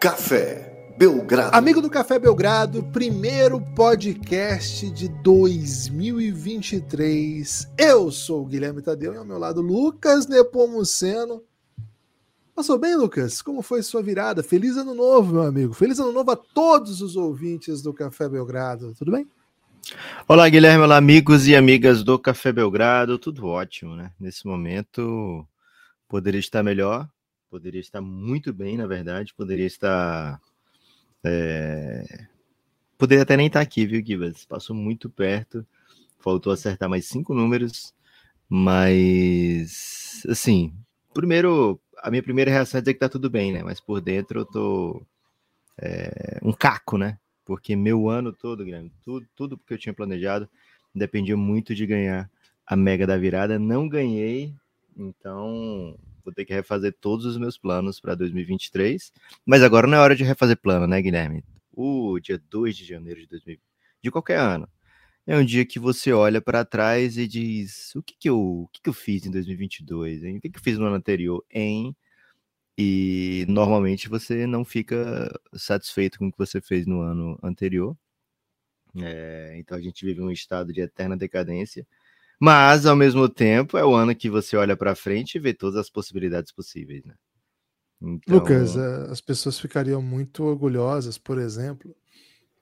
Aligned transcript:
Café 0.00 0.96
Belgrado. 0.96 1.54
Amigo 1.54 1.82
do 1.82 1.90
Café 1.90 2.18
Belgrado, 2.18 2.82
primeiro 2.84 3.60
podcast 3.60 4.90
de 4.90 5.10
2023. 5.22 7.70
Eu 7.76 8.10
sou 8.10 8.40
o 8.40 8.46
Guilherme 8.46 8.80
Tadeu 8.80 9.12
e 9.12 9.18
ao 9.18 9.26
meu 9.26 9.36
lado 9.36 9.60
Lucas 9.60 10.26
Nepomuceno. 10.26 11.42
Passou 12.54 12.78
bem, 12.78 12.96
Lucas? 12.96 13.42
Como 13.42 13.60
foi 13.60 13.82
sua 13.82 14.02
virada? 14.02 14.42
Feliz 14.42 14.78
ano 14.78 14.94
novo, 14.94 15.34
meu 15.34 15.42
amigo. 15.42 15.74
Feliz 15.74 15.98
ano 15.98 16.12
novo 16.12 16.30
a 16.30 16.36
todos 16.36 17.02
os 17.02 17.14
ouvintes 17.14 17.82
do 17.82 17.92
Café 17.92 18.26
Belgrado. 18.26 18.94
Tudo 18.94 19.12
bem? 19.12 19.28
Olá, 20.26 20.48
Guilherme. 20.48 20.84
Olá, 20.84 20.96
amigos 20.96 21.46
e 21.46 21.54
amigas 21.54 22.02
do 22.02 22.18
Café 22.18 22.52
Belgrado. 22.52 23.18
Tudo 23.18 23.46
ótimo, 23.46 23.96
né? 23.96 24.12
Nesse 24.18 24.46
momento 24.46 25.46
poderia 26.08 26.40
estar 26.40 26.62
melhor, 26.62 27.06
poderia 27.50 27.80
estar 27.80 28.00
muito 28.00 28.52
bem, 28.52 28.76
na 28.76 28.86
verdade, 28.86 29.34
poderia 29.34 29.66
estar. 29.66 30.40
É... 31.24 32.28
Poderia 32.96 33.22
até 33.22 33.36
nem 33.36 33.48
estar 33.48 33.60
aqui, 33.60 33.84
viu, 33.84 34.04
Gibas? 34.04 34.44
Passou 34.44 34.76
muito 34.76 35.10
perto, 35.10 35.66
faltou 36.18 36.52
acertar 36.52 36.88
mais 36.88 37.06
cinco 37.06 37.34
números, 37.34 37.92
mas. 38.48 40.22
Assim, 40.28 40.72
primeiro, 41.12 41.80
a 41.98 42.10
minha 42.10 42.22
primeira 42.22 42.50
reação 42.50 42.78
é 42.78 42.80
dizer 42.82 42.94
que 42.94 43.00
tá 43.00 43.08
tudo 43.08 43.28
bem, 43.28 43.52
né? 43.52 43.62
Mas 43.62 43.80
por 43.80 44.00
dentro 44.00 44.40
eu 44.40 44.44
tô. 44.46 45.02
É... 45.76 46.38
um 46.42 46.52
caco, 46.52 46.96
né? 46.96 47.18
Porque 47.44 47.74
meu 47.74 48.08
ano 48.08 48.32
todo, 48.32 48.64
Guilherme, 48.64 48.92
tudo, 49.02 49.26
tudo 49.34 49.58
que 49.58 49.74
eu 49.74 49.78
tinha 49.78 49.94
planejado 49.94 50.48
dependia 50.94 51.36
muito 51.36 51.74
de 51.74 51.86
ganhar 51.86 52.30
a 52.66 52.76
mega 52.76 53.06
da 53.06 53.16
virada. 53.16 53.58
Não 53.58 53.88
ganhei, 53.88 54.54
então 54.96 55.98
vou 56.24 56.32
ter 56.32 56.44
que 56.44 56.52
refazer 56.54 56.96
todos 57.00 57.24
os 57.26 57.36
meus 57.38 57.58
planos 57.58 58.00
para 58.00 58.14
2023. 58.14 59.12
Mas 59.44 59.62
agora 59.62 59.86
não 59.86 59.98
é 59.98 60.00
hora 60.00 60.16
de 60.16 60.24
refazer 60.24 60.56
plano, 60.60 60.86
né, 60.86 61.00
Guilherme? 61.00 61.44
O 61.72 62.18
dia 62.20 62.40
2 62.50 62.76
de 62.76 62.84
janeiro 62.84 63.20
de 63.20 63.26
2020, 63.26 63.62
de 64.02 64.10
qualquer 64.10 64.38
ano, 64.38 64.68
é 65.26 65.36
um 65.36 65.44
dia 65.44 65.64
que 65.64 65.78
você 65.78 66.12
olha 66.12 66.40
para 66.40 66.64
trás 66.64 67.16
e 67.16 67.26
diz: 67.26 67.94
o 67.94 68.02
que, 68.02 68.14
que, 68.18 68.28
eu, 68.28 68.38
o 68.40 68.68
que, 68.72 68.82
que 68.82 68.88
eu 68.88 68.94
fiz 68.94 69.26
em 69.26 69.30
2022? 69.30 70.24
Hein? 70.24 70.38
O 70.38 70.40
que, 70.40 70.50
que 70.50 70.58
eu 70.58 70.62
fiz 70.62 70.78
no 70.78 70.86
ano 70.86 70.96
anterior? 70.96 71.44
Em. 71.50 71.94
E 72.78 73.44
normalmente 73.48 74.08
você 74.08 74.46
não 74.46 74.64
fica 74.64 75.30
satisfeito 75.54 76.18
com 76.18 76.28
o 76.28 76.32
que 76.32 76.38
você 76.38 76.60
fez 76.60 76.86
no 76.86 77.00
ano 77.02 77.38
anterior. 77.42 77.96
É, 78.96 79.54
então 79.58 79.76
a 79.78 79.80
gente 79.80 80.04
vive 80.04 80.20
um 80.20 80.30
estado 80.30 80.72
de 80.72 80.80
eterna 80.80 81.16
decadência. 81.16 81.86
Mas, 82.40 82.86
ao 82.86 82.96
mesmo 82.96 83.28
tempo, 83.28 83.76
é 83.76 83.84
o 83.84 83.94
ano 83.94 84.16
que 84.16 84.30
você 84.30 84.56
olha 84.56 84.74
para 84.74 84.94
frente 84.94 85.34
e 85.34 85.38
vê 85.38 85.52
todas 85.52 85.76
as 85.76 85.90
possibilidades 85.90 86.50
possíveis, 86.50 87.04
né? 87.04 87.14
Então... 88.00 88.38
Lucas, 88.38 88.76
eh, 88.76 89.08
as 89.10 89.20
pessoas 89.20 89.60
ficariam 89.60 90.00
muito 90.00 90.42
orgulhosas, 90.42 91.18
por 91.18 91.38
exemplo, 91.38 91.94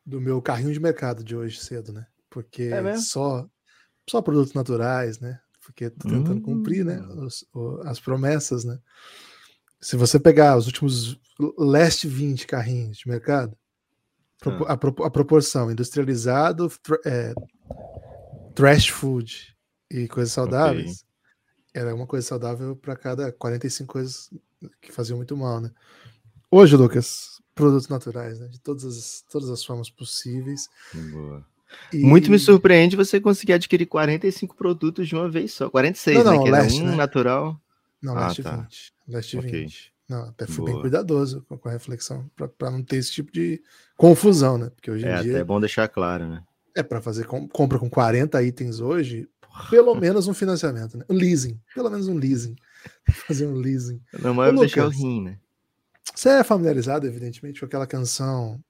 do 0.05 0.21
meu 0.21 0.43
carrinho 0.43 0.73
de 0.73 0.81
mercado 0.81 1.23
de 1.23 1.37
hoje 1.37 1.61
cedo, 1.61 1.93
né? 1.93 2.05
Porque 2.29 2.65
é 2.65 2.97
só, 2.97 3.49
só 4.11 4.21
produtos 4.21 4.53
naturais, 4.53 5.21
né? 5.21 5.39
Porque 5.65 5.91
tô 5.91 6.09
tentando 6.09 6.39
hum. 6.39 6.43
cumprir, 6.43 6.84
né? 6.84 7.01
Hum. 7.01 7.27
Os, 7.27 7.47
as 7.84 8.01
promessas, 8.01 8.65
né? 8.65 8.81
Se 9.81 9.97
você 9.97 10.19
pegar 10.19 10.56
os 10.56 10.67
últimos 10.67 11.21
last 11.56 12.05
20 12.09 12.49
carrinhos 12.49 12.99
de 12.99 13.09
mercado, 13.09 13.56
ah. 14.45 14.73
a, 14.73 15.06
a, 15.06 15.11
proporção 15.11 15.71
industrializado, 15.71 16.69
é, 17.06 17.33
trash 18.56 18.89
food 18.89 19.56
e 19.91 20.08
coisas 20.08 20.33
saudáveis, 20.33 21.05
okay. 21.70 21.83
era 21.83 21.94
uma 21.94 22.06
coisa 22.06 22.27
saudável 22.27 22.77
para 22.77 22.97
cada 22.97 23.33
45 23.33 23.92
coisas 23.92 24.31
que 24.81 24.93
faziam 24.93 25.16
muito 25.16 25.37
mal, 25.37 25.60
né? 25.60 25.71
Hoje, 26.50 26.76
Lucas, 26.76 27.41
produtos 27.54 27.88
naturais, 27.88 28.38
né? 28.38 28.48
De 28.48 28.60
todas 28.60 28.84
as, 28.84 29.25
todas 29.31 29.50
as 29.50 29.65
formas 29.65 29.91
possíveis. 29.91 30.69
Boa. 30.94 31.44
E... 31.93 31.98
Muito 31.98 32.31
me 32.31 32.38
surpreende 32.38 32.97
você 32.97 33.21
conseguir 33.21 33.54
adquirir 33.54 33.87
45 33.87 34.56
produtos 34.56 35.06
de 35.06 35.15
uma 35.15 35.28
vez 35.28 35.53
só. 35.53 35.69
46, 35.69 36.25
não, 36.25 36.34
não, 36.34 36.44
né? 36.44 36.50
Leste, 36.50 36.82
um 36.82 36.87
né? 36.87 36.97
natural. 36.97 37.60
Não, 38.00 38.16
ah, 38.16 38.28
leste 38.28 38.43
tá. 38.43 38.56
20. 38.56 38.93
Leste 39.09 39.38
okay. 39.38 39.50
20. 39.65 39.93
Não, 40.09 40.22
até 40.22 40.47
fui 40.47 40.65
Boa. 40.65 40.72
bem 40.72 40.81
cuidadoso 40.81 41.44
com, 41.48 41.69
a 41.69 41.72
reflexão, 41.72 42.31
para 42.56 42.71
não 42.71 42.82
ter 42.82 42.97
esse 42.97 43.12
tipo 43.12 43.31
de 43.31 43.62
confusão, 43.94 44.56
né? 44.56 44.71
Porque 44.71 44.91
hoje 44.91 45.04
em 45.04 45.09
é, 45.09 45.21
dia. 45.21 45.38
É 45.38 45.44
bom 45.44 45.60
deixar 45.60 45.87
claro, 45.88 46.27
né? 46.27 46.43
É, 46.78 46.83
para 46.84 47.00
fazer 47.00 47.27
com, 47.27 47.49
compra 47.49 47.77
com 47.77 47.91
40 47.91 48.41
itens 48.44 48.78
hoje, 48.78 49.28
pelo 49.69 49.97
menos 49.97 50.28
um 50.28 50.34
financiamento, 50.34 50.97
né? 50.97 51.05
Um 51.09 51.15
leasing. 51.16 51.61
Pelo 51.75 51.91
menos 51.91 52.06
um 52.06 52.16
leasing. 52.16 52.55
Fazer 53.27 53.49
um 53.49 53.55
leasing. 53.55 54.00
Não, 54.22 54.33
mas 54.33 54.55
Ô, 54.55 54.61
deixar 54.61 54.87
o 54.87 54.89
rim, 54.89 55.22
né? 55.22 55.39
Você 56.15 56.28
é 56.28 56.44
familiarizado, 56.44 57.05
evidentemente, 57.05 57.59
com 57.59 57.66
aquela 57.66 57.84
canção 57.84 58.62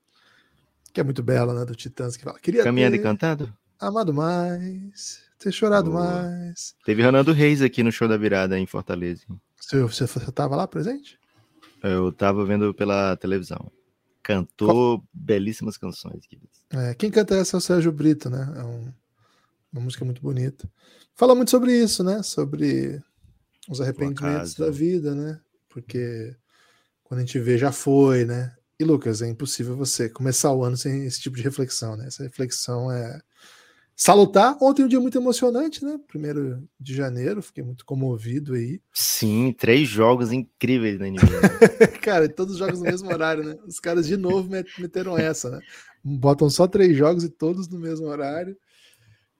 que 0.91 0.99
é 0.99 1.05
muito 1.05 1.23
bela, 1.23 1.53
né? 1.53 1.67
Do 1.67 1.75
Titãs, 1.75 2.17
que 2.17 2.25
fala. 2.25 2.39
Queria 2.39 2.65
Caminhando 2.65 2.97
ter 2.97 3.01
e 3.01 3.03
cantado? 3.03 3.53
Amado 3.79 4.15
mais, 4.15 5.21
ter 5.39 5.53
chorado 5.53 5.91
mais. 5.91 6.75
Teve 6.87 7.03
Ronaldo 7.03 7.33
Reis 7.33 7.61
aqui 7.61 7.83
no 7.83 7.93
show 7.93 8.09
da 8.09 8.17
virada 8.17 8.59
em 8.59 8.67
Fortaleza. 8.67 9.27
Você, 9.61 9.83
você, 9.83 10.07
você 10.07 10.33
tava 10.33 10.57
lá 10.57 10.67
presente? 10.67 11.19
Eu 11.83 12.11
tava 12.11 12.43
vendo 12.47 12.73
pela 12.73 13.15
televisão. 13.17 13.71
Cantou 14.29 14.99
Qual? 14.99 15.05
belíssimas 15.13 15.79
canções. 15.79 16.23
É, 16.71 16.95
quem 16.95 17.11
canta 17.11 17.35
essa 17.35 17.57
é 17.57 17.59
o 17.59 17.61
Sérgio 17.63 17.91
Brito, 17.91 18.29
né? 18.29 18.55
É 18.57 18.63
um 18.63 18.93
uma 19.73 19.83
música 19.83 20.05
muito 20.05 20.21
bonita. 20.21 20.71
Fala 21.15 21.35
muito 21.35 21.51
sobre 21.51 21.73
isso, 21.73 22.03
né? 22.03 22.23
Sobre 22.23 23.03
os 23.69 23.81
arrependimentos 23.81 24.55
da 24.55 24.71
vida, 24.71 25.15
né? 25.15 25.41
Porque 25.69 26.35
quando 27.05 27.19
a 27.19 27.25
gente 27.25 27.39
vê, 27.39 27.59
já 27.59 27.71
foi, 27.71 28.25
né? 28.25 28.55
E 28.79 28.85
Lucas, 28.85 29.23
é 29.23 29.29
impossível 29.29 29.77
você 29.77 30.09
começar 30.09 30.53
o 30.53 30.65
ano 30.65 30.77
sem 30.77 31.05
esse 31.05 31.21
tipo 31.21 31.37
de 31.37 31.43
reflexão, 31.43 31.97
né? 31.97 32.07
Essa 32.07 32.23
reflexão 32.23 32.91
é 32.91 33.21
salutar. 33.99 34.57
Ontem 34.63 34.85
um 34.85 34.89
dia 34.89 35.01
muito 35.01 35.19
emocionante, 35.19 35.85
né? 35.85 35.99
Primeiro 36.07 36.67
de 36.79 36.95
janeiro, 36.95 37.43
fiquei 37.43 37.65
muito 37.65 37.85
comovido 37.85 38.55
aí. 38.55 38.81
Sim, 38.95 39.53
três 39.53 39.89
jogos 39.89 40.33
incríveis 40.33 40.99
na 41.01 41.07
NBA. 41.11 41.99
Cara, 42.01 42.29
todos 42.29 42.55
os 42.55 42.59
jogos 42.59 42.79
no 42.79 42.85
mesmo 42.85 43.11
horário, 43.11 43.43
né? 43.43 43.57
Os 43.67 43.81
caras 43.81 44.07
de 44.07 44.17
novo 44.17 44.49
meteram 44.79 45.19
essa, 45.19 45.51
né? 45.51 45.61
Botam 46.03 46.49
só 46.49 46.69
três 46.69 46.97
jogos 46.97 47.25
e 47.25 47.29
todos 47.29 47.69
no 47.69 47.79
mesmo 47.79 48.07
horário. 48.07 48.57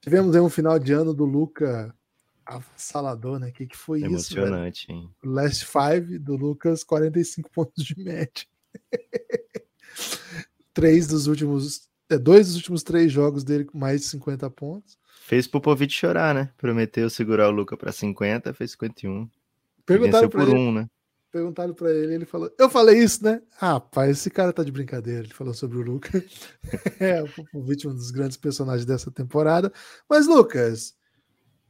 Tivemos 0.01 0.35
aí 0.35 0.43
um 0.43 0.51
final 0.51 0.79
de 0.79 0.93
ano 0.93 1.15
do 1.15 1.25
Luca 1.25 1.95
Salador, 2.77 3.39
né? 3.39 3.49
O 3.49 3.53
que, 3.53 3.67
que 3.67 3.77
foi 3.77 4.03
Emocionante, 4.03 4.27
isso? 4.27 4.39
Emocionante, 4.39 4.93
hein? 4.93 5.11
Last 5.23 5.67
Five 5.67 6.19
do 6.19 6.35
Lucas, 6.37 6.83
45 6.83 7.51
pontos 7.51 7.85
de 7.85 7.97
média. 8.03 8.45
três 10.75 11.07
dos 11.07 11.27
últimos. 11.27 11.88
É, 12.11 12.19
dois 12.19 12.49
dos 12.49 12.57
últimos 12.57 12.83
três 12.83 13.13
jogos 13.13 13.45
dele 13.45 13.65
com 13.65 13.79
mais 13.79 14.01
de 14.01 14.07
50 14.09 14.49
pontos. 14.51 14.99
Fez 15.23 15.47
Popovic 15.47 15.93
chorar, 15.93 16.35
né? 16.35 16.51
Prometeu 16.57 17.11
segurar 17.11 17.49
o 17.49 17.53
Luca 17.53 17.77
para 17.77 17.93
50, 17.93 18.55
fez 18.55 18.71
51. 18.73 19.29
Perguntaram 19.85 20.29
por 20.29 20.41
ele, 20.41 20.55
um, 20.55 20.73
né? 20.73 20.89
Perguntaram 21.31 21.75
para 21.75 21.91
ele, 21.93 22.15
ele 22.15 22.25
falou: 22.25 22.51
Eu 22.59 22.71
falei 22.71 22.99
isso, 23.03 23.23
né? 23.23 23.43
Ah, 23.61 23.73
rapaz, 23.75 24.19
esse 24.19 24.31
cara 24.31 24.53
tá 24.53 24.65
de 24.65 24.73
brincadeira. 24.73 25.25
Ele 25.25 25.35
falou 25.35 25.53
sobre 25.53 25.77
o 25.77 25.83
Lucas. 25.83 26.23
é, 26.99 27.23
o 27.53 27.63
vítima 27.63 27.93
um 27.93 27.97
dos 27.97 28.11
grandes 28.11 28.39
personagens 28.39 28.87
dessa 28.87 29.11
temporada. 29.11 29.71
Mas, 30.09 30.27
Lucas, 30.27 30.97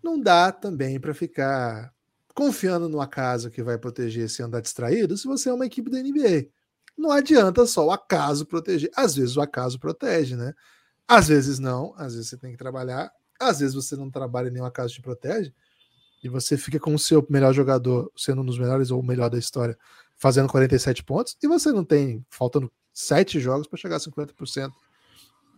não 0.02 0.20
dá 0.20 0.52
também 0.52 1.00
para 1.00 1.12
ficar 1.12 1.92
confiando 2.32 2.88
no 2.88 3.00
acaso 3.00 3.50
que 3.50 3.64
vai 3.64 3.76
proteger 3.76 4.30
se 4.30 4.40
andar 4.40 4.60
distraído 4.60 5.16
se 5.16 5.26
você 5.26 5.48
é 5.48 5.52
uma 5.52 5.66
equipe 5.66 5.90
da 5.90 5.98
NBA. 5.98 6.48
Não 6.98 7.12
adianta 7.12 7.64
só 7.64 7.86
o 7.86 7.92
acaso 7.92 8.44
proteger. 8.44 8.90
Às 8.96 9.14
vezes 9.14 9.36
o 9.36 9.40
acaso 9.40 9.78
protege, 9.78 10.36
né? 10.36 10.52
Às 11.06 11.28
vezes 11.28 11.58
não, 11.58 11.94
às 11.96 12.14
vezes 12.14 12.28
você 12.28 12.36
tem 12.36 12.52
que 12.52 12.58
trabalhar, 12.58 13.10
às 13.40 13.60
vezes 13.60 13.74
você 13.74 13.96
não 13.96 14.10
trabalha 14.10 14.48
e 14.48 14.50
nenhum 14.50 14.66
acaso 14.66 14.92
te 14.92 15.00
protege 15.00 15.54
e 16.22 16.28
você 16.28 16.56
fica 16.56 16.78
com 16.80 16.94
o 16.94 16.98
seu 16.98 17.24
melhor 17.30 17.52
jogador 17.52 18.10
sendo 18.16 18.42
um 18.42 18.44
dos 18.44 18.58
melhores 18.58 18.90
ou 18.90 19.00
o 19.00 19.06
melhor 19.06 19.30
da 19.30 19.38
história, 19.38 19.78
fazendo 20.16 20.48
47 20.48 21.04
pontos, 21.04 21.36
e 21.42 21.46
você 21.46 21.70
não 21.70 21.84
tem, 21.84 22.24
faltando 22.28 22.70
sete 22.92 23.38
jogos 23.38 23.68
para 23.68 23.78
chegar 23.78 23.96
a 23.96 24.00
50% 24.00 24.72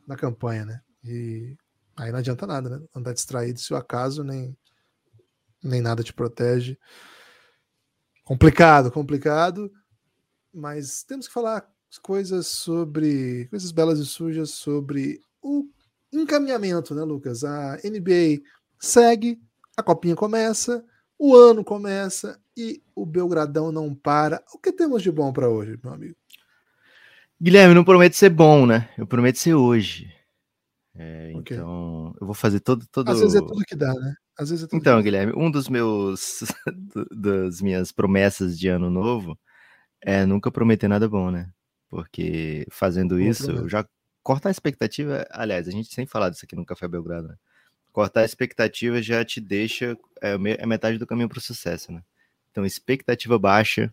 na 0.07 0.17
campanha, 0.17 0.67
né? 0.67 0.81
E 1.03 1.57
aí 1.97 2.13
não 2.13 2.19
adianta 2.19 2.47
nada, 2.47 2.69
né? 2.69 2.87
Andar 2.95 3.15
distraído 3.15 3.59
se 3.59 3.73
o 3.73 3.77
acaso 3.77 4.23
nem, 4.23 4.55
nem 5.63 5.81
nada 5.81 6.03
te 6.03 6.13
protege. 6.13 6.79
Complicado, 8.23 8.93
complicado, 8.93 9.73
mas 10.53 11.03
temos 11.03 11.27
que 11.27 11.35
falar 11.35 11.69
coisas 12.03 12.47
sobre, 12.47 13.47
coisas 13.49 13.73
belas 13.73 13.99
e 13.99 14.07
sujas 14.07 14.51
sobre 14.51 15.21
o 15.43 15.67
encaminhamento, 16.13 16.95
né, 16.95 17.03
Lucas? 17.03 17.45
A 17.45 17.77
NBA 17.85 18.43
segue 18.79 19.41
a 19.77 19.83
copinha 19.83 20.15
começa, 20.15 20.85
o 21.19 21.35
ano 21.35 21.65
começa 21.65 22.41
e 22.57 22.83
o 22.95 23.05
Belgradão 23.07 23.73
não 23.73 23.95
para. 23.95 24.43
O 24.55 24.59
que 24.59 24.73
temos 24.73 25.03
de 25.03 25.11
bom 25.11 25.33
para 25.33 25.49
hoje, 25.49 25.79
meu 25.83 25.93
amigo? 25.93 26.17
Guilherme, 27.41 27.75
não 27.75 27.85
prometo 27.85 28.15
ser 28.15 28.29
bom, 28.29 28.67
né? 28.67 28.91
Eu 28.99 29.07
prometo 29.07 29.37
ser 29.37 29.55
hoje. 29.55 30.13
É, 30.95 31.33
okay. 31.35 31.57
Então, 31.57 32.15
eu 32.21 32.27
vou 32.27 32.35
fazer 32.35 32.61
todo, 32.61 32.87
todo. 32.93 33.09
Às 33.09 33.21
vezes 33.21 33.35
é 33.37 33.41
tudo 33.41 33.65
que 33.65 33.75
dá, 33.75 33.95
né? 33.95 34.15
Às 34.39 34.51
vezes 34.51 34.69
é 34.71 34.77
então, 34.77 35.01
Guilherme, 35.01 35.33
um 35.35 35.51
dos 35.51 35.69
meus 35.69 36.43
das 37.11 37.63
minhas 37.63 37.91
promessas 37.91 38.59
de 38.59 38.69
ano 38.69 38.91
novo 38.91 39.39
é 40.03 40.25
nunca 40.25 40.51
prometer 40.51 40.89
nada 40.89 41.09
bom, 41.09 41.31
né? 41.31 41.51
Porque 41.89 42.67
fazendo 42.71 43.21
isso, 43.21 43.69
já 43.69 43.85
cortar 44.23 44.49
a 44.49 44.53
expectativa. 44.53 45.27
Aliás, 45.31 45.67
a 45.69 45.71
gente 45.71 45.93
sem 45.93 46.07
falar 46.07 46.31
disso 46.31 46.45
aqui 46.45 46.55
no 46.55 46.65
Café 46.65 46.87
Belgrado, 46.87 47.29
né? 47.29 47.35
Cortar 47.93 48.21
a 48.21 48.25
expectativa 48.25 49.03
já 49.03 49.25
te 49.25 49.41
deixa. 49.41 49.97
É, 50.23 50.35
é 50.59 50.67
metade 50.67 50.99
do 50.99 51.07
caminho 51.07 51.29
para 51.29 51.39
o 51.39 51.43
sucesso, 51.43 51.93
né? 51.93 52.03
Então, 52.51 52.65
expectativa 52.65 53.39
baixa 53.39 53.93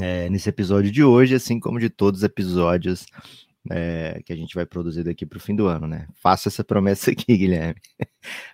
é, 0.00 0.28
nesse 0.28 0.48
episódio 0.48 0.90
de 0.90 1.04
hoje, 1.04 1.34
assim 1.34 1.60
como 1.60 1.78
de 1.78 1.90
todos 1.90 2.20
os 2.20 2.24
episódios 2.24 3.06
é, 3.70 4.20
que 4.24 4.32
a 4.32 4.36
gente 4.36 4.54
vai 4.54 4.66
produzir 4.66 5.04
daqui 5.04 5.24
para 5.24 5.36
o 5.36 5.40
fim 5.40 5.54
do 5.54 5.66
ano, 5.66 5.86
né? 5.86 6.08
Faça 6.14 6.48
essa 6.48 6.64
promessa 6.64 7.10
aqui, 7.12 7.36
Guilherme. 7.36 7.80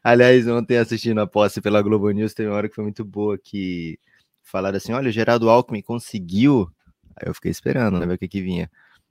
Aliás, 0.02 0.46
ontem 0.46 0.76
assistindo 0.76 1.20
a 1.20 1.26
posse 1.26 1.60
pela 1.60 1.82
Globo 1.82 2.10
News, 2.10 2.34
teve 2.34 2.48
uma 2.48 2.56
hora 2.56 2.68
que 2.68 2.74
foi 2.74 2.84
muito 2.84 3.04
boa 3.04 3.38
que 3.38 3.98
falaram 4.50 4.76
assim: 4.76 4.92
olha, 4.92 5.08
o 5.08 5.12
Geraldo 5.12 5.48
Alckmin 5.50 5.82
conseguiu. 5.82 6.70
Aí 7.16 7.28
eu 7.28 7.34
fiquei 7.34 7.50
esperando, 7.50 7.98
né? 7.98 8.06
Ver 8.06 8.14
o 8.14 8.18
que, 8.18 8.28
que 8.28 8.42
vinha. 8.42 8.70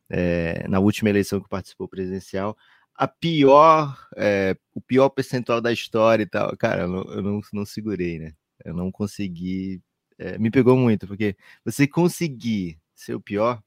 É, 0.10 0.66
na 0.68 0.80
última 0.80 1.10
eleição 1.10 1.42
que 1.42 1.50
participou 1.50 1.88
presidencial, 1.88 2.58
a 2.96 3.08
pior, 3.08 3.98
é, 4.16 4.56
o 4.74 4.82
pior 4.82 5.10
percentual 5.10 5.62
da 5.62 5.72
história 5.72 6.24
e 6.24 6.28
tal. 6.28 6.56
Cara, 6.58 6.84
eu 6.84 6.88
não, 6.88 7.04
eu 7.04 7.22
não, 7.22 7.42
não 7.54 7.66
segurei, 7.66 8.20
né? 8.20 8.34
Eu 8.66 8.74
não 8.74 8.92
consegui. 8.92 9.82
É, 10.18 10.38
me 10.38 10.50
pegou 10.50 10.76
muito, 10.76 11.08
porque 11.08 11.36
você 11.64 11.88
conseguir 11.88 12.80
ser 12.96 13.14
o 13.14 13.22
pior 13.22 13.62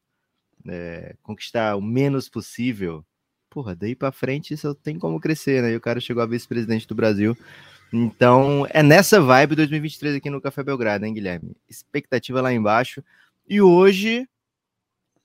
é, 0.69 1.15
conquistar 1.23 1.77
o 1.77 1.81
menos 1.81 2.29
possível, 2.29 3.05
porra, 3.49 3.75
daí 3.75 3.95
para 3.95 4.13
frente 4.13 4.57
só 4.57 4.75
tem 4.75 4.99
como 4.99 5.21
crescer, 5.21 5.63
né? 5.63 5.73
E 5.73 5.77
o 5.77 5.81
cara 5.81 6.01
chegou 6.01 6.23
a 6.23 6.27
vice-presidente 6.27 6.87
do 6.87 6.95
Brasil. 6.95 7.37
Então, 7.93 8.67
é 8.71 8.83
nessa 8.83 9.21
vibe 9.21 9.57
2023 9.57 10.17
aqui 10.17 10.31
no 10.31 10.41
Café 10.41 10.63
Belgrado, 10.63 11.05
hein, 11.05 11.15
Guilherme? 11.15 11.57
Expectativa 11.69 12.41
lá 12.41 12.53
embaixo. 12.53 13.03
E 13.49 13.61
hoje, 13.61 14.29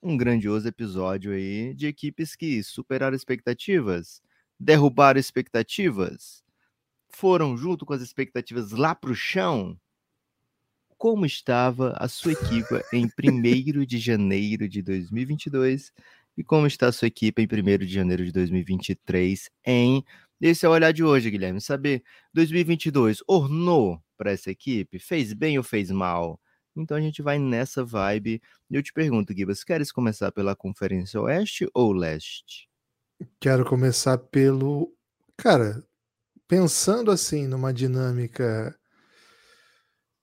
um 0.02 0.16
grandioso 0.16 0.66
episódio 0.66 1.32
aí 1.32 1.74
de 1.74 1.86
equipes 1.86 2.34
que 2.34 2.62
superaram 2.62 3.16
expectativas, 3.16 4.20
derrubaram 4.58 5.20
expectativas, 5.20 6.42
foram 7.08 7.56
junto 7.56 7.86
com 7.86 7.92
as 7.92 8.02
expectativas 8.02 8.72
lá 8.72 8.94
pro 8.94 9.14
chão 9.14 9.78
como 10.98 11.26
estava 11.26 11.94
a 11.98 12.08
sua 12.08 12.32
equipe 12.32 12.82
em 12.92 13.04
1 13.06 13.84
de 13.84 13.98
janeiro 13.98 14.68
de 14.68 14.82
2022 14.82 15.92
e 16.36 16.44
como 16.44 16.66
está 16.66 16.88
a 16.88 16.92
sua 16.92 17.08
equipe 17.08 17.42
em 17.42 17.46
1 17.46 17.78
de 17.78 17.88
janeiro 17.88 18.24
de 18.24 18.32
2023 18.32 19.50
em... 19.64 20.04
Esse 20.40 20.66
é 20.66 20.68
o 20.68 20.72
olhar 20.72 20.92
de 20.92 21.02
hoje, 21.02 21.30
Guilherme. 21.30 21.60
Saber 21.60 22.02
2022 22.34 23.22
ornou 23.26 24.00
para 24.16 24.32
essa 24.32 24.50
equipe? 24.50 24.98
Fez 24.98 25.32
bem 25.32 25.58
ou 25.58 25.64
fez 25.64 25.90
mal? 25.90 26.40
Então 26.76 26.96
a 26.96 27.00
gente 27.00 27.22
vai 27.22 27.38
nessa 27.38 27.84
vibe. 27.84 28.40
E 28.70 28.74
eu 28.74 28.82
te 28.82 28.92
pergunto, 28.92 29.34
Gibas, 29.34 29.64
queres 29.64 29.90
começar 29.90 30.30
pela 30.30 30.54
Conferência 30.54 31.20
Oeste 31.20 31.68
ou 31.72 31.92
Leste? 31.92 32.68
Quero 33.40 33.64
começar 33.64 34.18
pelo. 34.18 34.92
Cara, 35.36 35.82
pensando 36.46 37.10
assim 37.10 37.46
numa 37.46 37.72
dinâmica 37.72 38.78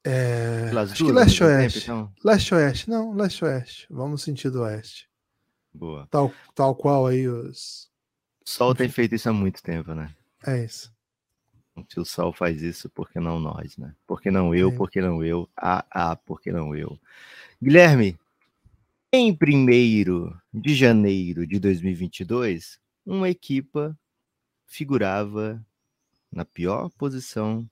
é, 0.05 0.69
acho 0.75 1.05
que 1.05 1.11
leste-oeste. 1.11 1.83
Então? 1.83 2.11
Leste-oeste, 2.23 2.89
não, 2.89 3.13
leste-oeste. 3.13 3.87
Vamos 3.89 4.11
no 4.11 4.17
sentido 4.17 4.61
oeste. 4.61 5.09
Boa. 5.73 6.05
Tal, 6.11 6.31
tal 6.53 6.75
qual 6.75 7.07
aí 7.07 7.27
os. 7.27 7.89
O 8.45 8.49
Sol 8.49 8.75
tem 8.75 8.89
feito 8.89 9.15
isso 9.15 9.29
há 9.29 9.33
muito 9.33 9.63
tempo, 9.63 9.93
né? 9.93 10.13
É 10.45 10.63
isso. 10.63 10.91
Se 11.89 11.99
o 11.99 12.05
Sol 12.05 12.31
faz 12.33 12.61
isso, 12.61 12.89
por 12.89 13.09
que 13.09 13.19
não 13.19 13.39
nós, 13.39 13.77
né? 13.77 13.95
Por 14.05 14.21
que 14.21 14.29
não 14.29 14.53
eu, 14.53 14.69
é. 14.69 14.75
por 14.75 14.91
que 14.91 15.01
não 15.01 15.23
eu? 15.23 15.49
Ah, 15.55 15.85
ah, 15.89 16.15
por 16.15 16.41
que 16.41 16.51
não 16.51 16.75
eu? 16.75 16.99
Guilherme, 17.61 18.17
em 19.11 19.31
1 19.31 20.33
de 20.53 20.75
janeiro 20.75 21.47
de 21.47 21.59
2022, 21.59 22.79
uma 23.05 23.29
equipa 23.29 23.97
figurava 24.65 25.65
na 26.31 26.43
pior 26.43 26.89
posição 26.89 27.67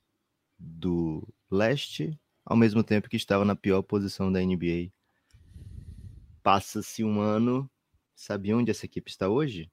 do 0.57 1.27
leste 1.49 2.17
ao 2.45 2.55
mesmo 2.55 2.83
tempo 2.83 3.09
que 3.09 3.17
estava 3.17 3.43
na 3.43 3.55
pior 3.55 3.81
posição 3.81 4.31
da 4.31 4.39
NBA. 4.39 4.91
Passa-se 6.41 7.03
um 7.03 7.19
ano, 7.19 7.69
sabe 8.15 8.53
onde 8.53 8.71
essa 8.71 8.85
equipe 8.85 9.09
está 9.09 9.29
hoje? 9.29 9.69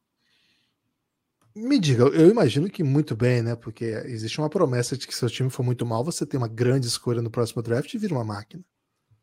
Me 1.61 1.77
diga, 1.77 2.05
eu 2.05 2.31
imagino 2.31 2.71
que 2.71 2.85
muito 2.85 3.17
bem, 3.17 3.43
né? 3.43 3.57
Porque 3.57 3.85
existe 4.05 4.39
uma 4.39 4.49
promessa 4.49 4.97
de 4.97 5.09
que 5.09 5.13
se 5.13 5.19
seu 5.19 5.29
time 5.29 5.51
for 5.51 5.65
muito 5.65 5.85
mal, 5.85 6.05
você 6.05 6.25
tem 6.25 6.39
uma 6.39 6.47
grande 6.47 6.87
escolha 6.87 7.21
no 7.21 7.31
próximo 7.31 7.61
draft 7.61 7.93
e 7.93 7.99
vira 7.99 8.15
uma 8.15 8.25
máquina. 8.25 8.63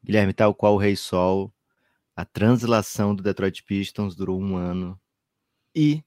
Guilherme, 0.03 0.33
tal 0.33 0.53
qual 0.53 0.73
o 0.75 0.77
Rei 0.77 0.97
Sol, 0.97 1.53
a 2.13 2.25
translação 2.25 3.15
do 3.15 3.23
Detroit 3.23 3.63
Pistons 3.63 4.17
durou 4.17 4.37
um 4.41 4.57
ano 4.57 4.99
e 5.73 6.03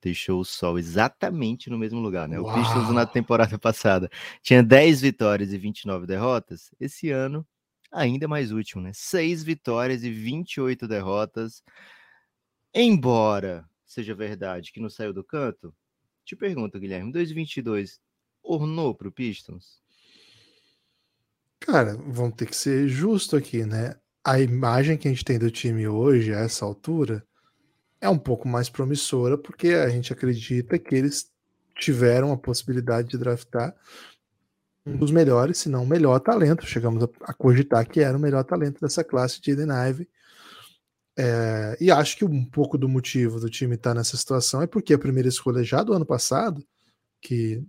deixou 0.00 0.40
o 0.40 0.44
Sol 0.44 0.78
exatamente 0.78 1.68
no 1.68 1.78
mesmo 1.78 2.00
lugar, 2.00 2.26
né? 2.26 2.40
Uau. 2.40 2.50
O 2.50 2.54
Pistons 2.58 2.88
na 2.90 3.04
temporada 3.04 3.56
passada 3.60 4.08
tinha 4.42 4.62
10 4.62 5.02
vitórias 5.02 5.52
e 5.52 5.58
29 5.58 6.06
derrotas. 6.06 6.70
Esse 6.80 7.10
ano, 7.10 7.46
ainda 7.92 8.26
mais 8.26 8.52
útil, 8.52 8.80
né? 8.80 8.90
6 8.94 9.44
vitórias 9.44 10.02
e 10.02 10.10
28 10.10 10.88
derrotas. 10.88 11.62
Embora 12.74 13.68
seja 13.92 14.14
verdade 14.14 14.72
que 14.72 14.80
não 14.80 14.88
saiu 14.88 15.12
do 15.12 15.22
canto, 15.22 15.74
te 16.24 16.36
pergunto, 16.36 16.78
Guilherme, 16.78 17.12
2022 17.12 18.00
ornou 18.42 18.94
para 18.94 19.08
o 19.08 19.12
Pistons? 19.12 19.80
Cara, 21.60 21.96
vamos 21.96 22.34
ter 22.34 22.46
que 22.46 22.56
ser 22.56 22.88
justo 22.88 23.36
aqui, 23.36 23.64
né? 23.64 23.94
A 24.24 24.40
imagem 24.40 24.96
que 24.96 25.06
a 25.06 25.10
gente 25.10 25.24
tem 25.24 25.38
do 25.38 25.50
time 25.50 25.86
hoje, 25.86 26.34
a 26.34 26.40
essa 26.40 26.64
altura, 26.64 27.26
é 28.00 28.08
um 28.08 28.18
pouco 28.18 28.48
mais 28.48 28.68
promissora, 28.68 29.38
porque 29.38 29.68
a 29.68 29.88
gente 29.88 30.12
acredita 30.12 30.78
que 30.78 30.94
eles 30.94 31.30
tiveram 31.76 32.32
a 32.32 32.36
possibilidade 32.36 33.08
de 33.08 33.18
draftar 33.18 33.74
um 34.84 34.96
dos 34.96 35.12
melhores, 35.12 35.58
se 35.58 35.68
não 35.68 35.84
o 35.84 35.86
melhor 35.86 36.18
talento. 36.18 36.66
Chegamos 36.66 37.04
a, 37.22 37.32
cogitar 37.32 37.88
que 37.88 38.00
era 38.00 38.16
o 38.16 38.20
melhor 38.20 38.42
talento 38.44 38.80
dessa 38.80 39.04
classe 39.04 39.40
de 39.40 39.52
Eden 39.52 39.68
Ive. 39.88 40.08
É, 41.16 41.76
e 41.80 41.90
acho 41.90 42.16
que 42.16 42.24
um 42.24 42.44
pouco 42.44 42.78
do 42.78 42.88
motivo 42.88 43.38
do 43.38 43.50
time 43.50 43.74
estar 43.74 43.90
tá 43.90 43.94
nessa 43.94 44.16
situação 44.16 44.62
é 44.62 44.66
porque 44.66 44.94
a 44.94 44.98
primeira 44.98 45.28
escolha 45.28 45.62
já 45.62 45.82
do 45.82 45.92
ano 45.92 46.06
passado, 46.06 46.64
que 47.20 47.62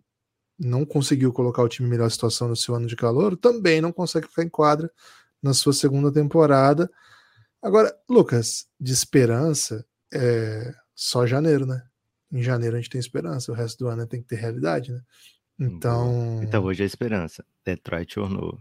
não 0.57 0.85
conseguiu 0.85 1.33
colocar 1.33 1.61
o 1.61 1.67
time 1.67 1.87
em 1.87 1.91
melhor 1.91 2.09
situação 2.09 2.47
no 2.47 2.55
seu 2.55 2.75
ano 2.75 2.87
de 2.87 2.95
calor, 2.95 3.35
também 3.35 3.81
não 3.81 3.91
consegue 3.91 4.27
ficar 4.27 4.43
em 4.43 4.49
quadra 4.49 4.89
na 5.41 5.53
sua 5.53 5.73
segunda 5.73 6.11
temporada. 6.11 6.89
Agora, 7.61 7.93
Lucas, 8.09 8.67
de 8.79 8.93
esperança, 8.93 9.85
é 10.13 10.73
só 10.95 11.25
janeiro, 11.25 11.65
né? 11.65 11.83
Em 12.31 12.41
janeiro 12.41 12.75
a 12.75 12.79
gente 12.79 12.89
tem 12.89 12.99
esperança, 12.99 13.51
o 13.51 13.55
resto 13.55 13.79
do 13.79 13.87
ano 13.89 14.07
tem 14.07 14.21
que 14.21 14.27
ter 14.27 14.37
realidade, 14.37 14.91
né? 14.91 15.01
Então. 15.59 16.41
Então 16.43 16.63
hoje 16.63 16.83
é 16.83 16.85
esperança. 16.85 17.45
Detroit 17.65 18.19
ornou. 18.19 18.59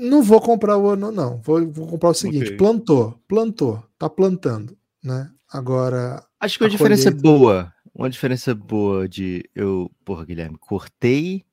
Não 0.00 0.22
vou 0.22 0.40
comprar 0.40 0.78
o 0.78 0.88
ano, 0.88 1.12
não. 1.12 1.38
Vou, 1.42 1.66
vou 1.70 1.86
comprar 1.86 2.10
o 2.10 2.14
seguinte: 2.14 2.46
okay. 2.46 2.56
plantou, 2.56 3.20
plantou, 3.28 3.84
tá 3.98 4.08
plantando, 4.08 4.76
né? 5.02 5.30
Agora. 5.52 6.24
Acho 6.40 6.58
que 6.58 6.64
a, 6.64 6.66
a 6.66 6.70
diferença 6.70 7.08
é 7.08 7.12
colheita... 7.12 7.28
é 7.28 7.30
boa. 7.30 7.74
Uma 7.94 8.08
diferença 8.08 8.54
boa 8.54 9.08
de 9.08 9.44
eu, 9.54 9.90
porra, 10.04 10.24
Guilherme, 10.24 10.56
cortei 10.58 11.44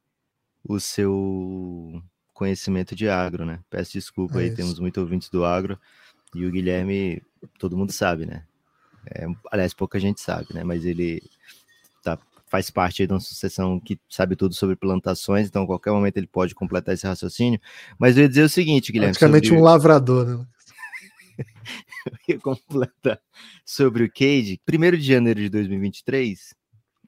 o 0.64 0.80
seu 0.80 2.02
conhecimento 2.34 2.96
de 2.96 3.10
agro, 3.10 3.46
né? 3.46 3.60
Peço 3.70 3.94
desculpa 3.94 4.40
é 4.40 4.44
aí, 4.44 4.48
isso. 4.48 4.56
temos 4.56 4.80
muitos 4.80 5.02
ouvintes 5.02 5.30
do 5.30 5.44
agro. 5.44 5.78
E 6.34 6.46
o 6.46 6.52
Guilherme, 6.52 7.22
todo 7.60 7.76
mundo 7.76 7.92
sabe, 7.92 8.26
né? 8.26 8.44
É, 9.06 9.26
aliás, 9.52 9.74
pouca 9.74 10.00
gente 10.00 10.22
sabe, 10.22 10.54
né? 10.54 10.64
Mas 10.64 10.86
ele 10.86 11.22
faz 12.48 12.70
parte 12.70 13.06
de 13.06 13.14
uma 13.14 13.20
sucessão 13.20 13.80
que 13.80 14.00
sabe 14.10 14.36
tudo 14.36 14.56
sobre 14.56 14.76
plantações, 14.76 15.48
então 15.48 15.64
a 15.64 15.68
qualquer 15.68 15.92
momento 15.92 16.18
ele 16.18 16.28
pode 16.28 16.56
completar 16.56 16.94
esse 16.94 17.06
raciocínio. 17.06 17.60
Mas 18.00 18.18
eu 18.18 18.24
ia 18.24 18.30
dizer 18.30 18.44
o 18.44 18.50
seguinte, 18.50 18.92
Guilherme. 18.92 19.14
Praticamente 19.14 19.48
sobre... 19.48 19.62
um 19.62 19.64
lavrador, 19.64 20.26
né? 20.26 20.48
eu 22.28 22.36
ia 22.36 22.40
completar 22.40 23.20
sobre 23.66 24.06
o 24.06 24.10
Cade. 24.10 24.60
Primeiro 24.66 24.98
de 24.98 25.04
janeiro 25.04 25.40
de 25.40 25.50
2023, 25.50 26.56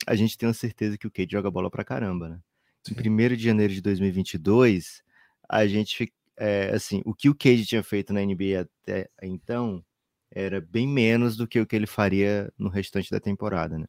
a 0.05 0.15
gente 0.15 0.37
tem 0.37 0.47
uma 0.47 0.53
certeza 0.53 0.97
que 0.97 1.07
o 1.07 1.11
Cade 1.11 1.31
joga 1.31 1.49
bola 1.49 1.69
pra 1.71 1.83
caramba, 1.83 2.29
né? 2.29 2.39
Sim. 2.83 2.95
Em 2.97 3.27
de 3.35 3.43
janeiro 3.43 3.73
de 3.73 3.81
2022, 3.81 5.03
a 5.47 5.67
gente 5.67 6.13
é, 6.37 6.71
assim, 6.73 7.01
o 7.05 7.13
que 7.13 7.29
o 7.29 7.35
Cade 7.35 7.65
tinha 7.65 7.83
feito 7.83 8.13
na 8.13 8.21
NBA 8.21 8.61
até 8.61 9.09
então 9.21 9.83
era 10.31 10.61
bem 10.61 10.87
menos 10.87 11.35
do 11.35 11.47
que 11.47 11.59
o 11.59 11.65
que 11.65 11.75
ele 11.75 11.87
faria 11.87 12.51
no 12.57 12.69
restante 12.69 13.11
da 13.11 13.19
temporada, 13.19 13.77
né? 13.77 13.85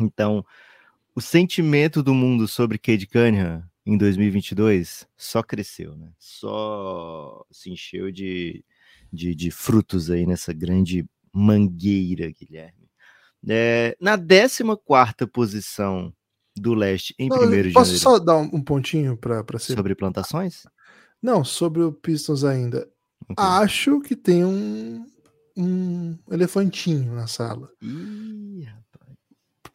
Então, 0.00 0.44
o 1.14 1.20
sentimento 1.20 2.02
do 2.02 2.14
mundo 2.14 2.46
sobre 2.46 2.78
Cade 2.78 3.06
Cunningham 3.06 3.62
em 3.86 3.96
2022 3.96 5.06
só 5.16 5.42
cresceu, 5.42 5.96
né? 5.96 6.12
Só 6.18 7.44
se 7.50 7.70
encheu 7.70 8.10
de, 8.10 8.64
de, 9.12 9.34
de 9.34 9.50
frutos 9.50 10.10
aí 10.10 10.26
nessa 10.26 10.52
grande 10.52 11.08
mangueira, 11.32 12.30
Guilherme. 12.30 12.90
É, 13.48 13.96
na 14.00 14.18
14 14.18 14.64
posição 15.32 16.12
do 16.56 16.74
leste 16.74 17.14
em 17.18 17.28
Não, 17.28 17.38
primeiro 17.38 17.68
de 17.68 17.74
Posso 17.74 17.96
só 17.98 18.18
dar 18.18 18.38
um, 18.38 18.60
pontinho 18.60 19.16
para 19.16 19.44
ser... 19.58 19.74
Sobre 19.74 19.94
plantações? 19.94 20.64
Não, 21.22 21.44
sobre 21.44 21.82
o 21.82 21.92
Pistons 21.92 22.44
ainda. 22.44 22.88
Okay. 23.28 23.36
Acho 23.36 24.00
que 24.00 24.16
tem 24.16 24.44
um, 24.44 25.06
um 25.56 26.18
elefantinho 26.30 27.14
na 27.14 27.26
sala. 27.26 27.70
Ih, 27.80 28.25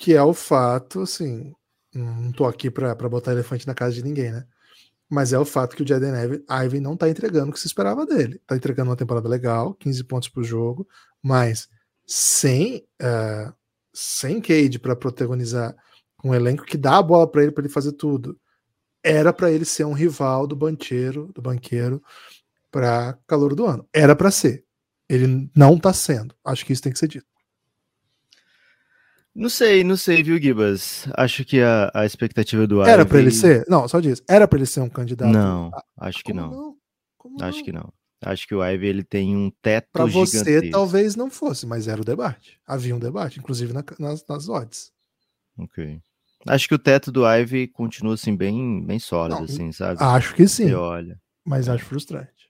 que 0.02 0.16
é 0.16 0.24
o 0.24 0.34
fato, 0.34 1.02
assim, 1.02 1.54
não 1.94 2.32
tô 2.32 2.46
aqui 2.46 2.72
para 2.72 2.96
botar 3.08 3.34
elefante 3.34 3.68
na 3.68 3.76
casa 3.76 3.94
de 3.94 4.04
ninguém, 4.04 4.32
né? 4.32 4.48
Mas 5.08 5.32
é 5.32 5.38
o 5.38 5.46
fato 5.46 5.76
que 5.76 5.84
o 5.84 5.88
Jaden 5.88 6.42
Ivey 6.66 6.82
não 6.82 6.98
tá 6.98 7.08
entregando 7.08 7.52
o 7.52 7.54
que 7.54 7.60
se 7.60 7.68
esperava 7.68 8.04
dele. 8.04 8.42
Tá 8.48 8.56
entregando 8.56 8.90
uma 8.90 8.96
temporada 8.96 9.30
legal, 9.30 9.76
15 9.76 10.04
pontos 10.06 10.28
por 10.28 10.44
jogo, 10.44 10.88
mas 11.22 11.70
sem 12.08 12.84
uh, 13.00 13.54
sem 13.94 14.42
Cade 14.42 14.80
para 14.80 14.96
protagonizar 14.96 15.76
um 16.24 16.34
elenco 16.34 16.66
que 16.66 16.78
dá 16.78 16.98
a 16.98 17.04
bola 17.04 17.30
para 17.30 17.44
ele 17.44 17.52
para 17.52 17.64
ele 17.66 17.74
fazer 17.74 17.92
tudo. 17.92 18.40
Era 19.04 19.32
para 19.32 19.52
ele 19.52 19.66
ser 19.66 19.84
um 19.86 19.94
rival 19.94 20.48
do 20.48 20.56
banqueiro, 20.56 21.30
do 21.32 21.44
banqueiro 21.44 22.02
para 22.72 23.20
calor 23.28 23.54
do 23.54 23.68
ano. 23.68 23.88
Era 23.94 24.16
para 24.16 24.32
ser. 24.32 24.66
Ele 25.08 25.48
não 25.56 25.78
tá 25.78 25.94
sendo. 25.94 26.34
Acho 26.44 26.66
que 26.66 26.74
isso 26.74 26.82
tem 26.82 26.92
que 26.92 26.98
ser 26.98 27.08
dito. 27.08 27.31
Não 29.34 29.50
sei, 29.50 29.84
não 29.84 29.96
sei, 29.96 30.22
viu, 30.22 30.42
Gibas? 30.42 31.08
Acho 31.16 31.46
que 31.46 31.62
a, 31.62 31.90
a 31.94 32.06
expectativa 32.06 32.68
do 32.68 32.82
Era 32.84 33.06
para 33.06 33.20
ele 33.20 33.32
ser? 33.32 33.66
Não, 33.68 33.88
só 33.88 34.00
diz. 34.00 34.22
Era 34.30 34.48
para 34.48 34.60
ele 34.60 34.66
ser 34.66 34.82
um 34.82 34.90
candidato? 34.90 35.32
Não, 35.32 35.72
acho 35.98 36.24
que 36.24 36.34
não. 36.34 36.52
não? 36.52 36.78
acho 37.42 37.60
não? 37.60 37.64
que 37.64 37.72
não. 37.72 37.94
Acho 38.24 38.48
que 38.48 38.54
o 38.54 38.64
Ivy 38.64 38.86
ele 38.86 39.04
tem 39.04 39.36
um 39.36 39.52
teto 39.64 39.88
Para 39.92 40.06
você 40.06 40.70
talvez 40.70 41.16
não 41.16 41.30
fosse, 41.30 41.66
mas 41.66 41.88
era 41.88 42.00
o 42.00 42.06
debate. 42.06 42.60
Havia 42.68 42.96
um 42.96 43.00
debate, 43.00 43.40
inclusive 43.40 43.74
na, 43.74 43.84
nas, 43.98 44.24
nas 44.28 44.48
odds. 44.48 44.92
Ok. 45.58 46.00
Acho 46.48 46.68
que 46.68 46.76
o 46.76 46.80
teto 46.80 47.12
do 47.12 47.28
Ivy 47.28 47.68
continua 47.68 48.14
assim 48.14 48.36
bem, 48.36 48.84
bem 48.86 49.00
sólido, 49.00 49.38
não, 49.38 49.46
assim, 49.46 49.72
sabe? 49.72 50.04
Acho 50.04 50.36
que 50.36 50.48
sim. 50.48 50.68
Você 50.68 50.76
olha. 50.76 51.20
Mas 51.44 51.68
acho 51.68 51.86
frustrante. 51.86 52.41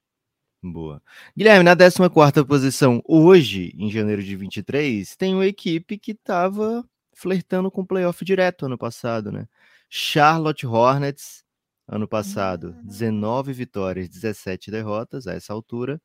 Boa. 0.63 1.01
Guilherme, 1.36 1.63
na 1.63 1.75
14 1.75 2.46
posição, 2.46 3.01
hoje, 3.08 3.74
em 3.75 3.89
janeiro 3.89 4.22
de 4.22 4.36
23, 4.36 5.15
tem 5.15 5.34
uma 5.34 5.48
equipe 5.48 5.98
que 5.98 6.12
estava 6.12 6.88
flertando 7.15 7.72
com 7.72 7.82
o 7.82 7.86
playoff 7.88 8.24
direto 8.24 8.68
ano 8.68 8.77
passado, 8.77 9.32
né? 9.32 9.48
Charlotte 9.89 10.68
Hornets, 10.68 11.44
ano 11.88 12.08
passado, 12.08 12.75
19 12.84 13.53
vitórias, 13.53 14.08
17 14.08 14.70
derrotas 14.70 15.25
a 15.25 15.34
essa 15.34 15.51
altura. 15.51 16.00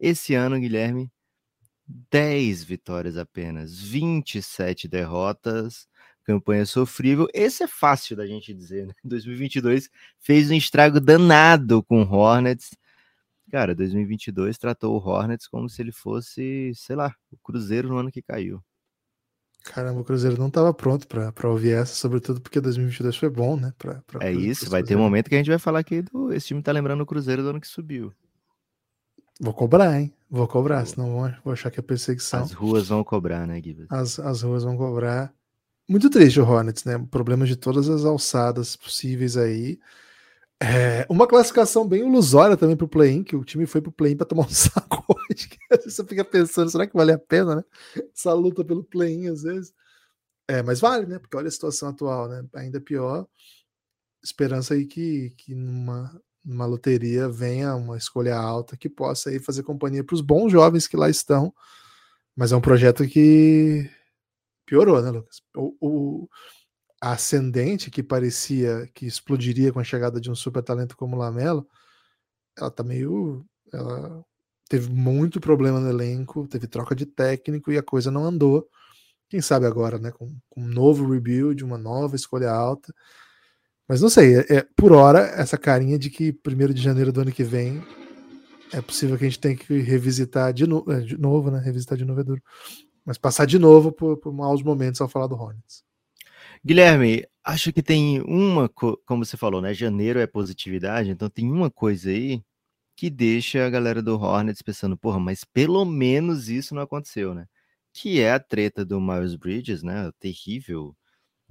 Esse 0.00 0.34
ano, 0.34 0.58
Guilherme, 0.58 1.10
10 2.10 2.64
vitórias 2.64 3.18
apenas, 3.18 3.78
27 3.78 4.88
derrotas, 4.88 5.86
campanha 6.24 6.64
sofrível. 6.64 7.28
Esse 7.34 7.64
é 7.64 7.68
fácil 7.68 8.16
da 8.16 8.26
gente 8.26 8.54
dizer, 8.54 8.86
né? 8.86 8.94
2022 9.04 9.90
fez 10.18 10.50
um 10.50 10.54
estrago 10.54 10.98
danado 10.98 11.82
com 11.82 12.02
Hornets 12.02 12.70
Cara, 13.50 13.74
2022 13.74 14.58
tratou 14.58 14.94
o 14.94 14.98
Hornets 14.98 15.46
como 15.48 15.68
se 15.68 15.80
ele 15.80 15.92
fosse, 15.92 16.72
sei 16.74 16.96
lá, 16.96 17.14
o 17.30 17.36
Cruzeiro 17.38 17.88
no 17.88 17.96
ano 17.96 18.10
que 18.10 18.20
caiu. 18.20 18.62
Caramba, 19.64 20.00
o 20.00 20.04
Cruzeiro 20.04 20.38
não 20.38 20.48
estava 20.48 20.72
pronto 20.72 21.06
para 21.06 21.48
ouvir 21.48 21.72
essa, 21.72 21.94
sobretudo 21.94 22.40
porque 22.40 22.60
2022 22.60 23.16
foi 23.16 23.28
bom, 23.28 23.56
né? 23.56 23.72
Pra, 23.76 24.02
pra 24.06 24.26
é 24.26 24.32
isso, 24.32 24.70
vai 24.70 24.82
ter 24.82 24.96
um 24.96 25.00
momento 25.00 25.28
que 25.28 25.34
a 25.34 25.38
gente 25.38 25.50
vai 25.50 25.58
falar 25.58 25.82
que 25.82 26.02
do, 26.02 26.32
esse 26.32 26.48
time 26.48 26.62
tá 26.62 26.72
lembrando 26.72 27.02
o 27.02 27.06
Cruzeiro 27.06 27.42
do 27.42 27.50
ano 27.50 27.60
que 27.60 27.66
subiu. 27.66 28.12
Vou 29.40 29.52
cobrar, 29.52 30.00
hein? 30.00 30.12
Vou 30.30 30.48
cobrar, 30.48 30.84
senão 30.86 31.12
vou, 31.12 31.30
vou 31.44 31.52
achar 31.52 31.70
que 31.70 31.78
é 31.78 31.82
perseguição. 31.82 32.42
As 32.42 32.52
ruas 32.52 32.88
vão 32.88 33.04
cobrar, 33.04 33.46
né, 33.46 33.60
Guilherme? 33.60 33.86
As, 33.90 34.18
as 34.18 34.42
ruas 34.42 34.64
vão 34.64 34.76
cobrar. 34.76 35.32
Muito 35.88 36.10
triste 36.10 36.40
o 36.40 36.44
Hornets, 36.44 36.84
né? 36.84 36.98
Problemas 37.10 37.48
de 37.48 37.56
todas 37.56 37.88
as 37.88 38.04
alçadas 38.04 38.76
possíveis 38.76 39.36
aí. 39.36 39.78
É, 40.60 41.06
uma 41.08 41.26
classificação 41.26 41.86
bem 41.86 42.00
ilusória 42.00 42.56
também 42.56 42.76
para 42.76 42.84
o 42.84 42.88
play-in, 42.88 43.22
que 43.22 43.36
o 43.36 43.44
time 43.44 43.64
foi 43.64 43.80
para 43.80 43.90
o 43.90 43.92
play-in 43.92 44.16
para 44.16 44.26
tomar 44.26 44.44
um 44.44 44.48
sacode. 44.50 45.48
Você 45.84 46.04
fica 46.04 46.24
pensando, 46.24 46.70
será 46.70 46.86
que 46.86 46.96
vale 46.96 47.12
a 47.12 47.18
pena, 47.18 47.56
né? 47.56 47.64
Essa 48.12 48.32
luta 48.32 48.64
pelo 48.64 48.82
play-in 48.82 49.28
às 49.28 49.42
vezes. 49.42 49.72
É, 50.48 50.62
mas 50.62 50.80
vale, 50.80 51.06
né? 51.06 51.18
Porque 51.18 51.36
olha 51.36 51.48
a 51.48 51.50
situação 51.50 51.90
atual, 51.90 52.28
né? 52.28 52.44
Ainda 52.54 52.80
pior. 52.80 53.26
Esperança 54.22 54.74
aí 54.74 54.84
que, 54.84 55.30
que 55.36 55.54
numa, 55.54 56.20
numa 56.44 56.66
loteria 56.66 57.28
venha 57.28 57.76
uma 57.76 57.96
escolha 57.96 58.36
alta 58.36 58.76
que 58.76 58.88
possa 58.88 59.30
aí 59.30 59.38
fazer 59.38 59.62
companhia 59.62 60.02
para 60.02 60.14
os 60.14 60.20
bons 60.20 60.50
jovens 60.50 60.88
que 60.88 60.96
lá 60.96 61.08
estão. 61.08 61.54
Mas 62.34 62.50
é 62.50 62.56
um 62.56 62.60
projeto 62.60 63.06
que 63.06 63.88
piorou, 64.66 65.00
né, 65.02 65.10
Lucas? 65.10 65.40
O, 65.56 65.76
o, 65.80 66.28
ascendente 67.00 67.90
que 67.90 68.02
parecia 68.02 68.88
que 68.94 69.06
explodiria 69.06 69.72
com 69.72 69.80
a 69.80 69.84
chegada 69.84 70.20
de 70.20 70.30
um 70.30 70.34
super 70.34 70.62
talento 70.62 70.96
como 70.96 71.16
o 71.16 71.18
Lamelo, 71.18 71.66
ela 72.56 72.70
tá 72.70 72.82
meio. 72.82 73.44
Ela 73.72 74.24
teve 74.68 74.90
muito 74.90 75.40
problema 75.40 75.80
no 75.80 75.88
elenco, 75.88 76.46
teve 76.46 76.66
troca 76.66 76.94
de 76.94 77.06
técnico 77.06 77.72
e 77.72 77.78
a 77.78 77.82
coisa 77.82 78.10
não 78.10 78.24
andou. 78.24 78.68
Quem 79.28 79.40
sabe 79.40 79.66
agora, 79.66 79.98
né? 79.98 80.10
Com, 80.10 80.34
com 80.48 80.60
um 80.62 80.66
novo 80.66 81.10
rebuild, 81.10 81.62
uma 81.64 81.78
nova 81.78 82.16
escolha 82.16 82.50
alta. 82.50 82.92
Mas 83.88 84.00
não 84.02 84.10
sei, 84.10 84.40
é, 84.40 84.56
é, 84.56 84.66
por 84.76 84.92
hora, 84.92 85.20
essa 85.20 85.56
carinha 85.56 85.98
de 85.98 86.10
que 86.10 86.32
primeiro 86.32 86.74
de 86.74 86.82
janeiro 86.82 87.12
do 87.12 87.22
ano 87.22 87.32
que 87.32 87.44
vem 87.44 87.82
é 88.72 88.82
possível 88.82 89.16
que 89.16 89.24
a 89.24 89.28
gente 89.28 89.40
tenha 89.40 89.56
que 89.56 89.78
revisitar 89.80 90.52
de, 90.52 90.66
no, 90.66 90.84
é, 90.88 91.00
de 91.00 91.16
novo, 91.18 91.50
né? 91.50 91.58
Revisitar 91.58 91.96
de 91.96 92.04
novo 92.04 92.20
é 92.20 92.24
duro. 92.24 92.42
Mas 93.04 93.16
passar 93.16 93.46
de 93.46 93.58
novo 93.58 93.90
por, 93.90 94.18
por 94.18 94.32
maus 94.32 94.62
momentos 94.62 95.00
ao 95.00 95.08
falar 95.08 95.26
do 95.26 95.34
Hornets. 95.34 95.87
Guilherme, 96.64 97.24
acho 97.44 97.72
que 97.72 97.82
tem 97.82 98.20
uma, 98.22 98.68
como 98.68 99.24
você 99.24 99.36
falou, 99.36 99.60
né? 99.60 99.72
Janeiro 99.74 100.18
é 100.18 100.26
positividade, 100.26 101.10
então 101.10 101.28
tem 101.30 101.50
uma 101.50 101.70
coisa 101.70 102.10
aí 102.10 102.42
que 102.96 103.10
deixa 103.10 103.66
a 103.66 103.70
galera 103.70 104.02
do 104.02 104.16
Hornets 104.20 104.62
pensando, 104.62 104.96
porra, 104.96 105.20
mas 105.20 105.44
pelo 105.44 105.84
menos 105.84 106.48
isso 106.48 106.74
não 106.74 106.82
aconteceu, 106.82 107.34
né? 107.34 107.46
Que 107.92 108.20
é 108.20 108.32
a 108.32 108.40
treta 108.40 108.84
do 108.84 109.00
Miles 109.00 109.36
Bridges, 109.36 109.82
né? 109.82 110.10
Terrível 110.20 110.96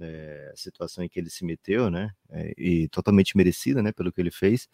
é, 0.00 0.52
situação 0.56 1.04
em 1.04 1.08
que 1.08 1.18
ele 1.20 1.30
se 1.30 1.44
meteu, 1.44 1.90
né? 1.90 2.10
É, 2.30 2.54
e 2.58 2.88
totalmente 2.88 3.36
merecida, 3.36 3.82
né? 3.82 3.92
Pelo 3.92 4.12
que 4.12 4.20
ele 4.20 4.30
fez, 4.30 4.68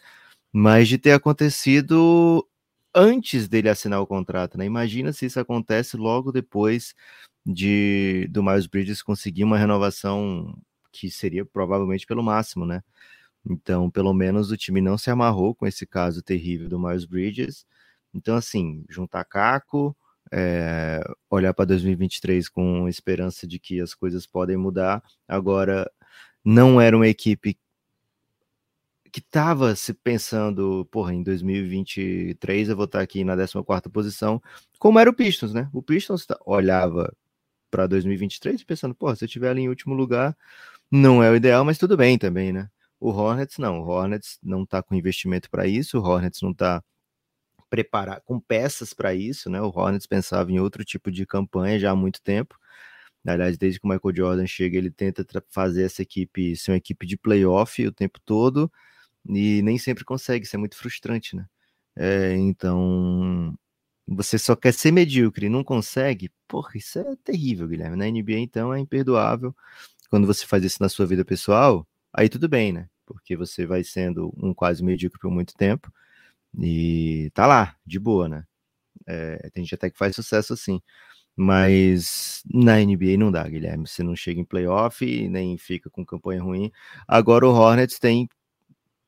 mas 0.53 0.88
de 0.88 0.99
ter 0.99 1.12
acontecido 1.12 2.47
antes 2.95 3.49
dele 3.49 3.69
assinar 3.69 4.00
o 4.00 4.07
contrato, 4.07 4.59
né? 4.59 4.67
Imagina 4.67 5.12
se 5.12 5.26
isso 5.26 5.41
acontece 5.41 5.97
logo 5.97 6.33
depois 6.33 6.95
de 7.44 8.26
do 8.30 8.42
Miles 8.42 8.66
Bridges 8.66 9.02
conseguir 9.02 9.44
uma 9.44 9.58
renovação 9.58 10.56
que 10.92 11.10
seria 11.10 11.44
provavelmente 11.44 12.06
pelo 12.06 12.22
máximo, 12.22 12.64
né? 12.66 12.82
Então, 13.46 13.90
pelo 13.90 14.14
menos 14.14 14.50
o 14.50 14.56
time 14.56 14.80
não 14.80 14.96
se 14.96 15.10
amarrou 15.10 15.54
com 15.54 15.66
esse 15.66 15.86
caso 15.86 16.22
terrível 16.22 16.68
do 16.68 16.78
Miles 16.78 17.04
Bridges. 17.04 17.66
Então, 18.14 18.36
assim, 18.36 18.84
juntar 18.88 19.24
Caco, 19.24 19.96
é, 20.32 21.02
olhar 21.30 21.52
para 21.54 21.66
2023 21.66 22.48
com 22.48 22.88
esperança 22.88 23.46
de 23.46 23.58
que 23.58 23.80
as 23.80 23.94
coisas 23.94 24.26
podem 24.26 24.56
mudar. 24.56 25.02
Agora, 25.28 25.90
não 26.44 26.80
era 26.80 26.96
uma 26.96 27.08
equipe 27.08 27.58
que 29.12 29.20
estava 29.20 29.76
se 29.76 29.94
pensando, 29.94 30.88
porra, 30.90 31.14
em 31.14 31.22
2023 31.22 32.68
eu 32.68 32.76
vou 32.76 32.86
estar 32.86 33.00
aqui 33.00 33.22
na 33.24 33.36
14 33.36 33.88
posição, 33.92 34.42
como 34.78 34.98
era 34.98 35.08
o 35.08 35.14
Pistons, 35.14 35.54
né? 35.54 35.68
O 35.72 35.80
Pistons 35.82 36.26
olhava 36.44 37.14
para 37.75 37.88
2023 37.88 38.62
pensando, 38.62 38.95
porra, 38.95 39.16
se 39.16 39.25
eu 39.25 39.26
estiver 39.26 39.50
ali 39.50 39.62
em 39.62 39.69
último 39.69 39.95
lugar, 39.97 40.37
não 40.88 41.21
é 41.25 41.28
o 41.28 41.35
ideal, 41.35 41.64
mas 41.64 41.76
tudo 41.76 41.97
bem 41.97 42.16
também, 42.16 42.52
né? 42.52 42.71
O 43.00 43.11
Hornets 43.11 43.59
não, 43.59 43.81
o 43.81 43.88
Hornets 43.88 44.38
não 44.40 44.62
está 44.62 44.81
com 44.81 44.95
investimento 44.95 45.50
para 45.50 45.66
isso, 45.66 45.99
o 45.99 46.02
Hornets 46.02 46.40
não 46.40 46.52
está 46.52 46.85
preparado 47.69 48.23
com 48.25 48.38
peças 48.38 48.95
para 48.95 49.12
isso, 49.12 49.50
né? 49.50 49.61
O 49.61 49.73
Hornets 49.75 50.07
pensava 50.07 50.52
em 50.52 50.61
outro 50.61 50.85
tipo 50.85 51.11
de 51.11 51.26
campanha 51.26 51.76
já 51.76 51.90
há 51.90 51.97
muito 51.97 52.23
tempo. 52.23 52.57
Aliás, 53.26 53.59
desde 53.59 53.81
que 53.81 53.87
o 53.87 53.90
Michael 53.90 54.14
Jordan 54.16 54.47
chega, 54.47 54.78
ele 54.78 54.90
tenta 54.90 55.26
fazer 55.50 55.85
essa 55.85 56.02
equipe 56.02 56.54
ser 56.57 56.73
uma 56.73 56.76
equipe 56.76 57.07
de 57.07 57.16
playoff 57.16 57.85
o 57.85 57.93
tempo 57.93 58.21
todo 58.25 58.71
e 59.28 59.62
nem 59.62 59.78
sempre 59.78 60.04
consegue, 60.04 60.47
isso 60.47 60.54
é 60.57 60.59
muito 60.61 60.76
frustrante, 60.76 61.35
né? 61.35 61.47
É, 61.97 62.35
então, 62.37 63.57
você 64.06 64.38
só 64.38 64.54
quer 64.56 64.73
ser 64.73 64.92
medíocre 64.92 65.46
e 65.46 65.49
não 65.49 65.64
consegue, 65.64 66.30
porra, 66.49 66.73
isso 66.76 66.99
é 66.99 67.16
terrível, 67.25 67.68
Guilherme. 67.68 67.96
Na 67.96 68.06
NBA, 68.06 68.38
então, 68.38 68.73
é 68.73 68.80
imperdoável. 68.80 69.54
Quando 70.11 70.26
você 70.26 70.46
faz 70.46 70.64
isso 70.64 70.78
na 70.82 70.88
sua 70.88 71.06
vida 71.06 71.25
pessoal, 71.25 71.87
aí 72.12 72.28
tudo 72.28 72.49
bem, 72.49 72.73
né? 72.73 72.88
Porque 73.06 73.37
você 73.37 73.66
vai 73.66 73.84
sendo 73.84 74.32
um 74.37 74.54
quase 74.54 74.82
medíocre 74.84 75.18
por 75.20 75.30
muito 75.30 75.54
tempo 75.54 75.92
e 76.58 77.30
tá 77.34 77.46
lá, 77.46 77.76
de 77.87 77.99
boa, 77.99 78.28
né? 78.28 78.44
É, 79.06 79.50
tem 79.52 79.64
gente 79.64 79.75
até 79.75 79.90
que 79.90 79.99
faz 79.99 80.14
sucesso 80.16 80.52
assim. 80.52 80.80
Mas 81.37 82.42
na 82.52 82.80
NBA 82.80 83.16
não 83.18 83.32
dá, 83.32 83.49
Guilherme. 83.49 83.88
Você 83.88 84.02
não 84.02 84.14
chega 84.16 84.40
em 84.40 84.44
playoff, 84.44 85.28
nem 85.28 85.58
fica 85.58 85.90
com 85.90 86.04
campanha 86.06 86.42
ruim. 86.42 86.70
Agora 87.08 87.46
o 87.46 87.52
Hornets 87.52 87.99
tem 87.99 88.28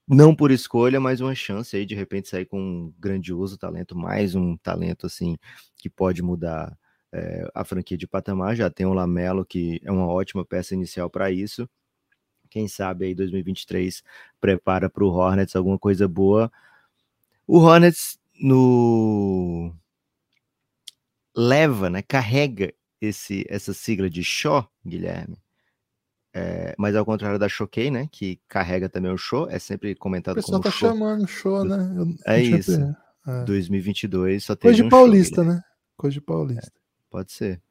não 0.08 0.34
por 0.34 0.50
escolha, 0.50 1.00
mas 1.00 1.20
uma 1.20 1.34
chance 1.34 1.76
aí 1.76 1.84
de 1.84 1.94
repente 1.94 2.28
sair 2.28 2.46
com 2.46 2.60
um 2.60 2.94
grandioso 2.98 3.58
talento, 3.58 3.96
mais 3.96 4.34
um 4.34 4.56
talento 4.56 5.06
assim 5.06 5.36
que 5.76 5.90
pode 5.90 6.22
mudar 6.22 6.78
é, 7.12 7.48
a 7.54 7.64
franquia 7.64 7.96
de 7.96 8.06
patamar. 8.06 8.54
Já 8.56 8.70
tem 8.70 8.86
o 8.86 8.92
Lamelo, 8.92 9.44
que 9.44 9.80
é 9.84 9.90
uma 9.90 10.06
ótima 10.06 10.44
peça 10.44 10.74
inicial 10.74 11.10
para 11.10 11.30
isso. 11.30 11.68
Quem 12.50 12.68
sabe 12.68 13.06
aí 13.06 13.14
2023 13.14 14.02
prepara 14.40 14.88
para 14.88 15.04
o 15.04 15.08
Hornets 15.08 15.56
alguma 15.56 15.78
coisa 15.78 16.06
boa. 16.08 16.50
O 17.46 17.58
Hornets 17.58 18.18
no 18.40 19.74
leva, 21.36 21.90
né, 21.90 22.02
carrega 22.02 22.72
esse, 23.00 23.44
essa 23.48 23.74
sigla 23.74 24.08
de 24.08 24.24
show, 24.24 24.66
Guilherme. 24.84 25.36
É, 26.38 26.74
mas 26.76 26.94
ao 26.94 27.02
contrário 27.02 27.38
da 27.38 27.48
Choquei, 27.48 27.90
né, 27.90 28.10
que 28.12 28.38
carrega 28.46 28.90
também 28.90 29.10
o 29.10 29.16
show, 29.16 29.48
é 29.48 29.58
sempre 29.58 29.94
comentado 29.94 30.42
como 30.42 30.58
O 30.58 30.60
pessoal 30.60 30.62
tá 30.62 30.70
show. 30.70 30.90
chamando 30.90 31.26
show, 31.26 31.64
né? 31.64 31.94
Eu, 31.96 32.14
é 32.26 32.42
isso. 32.42 32.72
É. 33.26 33.44
2022 33.44 34.44
só 34.44 34.54
tem 34.54 34.68
Coisa 34.68 34.76
de 34.76 34.82
um 34.82 34.88
paulista, 34.90 35.36
show, 35.36 35.44
né? 35.46 35.62
Coisa 35.96 36.12
de 36.12 36.20
paulista. 36.20 36.66
É, 36.66 36.80
pode 37.10 37.32
ser. 37.32 37.62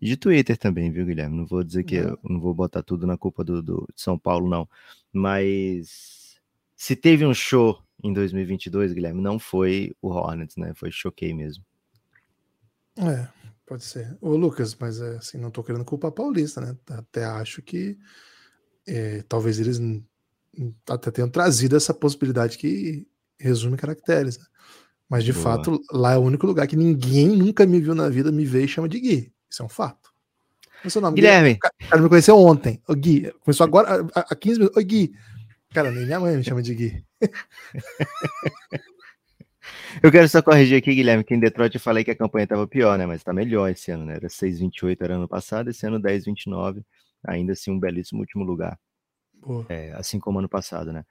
E 0.00 0.06
de 0.06 0.16
Twitter 0.16 0.56
também, 0.56 0.92
viu, 0.92 1.04
Guilherme? 1.04 1.36
Não 1.36 1.44
vou 1.44 1.64
dizer 1.64 1.82
que 1.82 1.96
eu 1.96 2.16
não 2.22 2.38
vou 2.38 2.54
botar 2.54 2.84
tudo 2.84 3.04
na 3.04 3.18
culpa 3.18 3.42
do, 3.42 3.60
do, 3.60 3.88
de 3.92 4.00
São 4.00 4.16
Paulo, 4.16 4.48
não. 4.48 4.68
Mas 5.12 6.36
se 6.76 6.94
teve 6.94 7.26
um 7.26 7.34
show 7.34 7.82
em 8.00 8.12
2022, 8.12 8.92
Guilherme, 8.92 9.20
não 9.20 9.40
foi 9.40 9.92
o 10.00 10.10
Hornets, 10.10 10.56
né? 10.56 10.72
Foi 10.76 10.92
choquei 10.92 11.34
mesmo. 11.34 11.64
É, 12.96 13.26
pode 13.66 13.84
ser. 13.84 14.16
Ô, 14.20 14.36
Lucas, 14.36 14.76
mas 14.78 15.00
é, 15.00 15.16
assim, 15.16 15.38
não 15.38 15.50
tô 15.50 15.62
querendo 15.62 15.84
culpar 15.84 16.12
paulista, 16.12 16.60
né? 16.60 16.76
Até 16.90 17.24
acho 17.24 17.62
que 17.62 17.98
é, 18.86 19.22
talvez 19.28 19.58
eles 19.58 19.80
até 20.88 21.10
tenham 21.10 21.28
trazido 21.28 21.76
essa 21.76 21.92
possibilidade 21.92 22.58
que 22.58 23.06
resume 23.38 23.76
caracteres. 23.76 24.38
Né? 24.38 24.44
Mas 25.08 25.24
de 25.24 25.32
Boa. 25.32 25.42
fato, 25.42 25.80
lá 25.92 26.12
é 26.12 26.18
o 26.18 26.22
único 26.22 26.46
lugar 26.46 26.66
que 26.66 26.76
ninguém 26.76 27.28
nunca 27.28 27.66
me 27.66 27.80
viu 27.80 27.94
na 27.94 28.08
vida, 28.08 28.32
me 28.32 28.44
vê 28.44 28.64
e 28.64 28.68
chama 28.68 28.88
de 28.88 29.00
Gui. 29.00 29.32
Isso 29.50 29.62
é 29.62 29.64
um 29.64 29.68
fato. 29.68 30.12
O 30.84 30.90
seu 30.90 31.00
nome? 31.00 31.16
Guilherme. 31.16 31.52
O 31.52 31.88
cara 31.88 32.02
me 32.02 32.08
conheceu 32.08 32.36
ontem. 32.36 32.80
O 32.86 32.94
Gui. 32.94 33.32
Começou 33.40 33.64
agora, 33.64 34.06
há 34.14 34.34
15 34.34 34.58
minutos. 34.58 34.82
O 34.82 34.86
Gui. 34.86 35.14
Cara, 35.72 35.90
nem 35.90 36.04
minha 36.04 36.20
mãe 36.20 36.36
me 36.36 36.44
chama 36.44 36.62
de 36.62 36.74
Gui. 36.74 37.04
Eu 40.02 40.10
quero 40.10 40.28
só 40.28 40.42
corrigir 40.42 40.78
aqui, 40.78 40.94
Guilherme, 40.94 41.24
que 41.24 41.34
em 41.34 41.40
Detroit 41.40 41.74
eu 41.74 41.80
falei 41.80 42.04
que 42.04 42.10
a 42.10 42.16
campanha 42.16 42.44
estava 42.44 42.66
pior, 42.66 42.98
né? 42.98 43.06
Mas 43.06 43.20
está 43.20 43.32
melhor 43.32 43.70
esse 43.70 43.90
ano, 43.90 44.04
né? 44.04 44.16
Era 44.16 44.28
6,28 44.28 45.02
era 45.02 45.14
ano 45.14 45.28
passado, 45.28 45.70
esse 45.70 45.86
ano 45.86 46.00
10,29. 46.00 46.84
Ainda 47.26 47.52
assim, 47.52 47.70
um 47.70 47.80
belíssimo 47.80 48.20
último 48.20 48.44
lugar. 48.44 48.78
É, 49.68 49.92
assim 49.92 50.18
como 50.18 50.38
ano 50.38 50.48
passado, 50.48 50.92
né? 50.92 51.04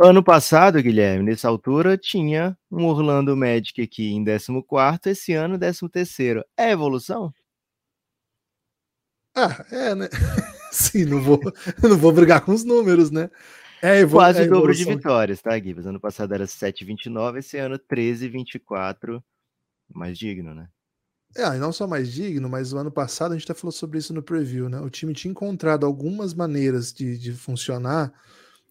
Ano 0.00 0.22
passado, 0.22 0.80
Guilherme, 0.80 1.24
nessa 1.24 1.48
altura, 1.48 1.98
tinha 1.98 2.56
um 2.70 2.84
Orlando 2.86 3.36
Magic 3.36 3.82
aqui 3.82 4.12
em 4.12 4.24
14, 4.24 5.00
esse 5.06 5.32
ano 5.32 5.58
13. 5.58 6.44
É 6.56 6.70
evolução? 6.70 7.32
Ah, 9.34 9.64
é, 9.70 9.94
né? 9.94 10.08
Sim, 10.72 11.04
não 11.04 11.20
vou, 11.20 11.40
não 11.82 11.96
vou 11.96 12.12
brigar 12.12 12.40
com 12.40 12.52
os 12.52 12.64
números, 12.64 13.10
né? 13.10 13.30
É 13.82 14.04
Quase 14.06 14.40
é 14.40 14.44
o 14.44 14.50
dobro 14.50 14.74
de 14.74 14.84
vitórias, 14.84 15.40
tá, 15.40 15.56
Guilherme? 15.58 15.88
Ano 15.88 16.00
passado 16.00 16.34
era 16.34 16.44
7,29, 16.44 17.38
esse 17.38 17.58
ano 17.58 17.78
13,24. 17.78 19.22
Mais 19.92 20.18
digno, 20.18 20.54
né? 20.54 20.68
É, 21.36 21.46
e 21.56 21.58
não 21.58 21.72
só 21.72 21.86
mais 21.86 22.12
digno, 22.12 22.48
mas 22.48 22.72
o 22.72 22.78
ano 22.78 22.90
passado 22.90 23.32
a 23.32 23.38
gente 23.38 23.50
até 23.50 23.58
falou 23.58 23.72
sobre 23.72 23.98
isso 23.98 24.14
no 24.14 24.22
preview, 24.22 24.68
né? 24.68 24.80
O 24.80 24.90
time 24.90 25.12
tinha 25.12 25.30
encontrado 25.30 25.84
algumas 25.84 26.34
maneiras 26.34 26.92
de, 26.92 27.18
de 27.18 27.32
funcionar 27.32 28.12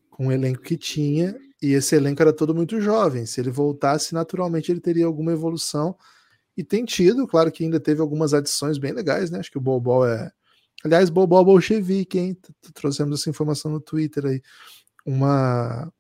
com 0.10 0.28
o 0.28 0.32
elenco 0.32 0.62
que 0.62 0.76
tinha, 0.76 1.38
e 1.62 1.74
esse 1.74 1.96
elenco 1.96 2.22
era 2.22 2.34
todo 2.34 2.54
muito 2.54 2.82
jovem. 2.82 3.26
Se 3.26 3.40
ele 3.40 3.52
voltasse, 3.52 4.14
naturalmente 4.14 4.72
ele 4.72 4.80
teria 4.80 5.06
alguma 5.06 5.32
evolução. 5.32 5.96
E 6.56 6.64
tem 6.64 6.84
tido, 6.86 7.28
claro 7.28 7.52
que 7.52 7.64
ainda 7.64 7.80
teve 7.80 8.02
algumas 8.02 8.34
adições 8.34 8.78
bem 8.80 8.92
legais, 8.92 9.30
né? 9.30 9.40
Acho 9.40 9.52
que 9.52 9.58
o 9.58 9.62
Bobol 9.62 10.06
é. 10.08 10.32
Aliás, 10.84 11.10
Bobol 11.10 11.46
bolchevique, 11.46 12.18
hein? 12.18 12.38
Trouxemos 12.74 13.20
essa 13.20 13.30
informação 13.30 13.72
no 13.72 13.80
Twitter 13.80 14.26
aí. 14.26 14.42
Uma, 15.08 15.92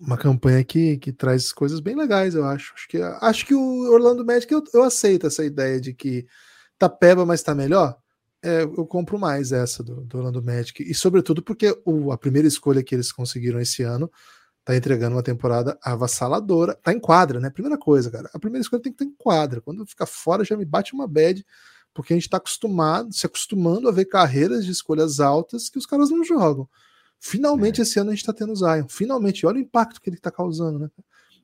uma 0.00 0.16
campanha 0.16 0.64
que, 0.64 0.96
que 0.96 1.12
traz 1.12 1.52
coisas 1.52 1.80
bem 1.80 1.94
legais, 1.94 2.34
eu 2.34 2.44
acho. 2.44 2.72
Acho 2.74 2.88
que, 2.88 3.00
acho 3.02 3.46
que 3.46 3.54
o 3.54 3.92
Orlando 3.92 4.24
Magic 4.24 4.52
eu, 4.52 4.64
eu 4.72 4.82
aceito 4.82 5.26
essa 5.26 5.44
ideia 5.44 5.80
de 5.80 5.92
que 5.92 6.26
tá 6.78 6.88
peba, 6.88 7.26
mas 7.26 7.42
tá 7.42 7.54
melhor 7.54 7.96
é, 8.46 8.62
eu 8.62 8.86
compro 8.86 9.18
mais 9.18 9.50
essa 9.50 9.82
do, 9.82 10.02
do 10.02 10.18
Orlando 10.18 10.42
Magic. 10.42 10.82
E 10.82 10.94
sobretudo 10.94 11.42
porque 11.42 11.76
o, 11.84 12.12
a 12.12 12.18
primeira 12.18 12.46
escolha 12.46 12.82
que 12.82 12.94
eles 12.94 13.10
conseguiram 13.10 13.60
esse 13.60 13.82
ano 13.82 14.10
tá 14.64 14.76
entregando 14.76 15.16
uma 15.16 15.22
temporada 15.22 15.76
avassaladora. 15.82 16.74
Tá 16.74 16.92
em 16.92 17.00
quadra, 17.00 17.40
né? 17.40 17.50
Primeira 17.50 17.76
coisa, 17.76 18.10
cara. 18.10 18.30
A 18.32 18.38
primeira 18.38 18.62
escolha 18.62 18.82
tem 18.82 18.92
que 18.92 19.02
estar 19.02 19.12
em 19.12 19.16
quadra. 19.16 19.60
Quando 19.60 19.84
fica 19.86 20.06
fora, 20.06 20.44
já 20.44 20.56
me 20.56 20.64
bate 20.64 20.94
uma 20.94 21.08
bad, 21.08 21.44
porque 21.92 22.12
a 22.12 22.16
gente 22.16 22.28
tá 22.28 22.36
acostumado, 22.36 23.12
se 23.12 23.26
acostumando 23.26 23.88
a 23.88 23.92
ver 23.92 24.04
carreiras 24.04 24.64
de 24.64 24.70
escolhas 24.70 25.18
altas 25.18 25.68
que 25.68 25.78
os 25.78 25.86
caras 25.86 26.10
não 26.10 26.22
jogam. 26.22 26.68
Finalmente, 27.26 27.80
é. 27.80 27.82
esse 27.82 27.98
ano 27.98 28.10
a 28.10 28.14
gente 28.14 28.24
tá 28.24 28.32
tendo 28.32 28.54
Zion. 28.54 28.86
Finalmente, 28.88 29.44
olha 29.46 29.56
o 29.56 29.60
impacto 29.60 30.00
que 30.00 30.08
ele 30.08 30.16
tá 30.16 30.30
causando, 30.30 30.78
né? 30.78 30.88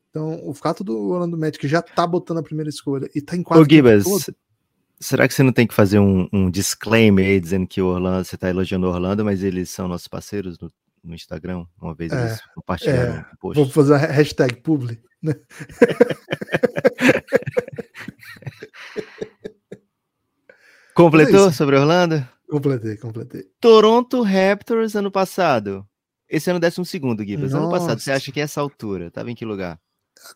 Então, 0.09 0.40
o 0.47 0.53
fato 0.53 0.85
do 0.85 1.11
Orlando 1.11 1.38
Magic 1.38 1.66
já 1.66 1.81
tá 1.81 2.07
botando 2.07 2.38
a 2.38 2.42
primeira 2.42 2.68
escolha 2.68 3.09
e 3.14 3.21
tá 3.21 3.35
em 3.35 3.42
quadra. 3.42 3.64
Ô, 3.64 3.68
Gibas, 3.68 4.05
Será 5.03 5.27
que 5.27 5.35
você 5.35 5.42
não 5.42 5.53
tem 5.53 5.66
que 5.66 5.75
fazer 5.75 5.99
um, 5.99 6.29
um 6.33 6.49
disclaimer 6.49 7.27
aí 7.27 7.40
dizendo 7.40 7.66
que 7.66 7.83
o 7.83 7.87
Orlando, 7.87 8.25
você 8.25 8.37
está 8.37 8.49
elogiando 8.49 8.87
o 8.87 8.90
Orlando, 8.90 9.25
mas 9.25 9.42
eles 9.42 9.68
são 9.68 9.88
nossos 9.88 10.07
parceiros 10.07 10.57
no, 10.61 10.71
no 11.03 11.12
Instagram? 11.12 11.66
Uma 11.81 11.92
vez 11.92 12.12
é, 12.12 12.21
eles 12.21 12.40
compartilharam 12.55 13.14
é, 13.14 13.18
um 13.18 13.37
post. 13.37 13.61
Vou 13.61 13.68
fazer 13.68 13.95
a 13.95 13.97
hashtag 13.97 14.55
publi. 14.62 15.03
Né? 15.21 15.35
Completou 20.95 21.49
é 21.49 21.53
sobre 21.53 21.77
Orlando? 21.77 22.25
Completei, 22.53 22.99
completei. 22.99 23.51
Toronto 23.59 24.21
Raptors 24.21 24.95
ano 24.95 25.11
passado. 25.11 25.88
Esse 26.29 26.51
ano 26.51 26.61
décimo 26.61 26.85
segundo, 26.85 27.25
Gibas. 27.25 27.55
Ano 27.55 27.71
passado, 27.71 27.99
você 27.99 28.12
acha 28.12 28.31
que 28.31 28.41
essa 28.41 28.61
altura? 28.61 29.11
Tava 29.11 29.31
em 29.31 29.35
que 29.35 29.43
lugar? 29.43 29.81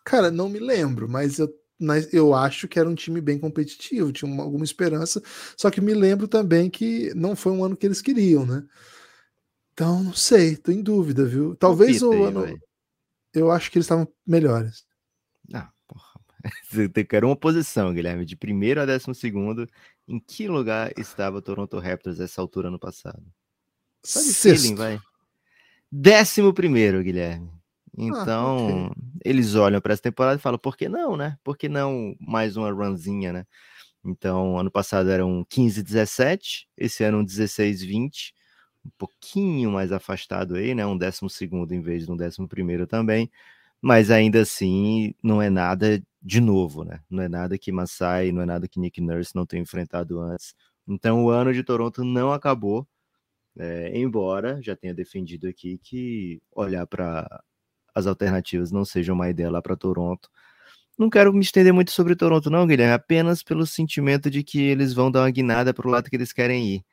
Cara, 0.03 0.31
não 0.31 0.49
me 0.49 0.59
lembro, 0.59 1.07
mas 1.07 1.39
eu 1.39 1.55
mas 1.79 2.15
eu 2.15 2.33
acho 2.33 2.67
que 2.69 2.79
era 2.79 2.89
um 2.89 2.95
time 2.95 3.21
bem 3.21 3.39
competitivo, 3.39 4.11
tinha 4.11 4.33
uma, 4.33 4.43
alguma 4.43 4.65
esperança. 4.65 5.23
Só 5.59 5.71
que 5.71 5.79
me 5.79 5.93
lembro 5.93 6.27
também 6.27 6.71
que 6.71 7.13
não 7.15 7.37
foi 7.37 7.53
um 7.53 7.63
ano 7.63 7.77
que 7.77 7.85
eles 7.85 8.01
queriam, 8.01 8.47
né? 8.47 8.65
Então, 9.75 10.03
não 10.03 10.15
sei, 10.15 10.57
tô 10.57 10.73
em 10.73 10.83
dúvida, 10.83 11.27
viu? 11.27 11.55
Talvez 11.55 12.01
o 12.01 12.25
ano. 12.25 12.59
Eu 13.35 13.51
acho 13.51 13.71
que 13.71 13.77
eles 13.77 13.85
estavam 13.85 14.09
melhores. 14.27 14.87
Ah, 15.53 15.71
porra. 15.87 16.19
Você 16.71 17.05
quer 17.05 17.27
uma 17.27 17.37
posição, 17.37 17.93
Guilherme, 17.93 18.25
de 18.25 18.37
primeiro 18.37 18.81
a 18.81 18.87
décimo 18.87 19.15
segundo. 19.15 19.69
Em 20.09 20.21
que 20.21 20.47
lugar 20.47 20.93
estava 20.97 21.39
o 21.39 21.43
Toronto 21.43 21.79
Raptors 21.79 22.21
essa 22.21 22.41
altura 22.41 22.71
no 22.71 22.79
passado? 22.79 23.23
Sabe 24.03 24.33
feeling, 24.33 24.75
vai. 24.75 25.01
Décimo 25.91 26.53
primeiro, 26.55 27.03
Guilherme. 27.03 27.51
Então, 27.97 28.59
ah, 28.59 28.91
okay. 28.91 29.03
eles 29.25 29.55
olham 29.55 29.81
para 29.81 29.95
essa 29.95 30.03
temporada 30.03 30.39
e 30.39 30.43
falam, 30.43 30.59
por 30.59 30.77
que 30.77 30.89
não, 30.89 31.17
né? 31.17 31.39
Por 31.43 31.57
que 31.57 31.69
não 31.69 32.15
mais 32.21 32.57
uma 32.57 32.71
runzinha, 32.71 33.33
né? 33.33 33.47
Então, 34.05 34.59
ano 34.59 34.71
passado 34.71 35.11
eram 35.11 35.45
15, 35.49 35.83
17, 35.83 36.69
esse 36.77 37.03
ano 37.03 37.19
um 37.19 37.25
16, 37.25 37.83
20, 37.83 38.35
um 38.85 38.91
pouquinho 38.97 39.73
mais 39.73 39.91
afastado 39.91 40.55
aí, 40.55 40.75
né? 40.75 40.87
Um 40.87 40.97
décimo 40.97 41.29
segundo 41.29 41.73
em 41.73 41.81
vez 41.81 42.05
de 42.05 42.13
um 42.13 42.17
décimo 42.17 42.47
primeiro 42.47 42.87
também, 42.87 43.31
mas 43.83 44.11
ainda 44.11 44.41
assim 44.43 45.15
não 45.23 45.41
é 45.43 45.51
nada 45.51 46.03
de 46.23 46.41
novo, 46.41 46.85
né? 46.85 47.01
Não 47.11 47.23
é 47.23 47.29
nada 47.29 47.59
que 47.59 47.71
Masai, 47.73 48.33
não 48.33 48.43
é 48.43 48.47
nada 48.47 48.69
que 48.69 48.81
Nick 48.81 49.01
Nurse 49.01 49.35
não 49.35 49.47
tenha 49.47 49.63
enfrentado 49.63 50.21
antes. 50.21 50.55
Então, 50.89 51.25
o 51.25 51.31
ano 51.31 51.53
de 51.53 51.63
Toronto 51.63 52.05
não 52.05 52.33
acabou, 52.33 52.87
é, 53.59 53.99
embora 53.99 54.61
já 54.63 54.77
tenha 54.77 54.95
defendido 54.95 55.49
aqui 55.49 55.79
que 55.79 56.41
olhar 56.55 56.87
para 56.87 57.43
as 57.95 58.07
alternativas 58.07 58.71
não 58.73 58.85
sejam 58.85 59.15
uma 59.15 59.31
ideia 59.31 59.51
lá 59.51 59.63
para 59.63 59.77
Toronto. 59.77 60.31
Não 60.99 61.11
quero 61.11 61.33
me 61.33 61.41
estender 61.43 61.73
muito 61.73 61.91
sobre 61.93 62.17
Toronto, 62.17 62.51
não, 62.51 62.67
Guilherme, 62.67 62.95
apenas 62.95 63.43
pelo 63.43 63.67
sentimento 63.67 64.31
de 64.31 64.43
que 64.45 64.61
eles 64.61 64.95
vão 64.95 65.11
dar 65.11 65.23
uma 65.23 65.31
guinada 65.31 65.75
para 65.75 65.87
o 65.89 65.91
lado 65.91 66.11
que 66.11 66.17
eles 66.17 66.33
querem 66.33 66.77
ir. 66.77 66.85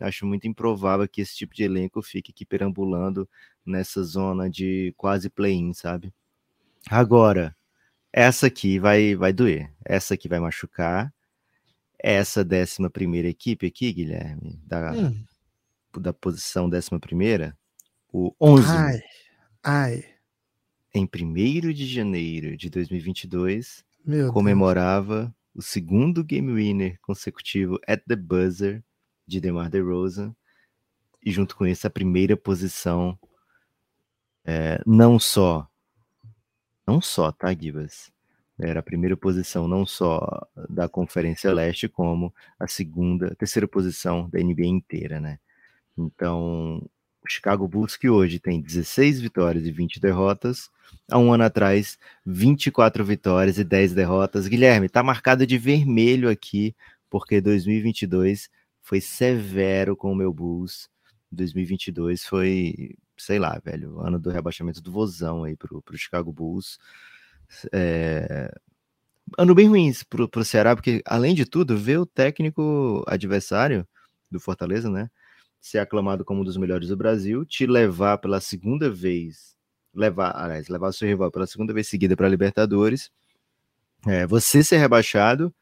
Acho 0.00 0.26
muito 0.26 0.48
improvável 0.48 1.08
que 1.08 1.20
esse 1.22 1.36
tipo 1.36 1.54
de 1.54 1.64
elenco 1.64 2.02
fique 2.02 2.32
aqui 2.32 2.44
perambulando 2.46 3.28
nessa 3.64 4.02
zona 4.02 4.50
de 4.50 4.92
quase 4.96 5.30
play-in, 5.30 5.72
sabe? 5.74 6.12
Agora, 6.90 7.56
essa 8.12 8.46
aqui 8.46 8.78
vai, 8.78 9.14
vai 9.14 9.32
doer, 9.32 9.70
essa 9.84 10.14
aqui 10.14 10.28
vai 10.28 10.40
machucar. 10.40 11.12
Essa 12.04 12.44
décima 12.44 12.90
primeira 12.90 13.28
equipe 13.28 13.64
aqui, 13.64 13.92
Guilherme, 13.92 14.60
da, 14.64 14.92
hum. 14.92 15.24
da 16.00 16.12
posição 16.12 16.68
décima 16.68 16.98
primeira, 16.98 17.56
o 18.12 18.34
11. 18.40 18.66
Ai, 18.68 19.02
ai 19.62 20.12
em 20.94 21.08
1 21.08 21.72
de 21.72 21.86
janeiro 21.86 22.56
de 22.56 22.68
2022, 22.68 23.84
Meu 24.04 24.32
comemorava 24.32 25.22
Deus. 25.22 25.32
o 25.54 25.62
segundo 25.62 26.22
game 26.22 26.52
winner 26.52 26.98
consecutivo 27.00 27.78
at 27.86 28.02
the 28.06 28.16
buzzer 28.16 28.84
de 29.26 29.40
DeMar 29.40 29.70
DeRozan, 29.70 30.34
e 31.24 31.30
junto 31.30 31.56
com 31.56 31.66
isso 31.66 31.86
a 31.86 31.90
primeira 31.90 32.36
posição, 32.36 33.18
é, 34.44 34.82
não 34.84 35.18
só, 35.18 35.66
não 36.86 37.00
só, 37.00 37.32
tá, 37.32 37.52
Gibas? 37.54 38.10
Era 38.58 38.80
a 38.80 38.82
primeira 38.82 39.16
posição 39.16 39.66
não 39.66 39.84
só 39.86 40.46
da 40.68 40.88
Conferência 40.88 41.52
Leste, 41.52 41.88
como 41.88 42.32
a 42.58 42.68
segunda, 42.68 43.34
terceira 43.36 43.66
posição 43.68 44.28
da 44.30 44.38
NBA 44.40 44.66
inteira, 44.66 45.20
né? 45.20 45.38
Então, 45.98 46.82
O 47.24 47.28
Chicago 47.28 47.68
Bulls, 47.68 47.96
que 47.96 48.08
hoje 48.10 48.40
tem 48.40 48.60
16 48.60 49.20
vitórias 49.20 49.64
e 49.66 49.70
20 49.72 50.00
derrotas, 50.00 50.70
há 51.10 51.18
um 51.18 51.32
ano 51.32 51.44
atrás, 51.44 51.98
24 52.26 53.04
vitórias 53.04 53.58
e 53.58 53.64
10 53.64 53.94
derrotas. 53.94 54.48
Guilherme, 54.48 54.88
tá 54.88 55.02
marcado 55.02 55.46
de 55.46 55.56
vermelho 55.58 56.28
aqui, 56.28 56.74
porque 57.08 57.40
2022 57.40 58.50
foi 58.82 59.00
severo 59.00 59.96
com 59.96 60.12
o 60.12 60.16
meu 60.16 60.32
Bulls. 60.32 60.88
2022 61.30 62.24
foi, 62.26 62.96
sei 63.22 63.38
lá, 63.38 63.60
velho, 63.64 64.00
ano 64.00 64.18
do 64.18 64.30
rebaixamento 64.30 64.82
do 64.82 64.90
Vozão 64.90 65.44
aí 65.44 65.56
pro, 65.56 65.80
pro 65.82 65.96
Chicago 65.96 66.32
Bulls. 66.32 66.78
É... 67.72 68.52
Ano 69.38 69.54
bem 69.54 69.68
ruim 69.68 69.92
pro, 70.08 70.28
pro 70.28 70.44
Ceará, 70.44 70.74
porque, 70.74 71.02
além 71.06 71.34
de 71.34 71.44
tudo, 71.44 71.76
ver 71.76 71.98
o 71.98 72.06
técnico 72.06 73.04
adversário 73.06 73.86
do 74.30 74.40
Fortaleza, 74.40 74.90
né? 74.90 75.10
Ser 75.60 75.78
aclamado 75.78 76.24
como 76.24 76.40
um 76.40 76.44
dos 76.44 76.56
melhores 76.56 76.88
do 76.88 76.96
Brasil, 76.96 77.44
te 77.44 77.66
levar 77.66 78.18
pela 78.18 78.40
segunda 78.40 78.90
vez, 78.90 79.56
levar, 79.94 80.36
aliás, 80.36 80.68
levar 80.68 80.88
o 80.88 80.92
seu 80.92 81.06
rival 81.06 81.30
pela 81.30 81.46
segunda 81.46 81.72
vez 81.72 81.88
seguida 81.88 82.16
para 82.16 82.28
Libertadores, 82.28 83.10
é, 84.06 84.26
você 84.26 84.64
ser 84.64 84.78
rebaixado, 84.78 85.54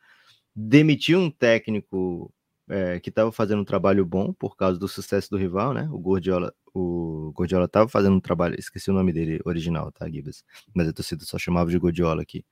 demitir 0.57 1.17
um 1.19 1.31
técnico 1.31 2.33
é, 2.71 3.01
que 3.01 3.11
estava 3.11 3.33
fazendo 3.33 3.61
um 3.61 3.65
trabalho 3.65 4.07
bom 4.07 4.33
por 4.33 4.57
causa 4.57 4.79
do 4.79 4.87
sucesso 4.87 5.29
do 5.29 5.37
rival, 5.37 5.75
né? 5.75 5.89
O 5.93 5.99
Gordiola, 5.99 6.55
o 6.73 7.33
Gordiola 7.35 7.65
estava 7.65 7.89
fazendo 7.89 8.15
um 8.15 8.21
trabalho, 8.21 8.55
esqueci 8.59 8.91
o 8.91 8.95
nome 8.95 9.13
dele 9.13 9.41
original, 9.45 9.91
tá, 9.91 10.09
Gibas? 10.09 10.45
Mas 10.73 10.89
a 10.89 10.93
torcida 10.93 11.25
só 11.25 11.37
chamava 11.37 11.69
de 11.71 11.79
Gordiola 11.79 12.23
aqui. 12.23 12.45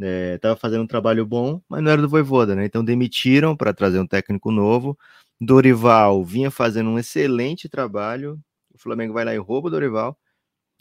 É, 0.00 0.40
fazendo 0.58 0.82
um 0.82 0.86
trabalho 0.88 1.24
bom, 1.24 1.62
mas 1.68 1.80
não 1.80 1.92
era 1.92 2.02
do 2.02 2.08
Voivoda, 2.08 2.56
né? 2.56 2.64
Então 2.64 2.84
demitiram 2.84 3.56
para 3.56 3.72
trazer 3.72 4.00
um 4.00 4.06
técnico 4.06 4.50
novo. 4.50 4.98
Dorival 5.40 6.24
vinha 6.24 6.50
fazendo 6.50 6.90
um 6.90 6.98
excelente 6.98 7.68
trabalho. 7.68 8.40
O 8.74 8.78
Flamengo 8.78 9.14
vai 9.14 9.24
lá 9.24 9.34
e 9.34 9.38
rouba 9.38 9.68
o 9.68 9.70
Dorival. 9.70 10.18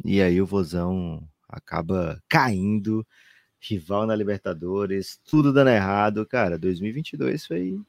E 0.04 0.22
aí 0.22 0.42
o 0.42 0.46
Vozão 0.48 1.24
acaba 1.48 2.20
caindo. 2.28 3.06
Rival 3.62 4.06
na 4.08 4.16
Libertadores, 4.16 5.20
tudo 5.26 5.54
dando 5.54 5.70
errado. 5.70 6.26
Cara, 6.26 6.58
2022 6.58 7.46
foi 7.46 7.80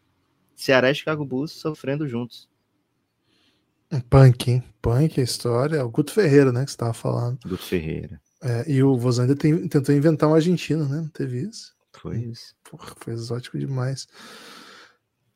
Ceará 0.54 0.90
e 0.90 0.94
Chicago 0.94 1.24
Bulls 1.24 1.52
sofrendo 1.52 2.06
juntos. 2.06 2.48
Punk, 4.08 4.50
hein? 4.50 4.64
Punk 4.80 5.20
a 5.20 5.24
história. 5.24 5.84
O 5.84 5.90
Guto 5.90 6.12
Ferreira, 6.12 6.52
né? 6.52 6.64
Que 6.64 6.70
você 6.70 6.76
tava 6.76 6.92
falando. 6.92 7.38
Guto 7.46 7.62
Ferreira. 7.62 8.20
É, 8.42 8.70
e 8.70 8.82
o 8.82 8.98
tem, 9.38 9.68
tentou 9.68 9.94
inventar 9.94 10.28
um 10.28 10.34
argentino, 10.34 10.86
né? 10.88 10.96
Não 10.96 11.08
teve 11.08 11.40
isso? 11.40 11.72
Foi 12.00 12.18
isso. 12.18 12.54
Porra, 12.68 12.94
foi 12.98 13.14
exótico 13.14 13.58
demais. 13.58 14.06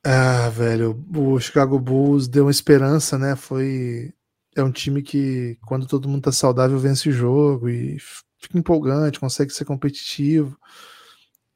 Ah, 0.05 0.49
velho, 0.51 1.05
o 1.15 1.39
Chicago 1.41 1.79
Bulls 1.79 2.29
deu 2.29 2.45
uma 2.45 2.51
esperança, 2.51 3.19
né? 3.19 3.35
Foi. 3.37 4.13
É 4.55 4.63
um 4.63 4.73
time 4.73 5.03
que, 5.03 5.57
quando 5.67 5.87
todo 5.87 6.09
mundo 6.09 6.23
tá 6.23 6.33
saudável, 6.33 6.79
vence 6.79 7.09
o 7.09 7.13
jogo 7.13 7.69
e 7.69 7.99
fica 8.39 8.59
empolgante, 8.59 9.21
consegue 9.21 9.53
ser 9.53 9.65
competitivo. 9.65 10.59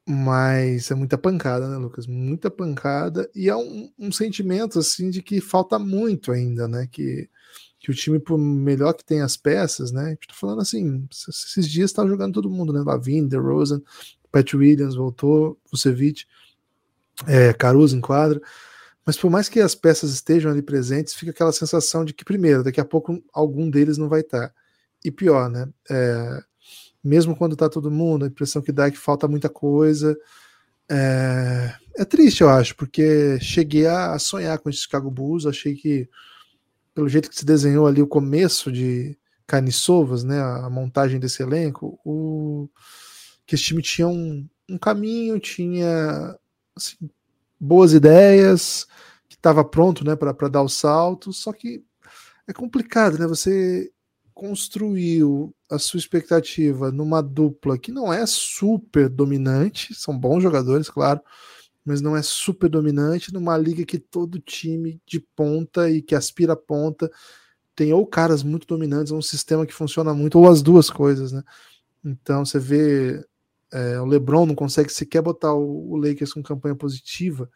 Mas 0.07 0.91
é 0.91 0.95
muita 0.95 1.17
pancada, 1.17 1.69
né, 1.69 1.77
Lucas? 1.77 2.07
Muita 2.07 2.51
pancada. 2.51 3.31
E 3.35 3.49
é 3.49 3.57
um, 3.57 3.93
um 3.99 4.11
sentimento, 4.11 4.79
assim, 4.79 5.11
de 5.11 5.23
que 5.23 5.41
falta 5.41 5.79
muito 5.79 6.33
ainda, 6.33 6.67
né? 6.67 6.89
Que, 6.91 7.29
que 7.79 7.91
o 7.91 7.95
time, 7.95 8.19
por 8.19 8.37
melhor 8.37 8.95
que 8.95 9.05
tem 9.05 9.21
as 9.21 9.37
peças, 9.37 9.93
né? 9.93 10.07
A 10.07 10.09
gente 10.11 10.29
tá 10.29 10.35
falando 10.35 10.61
assim, 10.61 11.07
esses 11.29 11.69
dias 11.69 11.93
tá 11.93 12.07
jogando 12.07 12.35
todo 12.35 12.51
mundo, 12.51 12.73
né? 12.73 12.83
Lavin, 12.85 13.29
DeRozan, 13.29 13.81
Pat 14.31 14.55
Williams 14.55 14.97
voltou, 14.97 15.59
Vucevic, 15.71 16.25
é, 17.29 17.53
Caruso 17.53 17.97
em 17.97 18.01
quadra. 18.01 18.41
Mas 19.07 19.17
por 19.17 19.31
mais 19.31 19.49
que 19.49 19.61
as 19.61 19.75
peças 19.75 20.13
estejam 20.13 20.51
ali 20.51 20.63
presentes, 20.63 21.15
fica 21.15 21.31
aquela 21.31 21.53
sensação 21.53 22.05
de 22.05 22.13
que, 22.13 22.25
primeiro, 22.25 22.65
daqui 22.65 22.81
a 22.81 22.85
pouco 22.85 23.23
algum 23.33 23.69
deles 23.71 23.99
não 23.99 24.09
vai 24.09 24.21
estar. 24.21 24.53
E 25.05 25.11
pior, 25.11 25.51
né? 25.51 25.69
É, 25.91 26.43
mesmo 27.03 27.37
quando 27.37 27.57
tá 27.57 27.69
todo 27.69 27.91
mundo, 27.91 28.25
a 28.25 28.29
impressão 28.29 28.63
que 28.63 28.73
dá 28.73 28.87
é 28.87 28.91
que 28.91 28.99
falta 28.99 29.27
muita 29.29 29.49
coisa. 29.49 30.17
É, 30.91 31.75
é 31.97 32.05
triste, 32.05 32.43
eu 32.43 32.49
acho, 32.49 32.77
porque 32.77 33.39
cheguei 33.41 33.87
a 33.87 34.19
sonhar 34.19 34.59
com 34.59 34.69
esse 34.71 34.81
Chicago 34.81 35.11
Bulls, 35.11 35.47
achei 35.47 35.75
que, 35.75 36.09
pelo 36.95 37.09
jeito 37.09 37.29
que 37.31 37.37
se 37.37 37.45
desenhou 37.45 37.87
ali 37.87 38.03
o 38.03 38.07
começo 38.07 38.71
de 38.71 39.17
Carniçovas, 39.47 40.25
né, 40.25 40.41
a 40.41 40.71
montagem 40.71 41.19
desse 41.19 41.43
elenco, 41.43 41.99
o, 42.05 42.69
que 43.47 43.55
esse 43.55 43.65
time 43.65 43.83
tinha 43.83 44.09
um, 44.09 44.49
um 44.69 44.79
caminho, 44.79 45.39
tinha 45.39 46.37
assim, 46.77 46.97
boas 47.59 47.93
ideias, 47.93 48.87
que 49.29 49.37
estava 49.37 49.65
pronto 49.65 50.05
né, 50.05 50.17
para 50.17 50.49
dar 50.49 50.63
o 50.63 50.69
salto, 50.69 51.33
só 51.33 51.53
que 51.53 51.85
é 52.47 52.53
complicado, 52.53 53.19
né? 53.19 53.27
Você 53.27 53.91
construiu 54.43 55.55
a 55.71 55.79
sua 55.79 55.99
expectativa 55.99 56.91
numa 56.91 57.23
dupla 57.23 57.79
que 57.79 57.93
não 57.93 58.13
é 58.13 58.27
super 58.27 59.09
dominante, 59.09 59.95
são 59.95 60.19
bons 60.19 60.43
jogadores, 60.43 60.91
claro, 60.91 61.21
mas 61.85 62.01
não 62.01 62.17
é 62.17 62.23
super 62.23 62.69
dominante, 62.69 63.33
numa 63.33 63.57
liga 63.57 63.85
que 63.85 64.01
todo 64.01 64.41
time 64.41 65.01
de 65.07 65.21
ponta 65.21 65.89
e 65.89 66.03
que 66.03 66.17
aspira 66.17 66.55
a 66.55 66.57
ponta 66.57 67.09
tem 67.77 67.93
ou 67.93 68.05
caras 68.05 68.43
muito 68.43 68.67
dominantes, 68.67 69.13
ou 69.13 69.19
um 69.19 69.23
sistema 69.23 69.65
que 69.65 69.73
funciona 69.73 70.13
muito, 70.13 70.37
ou 70.37 70.51
as 70.51 70.61
duas 70.61 70.91
coisas, 70.91 71.31
né? 71.31 71.45
Então 72.05 72.45
você 72.45 72.59
vê 72.59 73.25
é, 73.73 74.01
o 74.01 74.07
LeBron 74.07 74.45
não 74.45 74.57
consegue 74.57 74.93
sequer 74.93 75.23
botar 75.23 75.55
o, 75.55 75.93
o 75.93 75.97
Lakers 75.97 76.33
com 76.33 76.43
campanha 76.43 76.75
positiva. 76.75 77.49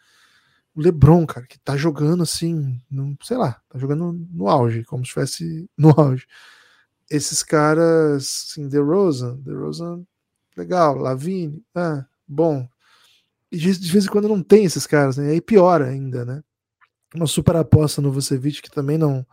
O 0.73 0.81
LeBron, 0.81 1.27
cara, 1.27 1.49
que 1.49 1.59
tá 1.59 1.77
jogando 1.77 2.23
assim, 2.23 2.81
não, 2.89 3.19
sei 3.25 3.37
lá, 3.37 3.61
tá 3.69 3.77
jogando 3.77 4.13
no 4.31 4.47
auge, 4.47 4.85
como 4.85 5.05
se 5.05 5.09
estivesse 5.09 5.69
no 5.77 5.91
auge 5.91 6.29
esses 7.11 7.43
caras, 7.43 8.49
assim, 8.51 8.69
DeRozan, 8.69 9.37
DeRozan, 9.41 10.05
legal, 10.57 10.97
Lavine, 10.97 11.65
ah, 11.75 12.05
bom. 12.27 12.69
E 13.51 13.57
de, 13.57 13.73
vez 13.91 14.07
em 14.07 14.09
quando 14.09 14.29
não 14.29 14.43
tem 14.43 14.65
esses 14.65 14.87
caras, 14.87 15.17
né? 15.17 15.31
Aí 15.31 15.41
piora 15.41 15.87
ainda, 15.87 16.25
né? 16.25 16.43
Uma 17.15 17.27
super 17.27 17.57
aposta 17.57 18.03
no 18.03 18.11
Vucevic 18.11 18.61
que 18.61 18.71
também 18.71 18.99
não, 18.99 19.27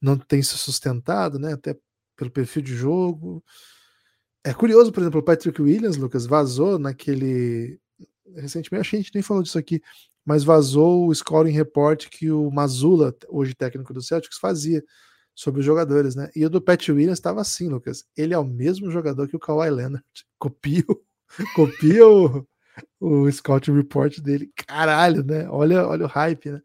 não 0.00 0.18
tem 0.18 0.42
se 0.42 0.56
sustentado, 0.58 1.38
né? 1.38 1.54
Até 1.54 1.76
pelo 2.16 2.30
perfil 2.30 2.62
de 2.62 2.74
jogo. 2.74 3.42
É 4.44 4.52
curioso, 4.52 4.92
por 4.92 5.00
exemplo, 5.00 5.20
o 5.20 5.24
Patrick 5.24 5.60
Williams, 5.60 5.96
Lucas, 5.96 6.26
vazou 6.26 6.78
naquele. 6.78 7.80
Recentemente, 8.34 8.80
acho 8.80 8.90
que 8.90 8.96
a 8.96 9.00
gente 9.00 9.14
nem 9.14 9.22
falou 9.22 9.42
disso 9.42 9.58
aqui, 9.58 9.80
mas 10.24 10.44
vazou 10.44 11.06
o 11.06 11.14
scoring 11.14 11.52
report 11.52 12.08
que 12.08 12.30
o 12.30 12.50
Mazula, 12.50 13.14
hoje 13.28 13.54
técnico 13.54 13.94
do 13.94 14.02
Celtics, 14.02 14.38
fazia 14.38 14.84
sobre 15.36 15.60
os 15.60 15.66
jogadores, 15.66 16.16
né? 16.16 16.30
E 16.34 16.44
o 16.46 16.50
do 16.50 16.62
Pat 16.62 16.88
Williams 16.88 17.18
estava 17.18 17.42
assim, 17.42 17.68
Lucas. 17.68 18.04
Ele 18.16 18.32
é 18.32 18.38
o 18.38 18.44
mesmo 18.44 18.90
jogador 18.90 19.28
que 19.28 19.36
o 19.36 19.38
Kawhi 19.38 19.70
Leonard. 19.70 20.04
Copia, 20.38 20.82
copia 21.54 22.08
o, 22.08 22.46
o 22.98 23.30
Scout 23.30 23.70
Report 23.70 24.18
dele. 24.20 24.50
Caralho, 24.66 25.22
né? 25.22 25.48
Olha, 25.50 25.86
olha 25.86 26.06
o 26.06 26.08
hype, 26.08 26.50
né? 26.50 26.62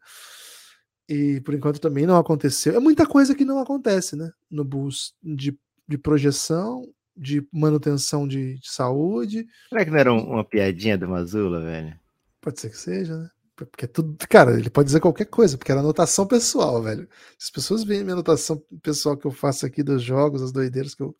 E 1.08 1.40
por 1.42 1.54
enquanto 1.54 1.80
também 1.80 2.06
não 2.06 2.16
aconteceu. 2.16 2.74
É 2.74 2.80
muita 2.80 3.06
coisa 3.06 3.34
que 3.34 3.44
não 3.44 3.58
acontece, 3.58 4.16
né? 4.16 4.32
No 4.50 4.64
Bulls 4.64 5.14
de, 5.22 5.58
de 5.86 5.98
projeção, 5.98 6.88
de 7.14 7.46
manutenção 7.52 8.26
de, 8.26 8.58
de 8.58 8.70
saúde. 8.70 9.46
Será 9.68 9.84
que 9.84 9.90
não 9.90 9.98
era 9.98 10.12
uma 10.12 10.44
piadinha 10.44 10.96
do 10.96 11.08
Mazula, 11.08 11.60
velho? 11.60 11.98
Pode 12.40 12.58
ser 12.58 12.70
que 12.70 12.78
seja, 12.78 13.16
né? 13.18 13.30
Porque 13.66 13.84
é 13.84 13.88
tudo, 13.88 14.16
cara, 14.28 14.58
ele 14.58 14.70
pode 14.70 14.86
dizer 14.86 15.00
qualquer 15.00 15.26
coisa, 15.26 15.56
porque 15.56 15.70
era 15.70 15.80
anotação 15.80 16.26
pessoal, 16.26 16.82
velho. 16.82 17.08
As 17.40 17.50
pessoas 17.50 17.84
veem 17.84 18.02
minha 18.02 18.14
anotação 18.14 18.62
pessoal 18.82 19.16
que 19.16 19.26
eu 19.26 19.30
faço 19.30 19.66
aqui 19.66 19.82
dos 19.82 20.02
jogos, 20.02 20.42
as 20.42 20.52
doideiras 20.52 20.94
que 20.94 21.02
eu. 21.02 21.16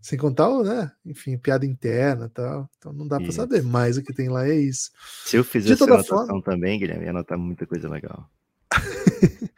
Sem 0.00 0.18
contar, 0.18 0.50
né? 0.64 0.90
Enfim, 1.06 1.38
piada 1.38 1.64
interna 1.64 2.26
e 2.26 2.28
tal. 2.28 2.68
Então 2.76 2.92
não 2.92 3.06
dá 3.06 3.20
para 3.20 3.30
saber, 3.30 3.62
mas 3.62 3.96
o 3.96 4.02
que 4.02 4.12
tem 4.12 4.28
lá 4.28 4.48
é 4.48 4.54
isso. 4.54 4.90
Se 5.24 5.36
eu 5.36 5.44
fizesse 5.44 5.80
anotação 5.80 6.26
forma... 6.26 6.42
também, 6.42 6.76
Guilherme, 6.76 7.04
ia 7.04 7.10
anotar 7.10 7.38
muita 7.38 7.64
coisa 7.66 7.88
legal. 7.88 8.28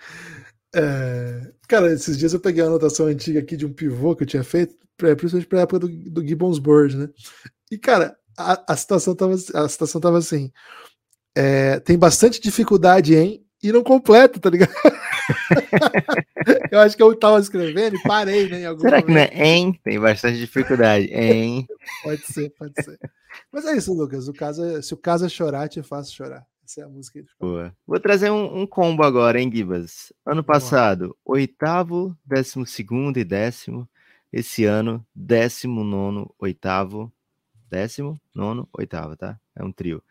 é... 0.74 1.50
Cara, 1.66 1.90
esses 1.94 2.18
dias 2.18 2.34
eu 2.34 2.40
peguei 2.40 2.62
a 2.62 2.66
anotação 2.66 3.06
antiga 3.06 3.40
aqui 3.40 3.56
de 3.56 3.64
um 3.64 3.72
pivô 3.72 4.14
que 4.14 4.24
eu 4.24 4.26
tinha 4.26 4.44
feito, 4.44 4.76
principalmente 4.98 5.46
pra 5.46 5.62
época 5.62 5.78
do, 5.78 5.88
do 5.88 6.26
Gibbons 6.26 6.58
Bird, 6.58 6.94
né? 6.94 7.08
E, 7.70 7.78
cara, 7.78 8.14
a, 8.36 8.72
a, 8.72 8.76
situação 8.76 9.14
tava, 9.14 9.32
a 9.32 9.68
situação 9.68 9.98
tava 9.98 10.18
assim 10.18 10.52
é, 11.34 11.80
tem 11.80 11.98
bastante 11.98 12.40
dificuldade 12.40 13.14
em 13.14 13.44
e 13.62 13.72
não 13.72 13.82
completa, 13.82 14.38
tá 14.38 14.50
ligado? 14.50 14.70
eu 16.70 16.80
acho 16.80 16.94
que 16.94 17.02
eu 17.02 17.14
tava 17.18 17.40
escrevendo 17.40 17.96
e 17.96 18.02
parei, 18.02 18.48
né? 18.48 18.60
Será 18.60 18.74
momento. 18.74 19.06
que 19.06 19.12
não 19.12 19.18
é 19.18 19.30
em? 19.32 19.72
Tem 19.72 19.98
bastante 19.98 20.38
dificuldade. 20.38 21.06
Em. 21.06 21.66
pode 22.02 22.26
ser, 22.26 22.50
pode 22.50 22.74
ser. 22.82 22.98
Mas 23.50 23.64
é 23.64 23.74
isso, 23.74 23.94
Lucas. 23.94 24.28
O 24.28 24.34
caso 24.34 24.62
é, 24.62 24.82
se 24.82 24.92
o 24.92 24.98
caso 24.98 25.24
é 25.24 25.28
chorar, 25.30 25.68
te 25.68 25.82
faço 25.82 26.14
chorar. 26.14 26.46
Essa 26.62 26.82
é 26.82 26.84
a 26.84 26.88
música 26.88 27.18
aí. 27.18 27.24
Boa. 27.40 27.74
Vou 27.86 27.98
trazer 27.98 28.30
um, 28.30 28.60
um, 28.60 28.66
combo 28.66 29.02
agora, 29.02 29.40
hein, 29.40 29.50
Gibas? 29.52 30.12
Ano 30.26 30.44
passado, 30.44 31.16
oitavo, 31.24 32.16
décimo 32.24 32.66
segundo 32.66 33.18
e 33.18 33.24
décimo. 33.24 33.88
Esse 34.32 34.64
ano, 34.64 35.04
décimo 35.14 35.84
nono, 35.84 36.34
oitavo. 36.38 37.12
Décimo, 37.70 38.20
nono, 38.34 38.68
oitavo, 38.72 39.16
tá? 39.16 39.38
É 39.56 39.64
um 39.64 39.72
trio. 39.72 40.02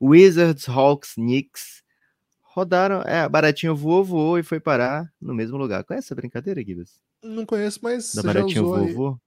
Wizards, 0.00 0.68
Hawks, 0.68 1.14
Knicks, 1.14 1.82
rodaram. 2.42 3.02
É, 3.02 3.20
a 3.20 3.28
baratinha 3.28 3.72
voou, 3.72 4.04
voou 4.04 4.38
e 4.38 4.42
foi 4.42 4.60
parar 4.60 5.12
no 5.20 5.34
mesmo 5.34 5.56
lugar. 5.56 5.84
Conhece 5.84 6.06
essa 6.06 6.14
brincadeira, 6.14 6.62
Gibas? 6.62 7.00
Não 7.22 7.44
conheço, 7.44 7.80
mas. 7.82 8.14
Da 8.14 8.22
baratinha 8.22 8.62
voou, 8.62 8.88
voou? 8.88 9.20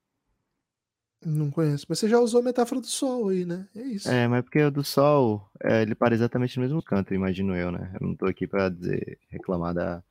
Não 1.25 1.51
conheço, 1.51 1.85
mas 1.89 1.99
você 1.99 2.07
já 2.07 2.17
usou 2.17 2.39
a 2.39 2.43
metáfora 2.43 2.79
do 2.79 2.87
sol 2.87 3.27
aí, 3.27 3.43
né? 3.43 3.67
É 3.75 3.81
isso. 3.81 4.09
É, 4.09 4.25
mas 4.27 4.41
porque 4.41 4.61
o 4.63 4.71
do 4.71 4.85
sol, 4.85 5.49
é, 5.61 5.81
ele 5.81 5.93
para 5.93 6.13
exatamente 6.15 6.55
no 6.57 6.63
mesmo 6.63 6.81
canto, 6.81 7.13
imagino 7.13 7.53
eu, 7.55 7.71
né? 7.71 7.91
Eu 7.99 8.07
não 8.07 8.15
tô 8.15 8.25
aqui 8.25 8.47
para 8.47 8.69
dizer, 8.69 9.19
reclamar 9.29 9.73
da. 9.73 10.01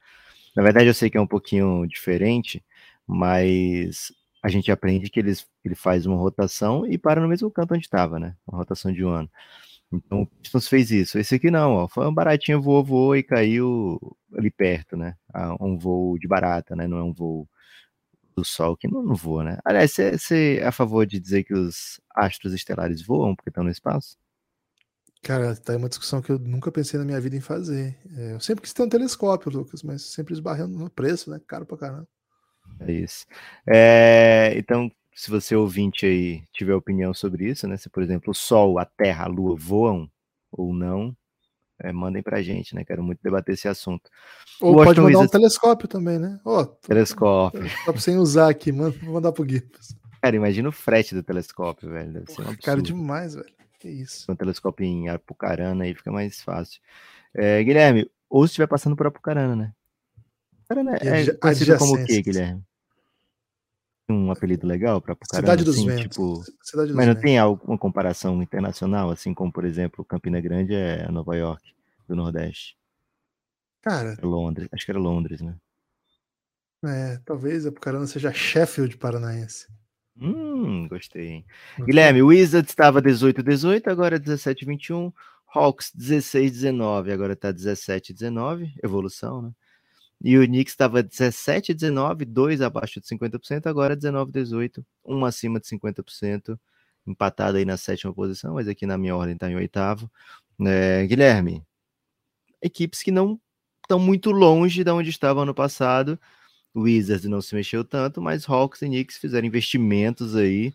Na 0.54 0.62
verdade, 0.62 0.86
eu 0.86 0.94
sei 0.94 1.08
que 1.08 1.16
é 1.16 1.20
um 1.20 1.26
pouquinho 1.26 1.86
diferente, 1.86 2.62
mas 3.06 4.12
a 4.42 4.48
gente 4.48 4.70
aprende 4.70 5.08
que 5.08 5.18
eles, 5.18 5.46
ele 5.64 5.74
faz 5.74 6.04
uma 6.04 6.16
rotação 6.16 6.86
e 6.86 6.98
para 6.98 7.20
no 7.22 7.28
mesmo 7.28 7.50
canto 7.50 7.74
onde 7.74 7.84
estava, 7.84 8.18
né? 8.18 8.36
Uma 8.46 8.58
rotação 8.58 8.92
de 8.92 9.02
um 9.02 9.08
ano. 9.08 9.30
Então 9.92 10.22
o 10.22 10.27
Pistons 10.27 10.68
fez 10.68 10.90
isso. 10.90 11.18
Esse 11.18 11.37
aqui 11.37 11.51
não, 11.51 11.72
ó, 11.74 11.88
foi 11.88 12.05
uma 12.05 12.14
baratinha, 12.14 12.59
voou, 12.59 12.85
voou 12.85 13.16
e 13.16 13.22
caiu 13.22 13.98
ali 14.37 14.51
perto, 14.51 14.96
né? 14.96 15.14
Um 15.61 15.79
voo 15.79 16.18
de 16.18 16.29
barata, 16.29 16.77
né? 16.77 16.87
Não 16.87 16.98
é 16.98 17.03
um 17.03 17.12
voo 17.12 17.48
do 18.37 18.44
Sol 18.44 18.77
que 18.77 18.87
não, 18.87 19.03
não 19.03 19.14
voa, 19.14 19.42
né? 19.42 19.59
Aliás, 19.64 19.92
você 19.92 20.59
é 20.61 20.66
a 20.66 20.72
favor 20.72 21.07
de 21.07 21.18
dizer 21.18 21.42
que 21.44 21.55
os 21.55 22.01
astros 22.14 22.53
estelares 22.53 23.03
voam 23.05 23.35
porque 23.35 23.51
estão 23.51 23.64
no 23.64 23.70
espaço? 23.70 24.16
Cara, 25.22 25.57
tá 25.57 25.72
aí 25.72 25.79
uma 25.79 25.88
discussão 25.88 26.22
que 26.22 26.31
eu 26.31 26.38
nunca 26.38 26.70
pensei 26.70 26.98
na 26.98 27.05
minha 27.05 27.20
vida 27.20 27.35
em 27.35 27.40
fazer. 27.40 27.98
É, 28.16 28.35
eu 28.35 28.40
sempre 28.40 28.62
quis 28.62 28.72
ter 28.72 28.83
um 28.83 28.88
telescópio, 28.88 29.51
Lucas, 29.51 29.83
mas 29.83 30.03
sempre 30.03 30.33
esbarrando 30.33 30.79
no 30.79 30.88
preço, 30.88 31.31
né? 31.31 31.40
Caro 31.46 31.66
pra 31.66 31.77
caramba. 31.77 32.09
É 32.81 32.92
isso. 32.92 33.27
É, 33.66 34.53
então, 34.57 34.90
se 35.18 35.33
você 35.33 35.57
ouvinte 35.57 36.07
aí 36.07 36.44
tiver 36.52 36.76
opinião 36.76 37.12
sobre 37.12 37.50
isso, 37.50 37.66
né? 37.66 37.76
Se, 37.76 37.90
por 37.90 38.04
exemplo, 38.04 38.31
o 38.31 38.35
Sol, 38.35 38.78
a 38.78 38.85
Terra, 38.85 39.24
a 39.24 39.26
Lua 39.26 39.57
voam 39.59 40.09
ou 40.48 40.72
não, 40.72 41.12
é, 41.81 41.90
mandem 41.90 42.22
pra 42.22 42.40
gente, 42.40 42.72
né? 42.72 42.85
Quero 42.85 43.02
muito 43.02 43.18
debater 43.20 43.54
esse 43.54 43.66
assunto. 43.66 44.09
Ou 44.61 44.76
pode 44.76 45.00
mandar 45.00 45.07
Wizards... 45.09 45.28
um 45.28 45.33
telescópio 45.33 45.88
também, 45.88 46.20
né? 46.20 46.38
Oh, 46.44 46.64
telescópio. 46.64 47.59
Telescópio 47.66 48.00
sem 48.00 48.16
usar 48.16 48.48
aqui, 48.48 48.70
mano. 48.70 48.94
Vou 49.02 49.14
mandar 49.14 49.33
pro 49.33 49.44
Gui. 49.44 49.61
Cara, 50.22 50.37
imagina 50.37 50.68
o 50.68 50.72
frete 50.72 51.16
do 51.16 51.22
telescópio, 51.24 51.90
velho. 51.90 52.12
Deve 52.12 52.33
ser 52.33 52.42
um 52.42 52.54
Caro 52.54 52.81
demais, 52.81 53.35
velho. 53.35 53.52
Que 53.81 53.88
isso. 53.88 54.31
Um 54.31 54.37
telescópio 54.37 54.87
em 54.87 55.09
Apucarana 55.09 55.83
aí 55.83 55.96
fica 55.96 56.12
mais 56.12 56.40
fácil. 56.40 56.81
É, 57.35 57.61
Guilherme, 57.64 58.09
ou 58.31 58.46
se 58.46 58.52
estiver 58.52 58.68
passando 58.68 58.94
por 58.94 59.09
Apucarana, 59.09 59.57
né? 59.57 59.72
Apucarana 60.61 60.96
é, 61.02 61.22
é 61.22 61.35
conhecido 61.35 61.76
como 61.76 61.96
o 61.96 62.04
quê, 62.04 62.22
Guilherme? 62.22 62.62
Um 64.08 64.30
apelido 64.30 64.66
legal 64.66 65.00
para? 65.00 65.16
Cidade 65.32 65.64
dos 65.64 65.76
assim, 65.76 65.86
Ventos. 65.86 66.02
Tipo... 66.02 66.42
Cidade 66.62 66.88
dos 66.88 66.96
mas 66.96 67.06
não 67.06 67.14
Ventos. 67.14 67.22
tem 67.22 67.38
alguma 67.38 67.78
comparação 67.78 68.42
internacional, 68.42 69.10
assim 69.10 69.34
como, 69.34 69.52
por 69.52 69.64
exemplo, 69.64 70.04
Campina 70.04 70.40
Grande 70.40 70.74
é 70.74 71.10
Nova 71.10 71.36
York, 71.36 71.62
do 72.08 72.16
Nordeste? 72.16 72.76
Cara. 73.82 74.16
É 74.20 74.26
Londres, 74.26 74.68
acho 74.72 74.84
que 74.84 74.90
era 74.90 74.98
Londres, 74.98 75.40
né? 75.40 75.56
É, 76.84 77.18
talvez 77.24 77.66
Apucarana 77.66 78.06
seja 78.06 78.32
Sheffield 78.32 78.96
paranaense. 78.98 79.66
Hum, 80.20 80.88
gostei. 80.88 81.28
Hein? 81.28 81.46
Guilherme, 81.80 82.22
Wizards 82.22 82.70
estava 82.70 83.02
18-18, 83.02 83.88
agora 83.88 84.16
é 84.16 84.18
17-21. 84.18 85.12
Hawks 85.54 85.92
16-19, 85.96 87.12
agora 87.12 87.32
está 87.32 87.52
17-19. 87.52 88.72
Evolução, 88.82 89.42
né? 89.42 89.50
E 90.20 90.37
o 90.37 90.44
Knicks 90.44 90.72
estava 90.72 91.02
17 91.02 91.72
19, 91.74 92.24
2 92.24 92.61
abaixo 92.61 93.00
de 93.00 93.07
50%, 93.07 93.66
agora 93.66 93.94
19 93.94 94.33
18, 94.33 94.85
1 95.04 95.24
acima 95.24 95.61
de 95.61 95.66
50%, 95.68 96.59
empatado 97.07 97.59
aí 97.59 97.64
na 97.64 97.76
sétima 97.76 98.12
posição, 98.12 98.54
mas 98.54 98.68
aqui 98.68 98.85
na 98.87 98.98
minha 98.98 99.16
ordem 99.16 99.35
está 99.35 99.48
em 99.50 99.57
oitavo. 99.57 100.11
É, 100.61 101.07
Guilherme, 101.07 101.62
equipes 102.61 103.02
que 103.02 103.12
não 103.12 103.40
estão 103.83 103.98
muito 103.98 104.31
longe 104.31 104.85
de 104.85 104.90
onde 104.90 105.11
estavam 105.11 105.44
ano 105.44 105.54
passado. 105.54 106.18
Wizards 106.76 107.28
não 107.28 107.40
se 107.40 107.54
mexeu 107.54 107.85
tanto, 107.85 108.20
mas 108.20 108.48
Hawks 108.48 108.83
e 108.83 108.87
Knicks 108.87 109.18
fizeram 109.18 109.46
investimentos 109.46 110.37
aí. 110.37 110.74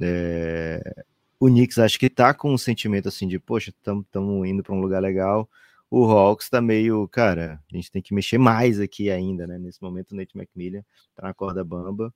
É, 0.00 1.04
o 1.38 1.48
Knicks 1.48 1.78
acho 1.78 1.98
que 1.98 2.06
está 2.06 2.34
com 2.34 2.52
um 2.52 2.58
sentimento 2.58 3.08
assim 3.08 3.28
de, 3.28 3.38
poxa, 3.38 3.70
estamos 3.70 4.06
indo 4.46 4.62
para 4.62 4.74
um 4.74 4.80
lugar 4.80 5.00
legal 5.00 5.48
o 5.90 6.04
Hawks 6.04 6.48
tá 6.48 6.60
meio, 6.60 7.06
cara, 7.08 7.60
a 7.70 7.76
gente 7.76 7.90
tem 7.90 8.00
que 8.00 8.14
mexer 8.14 8.38
mais 8.38 8.78
aqui 8.78 9.10
ainda, 9.10 9.46
né? 9.46 9.58
Nesse 9.58 9.82
momento 9.82 10.12
o 10.12 10.16
Nate 10.16 10.38
McMillan 10.38 10.84
tá 11.16 11.26
na 11.26 11.34
corda 11.34 11.64
bamba. 11.64 12.14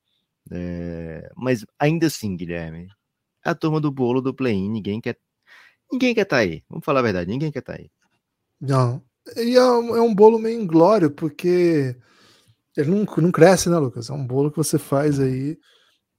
É... 0.50 1.28
Mas 1.36 1.66
ainda 1.78 2.06
assim, 2.06 2.36
Guilherme, 2.36 2.88
a 3.42 3.54
turma 3.54 3.80
do 3.80 3.90
bolo 3.90 4.20
do 4.20 4.32
play-in, 4.32 4.70
ninguém 4.70 5.00
quer. 5.00 5.18
Ninguém 5.90 6.14
quer 6.14 6.24
tá 6.24 6.38
aí. 6.38 6.62
Vamos 6.70 6.84
falar 6.84 7.00
a 7.00 7.02
verdade, 7.02 7.30
ninguém 7.30 7.50
quer 7.50 7.62
tá 7.62 7.74
aí. 7.74 7.90
Não. 8.60 9.02
E 9.36 9.56
é 9.56 9.62
um, 9.62 9.96
é 9.96 10.00
um 10.00 10.14
bolo 10.14 10.38
meio 10.38 10.60
inglório, 10.60 11.10
porque 11.10 11.96
ele 12.76 12.90
não, 12.90 13.04
não 13.04 13.32
cresce, 13.32 13.68
né, 13.68 13.76
Lucas? 13.78 14.08
É 14.08 14.12
um 14.12 14.26
bolo 14.26 14.50
que 14.50 14.56
você 14.56 14.78
faz 14.78 15.18
aí 15.18 15.58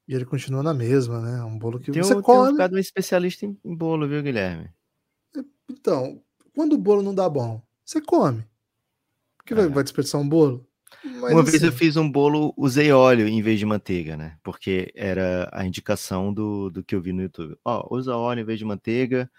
e 0.07 0.13
ele 0.13 0.25
continua 0.25 0.61
na 0.61 0.73
mesma, 0.73 1.21
né? 1.21 1.39
É 1.39 1.43
um 1.43 1.57
bolo 1.57 1.79
que 1.79 1.91
tem 1.91 2.03
você 2.03 2.15
um, 2.15 2.21
come. 2.21 2.57
Tem 2.57 2.77
um 2.77 2.79
especialista 2.79 3.45
em, 3.45 3.57
em 3.63 3.75
bolo, 3.75 4.07
viu, 4.07 4.21
Guilherme? 4.21 4.69
Então, 5.69 6.21
quando 6.55 6.73
o 6.73 6.77
bolo 6.77 7.03
não 7.03 7.13
dá 7.13 7.29
bom, 7.29 7.61
você 7.83 8.01
come. 8.01 8.45
Porque 9.37 9.53
é. 9.53 9.57
vai, 9.57 9.67
vai 9.67 9.83
desperdiçar 9.83 10.19
um 10.19 10.27
bolo? 10.27 10.65
Mas 11.03 11.33
Uma 11.33 11.41
assim... 11.41 11.51
vez 11.51 11.63
eu 11.63 11.71
fiz 11.71 11.97
um 11.97 12.09
bolo, 12.09 12.53
usei 12.57 12.91
óleo 12.91 13.27
em 13.27 13.41
vez 13.41 13.59
de 13.59 13.65
manteiga, 13.65 14.15
né? 14.15 14.37
Porque 14.41 14.91
era 14.95 15.49
a 15.51 15.65
indicação 15.65 16.33
do, 16.33 16.69
do 16.71 16.83
que 16.83 16.95
eu 16.95 17.01
vi 17.01 17.11
no 17.11 17.21
YouTube. 17.21 17.57
Ó, 17.63 17.95
usa 17.95 18.15
óleo 18.15 18.41
em 18.41 18.45
vez 18.45 18.57
de 18.57 18.65
manteiga, 18.65 19.29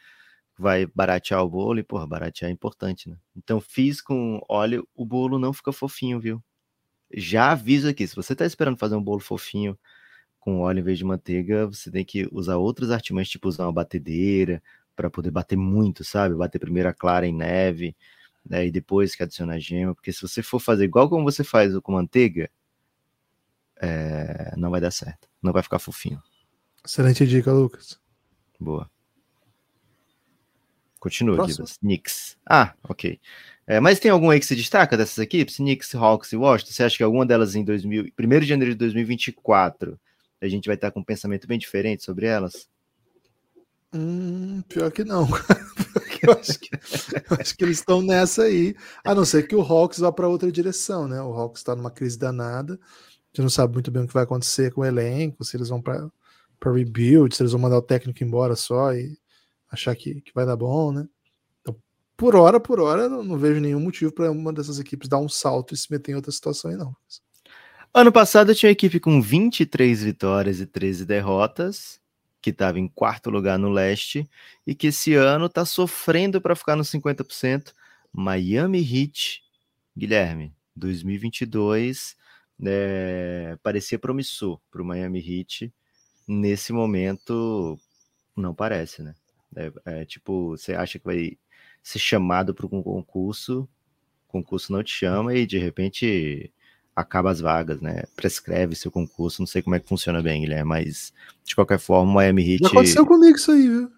vai 0.56 0.86
baratear 0.86 1.42
o 1.42 1.48
bolo, 1.48 1.78
e, 1.78 1.82
porra, 1.82 2.06
baratear 2.06 2.50
é 2.50 2.52
importante, 2.52 3.08
né? 3.08 3.16
Então 3.34 3.60
fiz 3.60 4.00
com 4.00 4.40
óleo, 4.48 4.86
o 4.94 5.04
bolo 5.04 5.38
não 5.38 5.52
fica 5.52 5.72
fofinho, 5.72 6.20
viu? 6.20 6.42
Já 7.12 7.52
aviso 7.52 7.88
aqui, 7.88 8.06
se 8.06 8.14
você 8.14 8.34
tá 8.34 8.44
esperando 8.44 8.78
fazer 8.78 8.94
um 8.96 9.02
bolo 9.02 9.20
fofinho 9.20 9.78
com 10.38 10.60
óleo 10.60 10.80
em 10.80 10.82
vez 10.82 10.98
de 10.98 11.04
manteiga, 11.04 11.66
você 11.66 11.90
tem 11.90 12.04
que 12.04 12.28
usar 12.30 12.56
outros 12.56 12.90
artimanhos, 12.90 13.28
tipo 13.28 13.48
usar 13.48 13.64
uma 13.64 13.72
batedeira, 13.72 14.62
para 14.96 15.10
poder 15.10 15.30
bater 15.30 15.56
muito, 15.56 16.02
sabe? 16.02 16.34
Bater 16.34 16.58
primeiro 16.58 16.88
a 16.88 16.94
clara 16.94 17.26
em 17.26 17.34
neve, 17.34 17.94
né? 18.44 18.66
e 18.66 18.70
depois 18.70 19.14
que 19.14 19.22
adicionar 19.22 19.60
gema, 19.60 19.94
porque 19.94 20.12
se 20.12 20.22
você 20.22 20.42
for 20.42 20.58
fazer 20.58 20.84
igual 20.84 21.08
como 21.08 21.24
você 21.24 21.44
faz 21.44 21.78
com 21.80 21.92
manteiga, 21.92 22.50
é... 23.76 24.54
não 24.56 24.70
vai 24.70 24.80
dar 24.80 24.90
certo, 24.90 25.28
não 25.42 25.52
vai 25.52 25.62
ficar 25.62 25.78
fofinho. 25.78 26.20
Excelente 26.84 27.26
dica, 27.26 27.52
Lucas. 27.52 28.00
Boa. 28.58 28.90
Continua, 30.98 31.46
Gibas. 31.46 31.76
Knicks. 31.78 32.36
Ah, 32.48 32.74
ok. 32.82 33.20
É, 33.66 33.80
mas 33.80 34.00
tem 34.00 34.10
algum 34.10 34.30
aí 34.30 34.40
que 34.40 34.46
se 34.46 34.56
destaca 34.56 34.96
dessas 34.96 35.18
equipes? 35.18 35.56
Knicks, 35.56 35.94
Hawks 35.94 36.32
e 36.32 36.36
Washington? 36.36 36.72
Você 36.72 36.82
acha 36.84 36.96
que 36.96 37.02
alguma 37.02 37.26
delas 37.26 37.54
em 37.54 37.64
2000, 37.64 38.12
1 38.18 38.40
de 38.40 38.46
janeiro 38.46 38.72
de 38.72 38.78
2024 38.78 39.98
a 40.40 40.48
gente 40.48 40.66
vai 40.66 40.74
estar 40.74 40.90
com 40.90 41.00
um 41.00 41.04
pensamento 41.04 41.46
bem 41.46 41.58
diferente 41.58 42.04
sobre 42.04 42.26
elas? 42.26 42.68
Hum, 43.94 44.62
pior 44.68 44.90
que 44.90 45.04
não. 45.04 45.26
eu, 46.22 46.32
acho 46.32 46.58
que, 46.58 46.70
eu 46.74 47.36
acho 47.40 47.56
que 47.56 47.64
eles 47.64 47.78
estão 47.78 48.02
nessa 48.02 48.42
aí. 48.42 48.74
A 49.04 49.14
não 49.14 49.24
ser 49.24 49.46
que 49.46 49.54
o 49.54 49.62
Hawks 49.62 49.98
vá 49.98 50.12
para 50.12 50.28
outra 50.28 50.50
direção, 50.50 51.06
né? 51.08 51.20
O 51.20 51.32
Hawks 51.32 51.60
está 51.60 51.74
numa 51.74 51.90
crise 51.90 52.18
danada. 52.18 52.74
A 52.74 52.76
gente 53.28 53.42
não 53.42 53.48
sabe 53.48 53.74
muito 53.74 53.90
bem 53.90 54.02
o 54.02 54.06
que 54.06 54.14
vai 54.14 54.24
acontecer 54.24 54.72
com 54.72 54.80
o 54.80 54.84
elenco, 54.84 55.44
se 55.44 55.56
eles 55.56 55.68
vão 55.68 55.80
para 55.80 56.10
rebuild, 56.64 57.34
se 57.34 57.42
eles 57.42 57.52
vão 57.52 57.60
mandar 57.60 57.78
o 57.78 57.82
técnico 57.82 58.24
embora 58.24 58.56
só 58.56 58.92
e 58.92 59.16
achar 59.70 59.94
que, 59.94 60.20
que 60.20 60.32
vai 60.34 60.46
dar 60.46 60.56
bom, 60.56 60.90
né? 60.92 61.06
Então, 61.60 61.76
por 62.16 62.34
hora, 62.34 62.58
por 62.58 62.80
hora, 62.80 63.08
não, 63.08 63.22
não 63.22 63.38
vejo 63.38 63.60
nenhum 63.60 63.80
motivo 63.80 64.12
para 64.12 64.30
uma 64.30 64.52
dessas 64.52 64.78
equipes 64.78 65.08
dar 65.08 65.18
um 65.18 65.28
salto 65.28 65.74
e 65.74 65.76
se 65.76 65.90
meter 65.90 66.12
em 66.12 66.14
outra 66.14 66.32
situação 66.32 66.70
aí, 66.70 66.76
não. 66.76 66.96
Ano 67.92 68.12
passado 68.12 68.54
tinha 68.54 68.72
equipe 68.72 69.00
com 69.00 69.20
23 69.22 70.02
vitórias 70.02 70.60
e 70.60 70.66
13 70.66 71.04
derrotas 71.04 72.00
que 72.46 72.50
estava 72.50 72.78
em 72.78 72.86
quarto 72.86 73.28
lugar 73.28 73.58
no 73.58 73.68
leste 73.68 74.24
e 74.64 74.72
que 74.72 74.86
esse 74.86 75.14
ano 75.14 75.46
está 75.46 75.64
sofrendo 75.64 76.40
para 76.40 76.54
ficar 76.54 76.76
nos 76.76 76.88
50%. 76.88 77.74
Miami 78.12 78.78
Heat, 78.78 79.42
Guilherme, 79.98 80.54
2022 80.76 82.16
é, 82.64 83.58
parecia 83.64 83.98
promissor 83.98 84.60
para 84.70 84.80
o 84.80 84.84
Miami 84.84 85.18
Heat. 85.18 85.74
Nesse 86.24 86.72
momento, 86.72 87.76
não 88.36 88.54
parece, 88.54 89.02
né? 89.02 89.16
É, 89.56 89.72
é, 89.84 90.04
tipo, 90.04 90.50
você 90.50 90.72
acha 90.72 91.00
que 91.00 91.04
vai 91.04 91.36
ser 91.82 91.98
chamado 91.98 92.54
para 92.54 92.66
um 92.66 92.80
concurso, 92.80 93.68
concurso 94.28 94.70
não 94.72 94.84
te 94.84 94.92
chama 94.92 95.34
e 95.34 95.44
de 95.48 95.58
repente 95.58 96.52
acaba 96.96 97.30
as 97.30 97.40
vagas, 97.40 97.80
né? 97.82 98.04
Prescreve 98.16 98.74
seu 98.74 98.90
concurso, 98.90 99.42
não 99.42 99.46
sei 99.46 99.60
como 99.60 99.76
é 99.76 99.80
que 99.80 99.88
funciona 99.88 100.22
bem, 100.22 100.40
Guilherme, 100.40 100.68
mas 100.68 101.12
de 101.44 101.54
qualquer 101.54 101.78
forma, 101.78 102.10
o 102.10 102.14
Miami 102.14 102.42
Heat. 102.42 102.62
Já 102.62 102.68
aconteceu 102.68 103.06
comigo 103.06 103.36
isso 103.36 103.52
aí, 103.52 103.68
viu? 103.68 103.92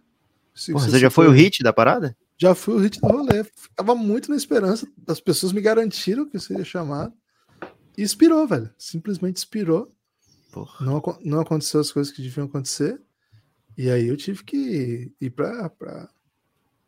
Porra, 0.72 0.90
você 0.90 0.98
já 0.98 1.08
foi 1.08 1.28
o 1.28 1.30
hit 1.30 1.62
da 1.62 1.72
parada? 1.72 2.16
Já 2.36 2.54
fui 2.54 2.74
o 2.74 2.78
hit 2.78 3.00
do 3.00 3.06
rolê. 3.06 3.44
Tava 3.76 3.94
muito 3.94 4.28
na 4.28 4.36
esperança. 4.36 4.86
As 5.06 5.20
pessoas 5.20 5.52
me 5.52 5.60
garantiram 5.60 6.28
que 6.28 6.36
eu 6.36 6.40
seria 6.40 6.64
chamado. 6.64 7.12
E 7.96 8.02
expirou, 8.02 8.46
velho. 8.46 8.68
Simplesmente 8.76 9.36
expirou. 9.36 9.92
Não, 10.80 11.00
não 11.24 11.40
aconteceu 11.40 11.80
as 11.80 11.92
coisas 11.92 12.12
que 12.12 12.22
deviam 12.22 12.46
acontecer. 12.46 13.00
E 13.76 13.88
aí 13.88 14.08
eu 14.08 14.16
tive 14.16 14.42
que 14.42 15.12
ir 15.20 15.30
pra, 15.30 15.68
pra, 15.70 16.08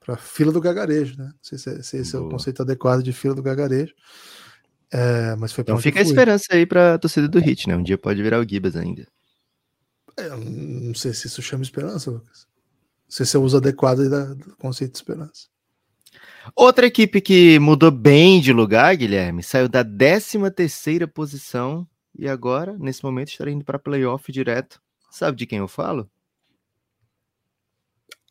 para 0.04 0.16
fila 0.16 0.50
do 0.50 0.60
gagarejo, 0.60 1.16
né? 1.16 1.26
Não 1.26 1.34
sei 1.40 1.58
se, 1.58 1.82
se 1.84 1.96
esse 1.98 2.12
Boa. 2.12 2.24
é 2.24 2.26
o 2.26 2.30
conceito 2.30 2.62
adequado 2.62 3.02
de 3.02 3.12
fila 3.12 3.34
do 3.34 3.42
gagarejo. 3.42 3.94
É, 4.92 5.36
mas 5.36 5.52
foi 5.52 5.62
então 5.62 5.78
fica 5.78 6.00
a 6.00 6.02
esperança 6.02 6.46
aí 6.50 6.66
para 6.66 6.98
torcida 6.98 7.28
do 7.28 7.38
Hit, 7.38 7.68
né? 7.68 7.76
Um 7.76 7.82
dia 7.82 7.96
pode 7.96 8.22
virar 8.22 8.40
o 8.40 8.48
Gibas 8.48 8.74
ainda. 8.74 9.06
É, 10.16 10.28
não 10.28 10.94
sei 10.94 11.14
se 11.14 11.28
isso 11.28 11.40
chama 11.40 11.62
esperança, 11.62 12.10
Lucas. 12.10 12.46
Não 13.04 13.16
sei 13.16 13.26
se 13.26 13.36
é 13.36 13.38
o 13.38 13.42
uso 13.42 13.56
adequado 13.56 14.08
do 14.34 14.56
conceito 14.56 14.92
de 14.92 14.98
esperança. 14.98 15.48
Outra 16.56 16.86
equipe 16.86 17.20
que 17.20 17.58
mudou 17.58 17.90
bem 17.90 18.40
de 18.40 18.52
lugar, 18.52 18.96
Guilherme, 18.96 19.42
saiu 19.42 19.68
da 19.68 19.84
13 19.84 20.50
terceira 20.50 21.06
posição 21.06 21.86
e 22.18 22.28
agora, 22.28 22.76
nesse 22.78 23.04
momento, 23.04 23.28
está 23.28 23.48
indo 23.48 23.64
para 23.64 23.78
playoff 23.78 24.30
direto. 24.32 24.80
Sabe 25.10 25.36
de 25.36 25.46
quem 25.46 25.58
eu 25.58 25.68
falo? 25.68 26.10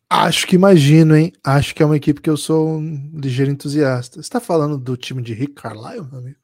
Acho 0.10 0.48
que 0.48 0.56
imagino, 0.56 1.16
hein? 1.16 1.32
Acho 1.44 1.74
que 1.74 1.84
é 1.84 1.86
uma 1.86 1.98
equipe 1.98 2.20
que 2.20 2.30
eu 2.30 2.38
sou 2.38 2.80
um 2.80 3.12
ligeiro 3.14 3.52
entusiasta. 3.52 4.16
Você 4.16 4.22
está 4.22 4.40
falando 4.40 4.78
do 4.78 4.98
time 4.98 5.22
de 5.22 5.34
Rick 5.34 5.54
Carlisle, 5.54 6.08
meu 6.10 6.20
amigo? 6.20 6.40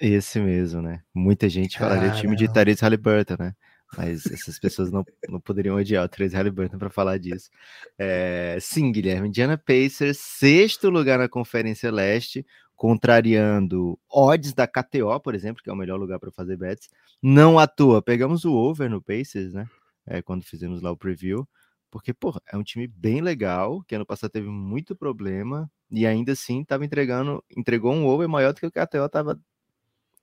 Esse 0.00 0.40
mesmo, 0.40 0.80
né? 0.80 1.02
Muita 1.14 1.46
gente 1.46 1.78
falaria 1.78 2.10
time 2.12 2.34
de 2.34 2.50
Therese 2.50 2.80
Halliburton, 2.80 3.36
né? 3.38 3.54
Mas 3.98 4.24
essas 4.24 4.58
pessoas 4.58 4.90
não, 4.90 5.04
não 5.28 5.38
poderiam 5.38 5.76
odiar 5.76 6.04
o 6.04 6.08
Therese 6.08 6.34
Halliburton 6.34 6.78
para 6.78 6.88
falar 6.88 7.18
disso. 7.18 7.50
É, 7.98 8.56
sim, 8.60 8.90
Guilherme, 8.90 9.28
Indiana 9.28 9.58
Pacers, 9.58 10.16
sexto 10.18 10.88
lugar 10.88 11.18
na 11.18 11.28
Conferência 11.28 11.90
Leste, 11.90 12.46
contrariando 12.74 13.98
odds 14.08 14.54
da 14.54 14.66
KTO, 14.66 15.20
por 15.20 15.34
exemplo, 15.34 15.62
que 15.62 15.68
é 15.68 15.72
o 15.72 15.76
melhor 15.76 15.98
lugar 15.98 16.18
para 16.18 16.30
fazer 16.32 16.56
bets. 16.56 16.88
Não 17.22 17.58
à 17.58 17.66
toa, 17.66 18.00
pegamos 18.00 18.46
o 18.46 18.54
over 18.54 18.88
no 18.88 19.02
Pacers, 19.02 19.52
né? 19.52 19.68
É, 20.06 20.22
quando 20.22 20.44
fizemos 20.44 20.80
lá 20.80 20.90
o 20.90 20.96
preview. 20.96 21.46
Porque, 21.90 22.14
pô, 22.14 22.32
é 22.50 22.56
um 22.56 22.62
time 22.62 22.86
bem 22.86 23.20
legal, 23.20 23.82
que 23.82 23.94
ano 23.94 24.06
passado 24.06 24.30
teve 24.30 24.48
muito 24.48 24.96
problema, 24.96 25.70
e 25.90 26.06
ainda 26.06 26.32
assim 26.32 26.62
estava 26.62 26.84
entregando, 26.84 27.44
entregou 27.54 27.92
um 27.92 28.06
over 28.06 28.28
maior 28.28 28.54
do 28.54 28.60
que 28.60 28.66
o 28.66 28.70
KTO 28.70 29.04
estava 29.04 29.38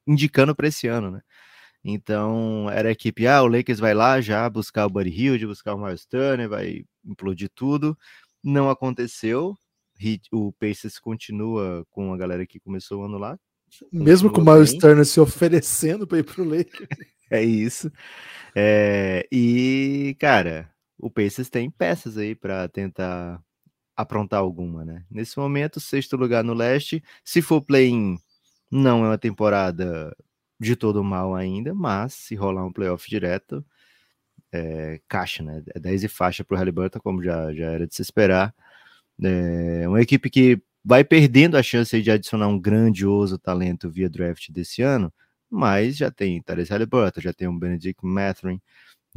indicando 0.08 0.56
para 0.56 0.68
esse 0.68 0.88
ano, 0.88 1.12
né? 1.12 1.22
Então, 1.84 2.70
era 2.70 2.90
a 2.90 2.92
equipe, 2.92 3.28
ah, 3.28 3.42
o 3.42 3.48
Lakers 3.48 3.80
vai 3.80 3.94
lá 3.94 4.20
já 4.20 4.50
buscar 4.50 4.86
o 4.86 4.90
Buddy 4.90 5.10
Hield, 5.10 5.48
buscar 5.48 5.74
o 5.74 5.84
Miles 5.84 6.06
Turner, 6.06 6.50
vai 6.50 6.84
implodir 7.06 7.50
tudo. 7.54 7.98
Não 8.44 8.70
aconteceu. 8.70 9.56
O 10.32 10.52
Pacers 10.54 11.00
continua 11.00 11.86
com 11.90 12.14
a 12.14 12.18
galera 12.18 12.46
que 12.46 12.60
começou 12.60 13.02
o 13.02 13.06
ano 13.06 13.18
lá. 13.18 13.40
Mesmo 13.92 14.32
com 14.32 14.42
o 14.42 14.46
Miles 14.46 14.78
Turner 14.78 15.06
se 15.06 15.20
oferecendo 15.20 16.08
para 16.08 16.20
ir 16.20 16.24
para 16.24 16.42
o 16.42 16.46
Lakers. 16.46 16.88
É 17.30 17.44
isso. 17.44 17.92
É, 18.56 19.28
e, 19.30 20.16
cara, 20.18 20.72
o 20.98 21.12
Pacers 21.12 21.50
tem 21.50 21.70
peças 21.70 22.18
aí 22.18 22.34
para 22.34 22.70
tentar 22.70 23.44
aprontar 23.98 24.40
alguma, 24.40 24.86
né? 24.86 25.04
Nesse 25.12 25.38
momento, 25.38 25.80
sexto 25.82 26.16
lugar 26.16 26.42
no 26.42 26.54
leste. 26.54 27.04
Se 27.26 27.42
for 27.42 27.62
play-in, 27.62 28.18
não 28.72 29.06
é 29.06 29.10
uma 29.10 29.18
temporada 29.18 30.16
de 30.60 30.76
todo 30.76 31.04
mal 31.04 31.36
ainda, 31.36 31.74
mas 31.74 32.14
se 32.14 32.36
rolar 32.36 32.66
um 32.66 32.74
playoff 32.74 33.10
direto, 33.10 33.66
é, 34.52 35.00
caixa, 35.08 35.44
né? 35.44 35.64
É 35.76 35.80
10 35.80 36.06
e 36.06 36.08
faixa 36.08 36.44
para 36.44 36.56
o 36.56 36.58
Halliburton, 36.58 37.00
como 37.00 37.24
já, 37.24 37.54
já 37.54 37.68
era 37.72 37.88
de 37.88 37.96
se 37.96 38.02
esperar. 38.02 38.54
É 39.24 39.88
uma 39.88 40.02
equipe 40.02 40.30
que 40.30 40.62
vai 40.84 41.04
perdendo 41.04 41.58
a 41.58 41.64
chance 41.64 42.02
de 42.02 42.12
adicionar 42.12 42.48
um 42.48 42.60
grandioso 42.60 43.38
talento 43.38 43.90
via 43.90 44.10
draft 44.10 44.50
desse 44.52 44.82
ano, 44.82 45.12
mas 45.50 45.98
já 45.98 46.12
tem 46.12 46.42
Therese 46.42 46.72
Halliburton, 46.72 47.22
já 47.22 47.34
tem 47.34 47.48
um 47.48 47.58
Benedict 47.58 48.06
Mathurin, 48.06 48.62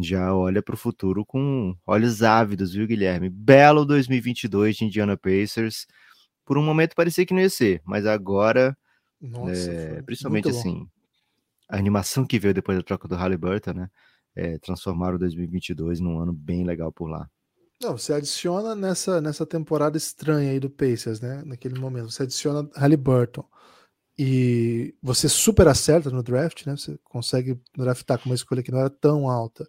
já 0.00 0.34
olha 0.34 0.62
para 0.62 0.74
o 0.74 0.78
futuro 0.78 1.24
com 1.26 1.76
olhos 1.86 2.22
ávidos, 2.22 2.72
viu, 2.72 2.86
Guilherme? 2.86 3.28
Belo 3.28 3.84
2022 3.84 4.76
de 4.76 4.84
Indiana 4.86 5.16
Pacers. 5.16 5.86
Por 6.44 6.58
um 6.58 6.64
momento 6.64 6.94
parecia 6.96 7.26
que 7.26 7.34
não 7.34 7.40
ia 7.40 7.50
ser, 7.50 7.82
mas 7.84 8.06
agora, 8.06 8.76
Nossa, 9.20 9.70
é, 9.70 10.02
principalmente 10.02 10.48
assim, 10.48 10.88
a 11.68 11.76
animação 11.76 12.26
que 12.26 12.38
veio 12.38 12.54
depois 12.54 12.78
da 12.78 12.82
troca 12.82 13.06
do 13.06 13.14
Halliburton, 13.14 13.72
né? 13.72 13.90
É, 14.34 14.58
transformaram 14.58 15.18
2022 15.18 16.00
num 16.00 16.20
ano 16.20 16.32
bem 16.32 16.64
legal 16.64 16.90
por 16.92 17.08
lá. 17.08 17.28
Não, 17.82 17.96
você 17.96 18.12
adiciona 18.12 18.74
nessa, 18.74 19.20
nessa 19.20 19.46
temporada 19.46 19.96
estranha 19.96 20.50
aí 20.50 20.60
do 20.60 20.70
Pacers, 20.70 21.20
né? 21.20 21.42
Naquele 21.44 21.78
momento, 21.78 22.10
você 22.10 22.24
adiciona 22.24 22.68
Halliburton 22.74 23.44
e 24.18 24.94
você 25.02 25.28
super 25.28 25.66
acerta 25.66 26.10
no 26.10 26.22
draft, 26.22 26.66
né? 26.66 26.76
Você 26.76 26.98
consegue 27.04 27.58
draftar 27.76 28.18
com 28.18 28.28
uma 28.28 28.34
escolha 28.34 28.62
que 28.62 28.70
não 28.70 28.80
era 28.80 28.90
tão 28.90 29.28
alta. 29.28 29.68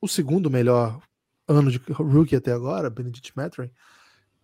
O 0.00 0.06
segundo 0.06 0.50
melhor 0.50 1.00
ano 1.48 1.70
de 1.70 1.78
rookie 1.92 2.36
até 2.36 2.52
agora, 2.52 2.90
Benedict 2.90 3.32
Mathurin, 3.34 3.70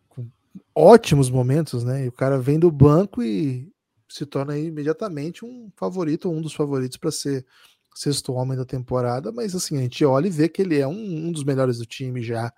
com 0.09 0.31
ótimos 0.75 1.29
momentos, 1.29 1.85
né? 1.85 2.05
E 2.05 2.09
o 2.09 2.13
cara 2.13 2.39
vem 2.39 2.59
do 2.59 2.71
banco 2.71 3.23
e 3.23 3.72
se 4.13 4.27
torna 4.27 4.59
imediatamente 4.59 5.45
um 5.45 5.71
favorito, 5.75 6.31
um 6.31 6.43
dos 6.43 6.53
favoritos 6.53 6.99
para 6.99 7.11
ser 7.11 7.47
sexto 7.95 8.33
homem 8.33 8.57
da 8.57 8.65
temporada, 8.65 9.33
mas 9.33 9.55
assim, 9.55 9.79
a 9.79 9.81
gente 9.81 10.05
olha 10.05 10.27
e 10.27 10.31
vê 10.31 10.49
que 10.49 10.63
ele 10.63 10.79
é 10.79 10.87
um, 10.87 11.27
um 11.29 11.33
dos 11.33 11.45
melhores 11.45 11.79
do 11.79 11.87
time 11.87 12.23
já. 12.23 12.53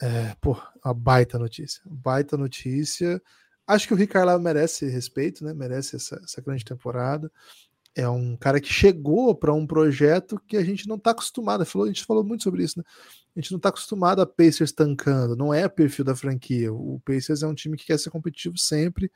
É, 0.00 0.34
pô, 0.40 0.56
uma 0.84 0.92
baita 0.92 1.38
notícia. 1.38 1.80
Baita 1.86 2.36
notícia. 2.36 3.22
Acho 3.66 3.88
que 3.88 3.94
o 3.94 3.96
Ricardo 3.96 4.38
merece 4.40 4.88
respeito, 4.88 5.44
né? 5.44 5.54
Merece 5.54 5.96
essa, 5.96 6.20
essa 6.22 6.40
grande 6.40 6.64
temporada. 6.64 7.30
É 7.94 8.08
um 8.08 8.36
cara 8.36 8.60
que 8.60 8.68
chegou 8.68 9.34
para 9.34 9.54
um 9.54 9.66
projeto 9.66 10.40
que 10.46 10.56
a 10.56 10.64
gente 10.64 10.86
não 10.86 10.96
está 10.96 11.12
acostumado. 11.12 11.62
A 11.62 11.86
gente 11.86 12.04
falou 12.04 12.22
muito 12.22 12.42
sobre 12.44 12.62
isso, 12.62 12.78
né? 12.78 12.84
A 13.34 13.40
gente 13.40 13.52
não 13.52 13.56
está 13.56 13.70
acostumado 13.70 14.20
a 14.20 14.26
Pacers 14.26 14.72
tancando, 14.72 15.36
não 15.36 15.52
é 15.52 15.68
perfil 15.68 16.04
da 16.04 16.14
franquia. 16.14 16.72
O 16.72 17.00
Pacers 17.04 17.42
é 17.42 17.46
um 17.46 17.54
time 17.54 17.76
que 17.76 17.86
quer 17.86 17.98
ser 17.98 18.10
competitivo 18.10 18.58
sempre. 18.58 19.10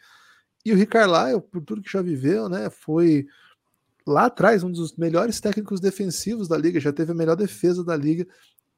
E 0.65 0.73
o 0.73 0.77
Ricardo 0.77 1.13
Lyle, 1.13 1.41
por 1.41 1.63
tudo 1.63 1.83
que 1.83 1.91
já 1.91 2.03
viveu, 2.03 2.49
né, 2.49 2.69
foi 2.71 3.27
lá 4.07 4.27
atrás 4.27 4.63
um 4.63 4.71
dos 4.71 4.97
melhores 4.97 5.41
técnicos 5.41 5.81
defensivos 5.81 6.49
da 6.49 6.57
liga, 6.57 6.81
já 6.81 6.93
teve 6.93 7.13
a 7.13 7.15
melhor 7.15 7.37
defesa 7.37 7.85
da 7.85 7.97
liga 7.97 8.27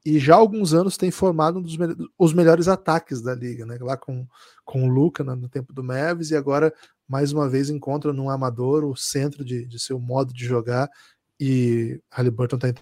e 0.05 0.19
já 0.19 0.35
há 0.35 0.37
alguns 0.37 0.73
anos 0.73 0.97
tem 0.97 1.11
formado 1.11 1.59
um 1.59 1.61
dos 1.61 1.77
me 1.77 1.87
os 2.17 2.33
melhores 2.33 2.67
ataques 2.67 3.21
da 3.21 3.33
liga, 3.33 3.65
né? 3.65 3.77
Lá 3.79 3.95
com, 3.95 4.27
com 4.65 4.83
o 4.83 4.91
Luca 4.91 5.23
no, 5.23 5.35
no 5.35 5.49
tempo 5.49 5.71
do 5.71 5.83
Mavis 5.83 6.31
e 6.31 6.35
agora 6.35 6.73
mais 7.07 7.31
uma 7.31 7.47
vez 7.49 7.69
encontra 7.69 8.11
no 8.11 8.29
amador 8.29 8.83
o 8.83 8.95
centro 8.95 9.45
de, 9.45 9.65
de 9.65 9.79
seu 9.79 9.99
modo 9.99 10.33
de 10.33 10.45
jogar 10.45 10.89
e 11.39 12.01
Halliburton 12.11 12.57
tá 12.57 12.73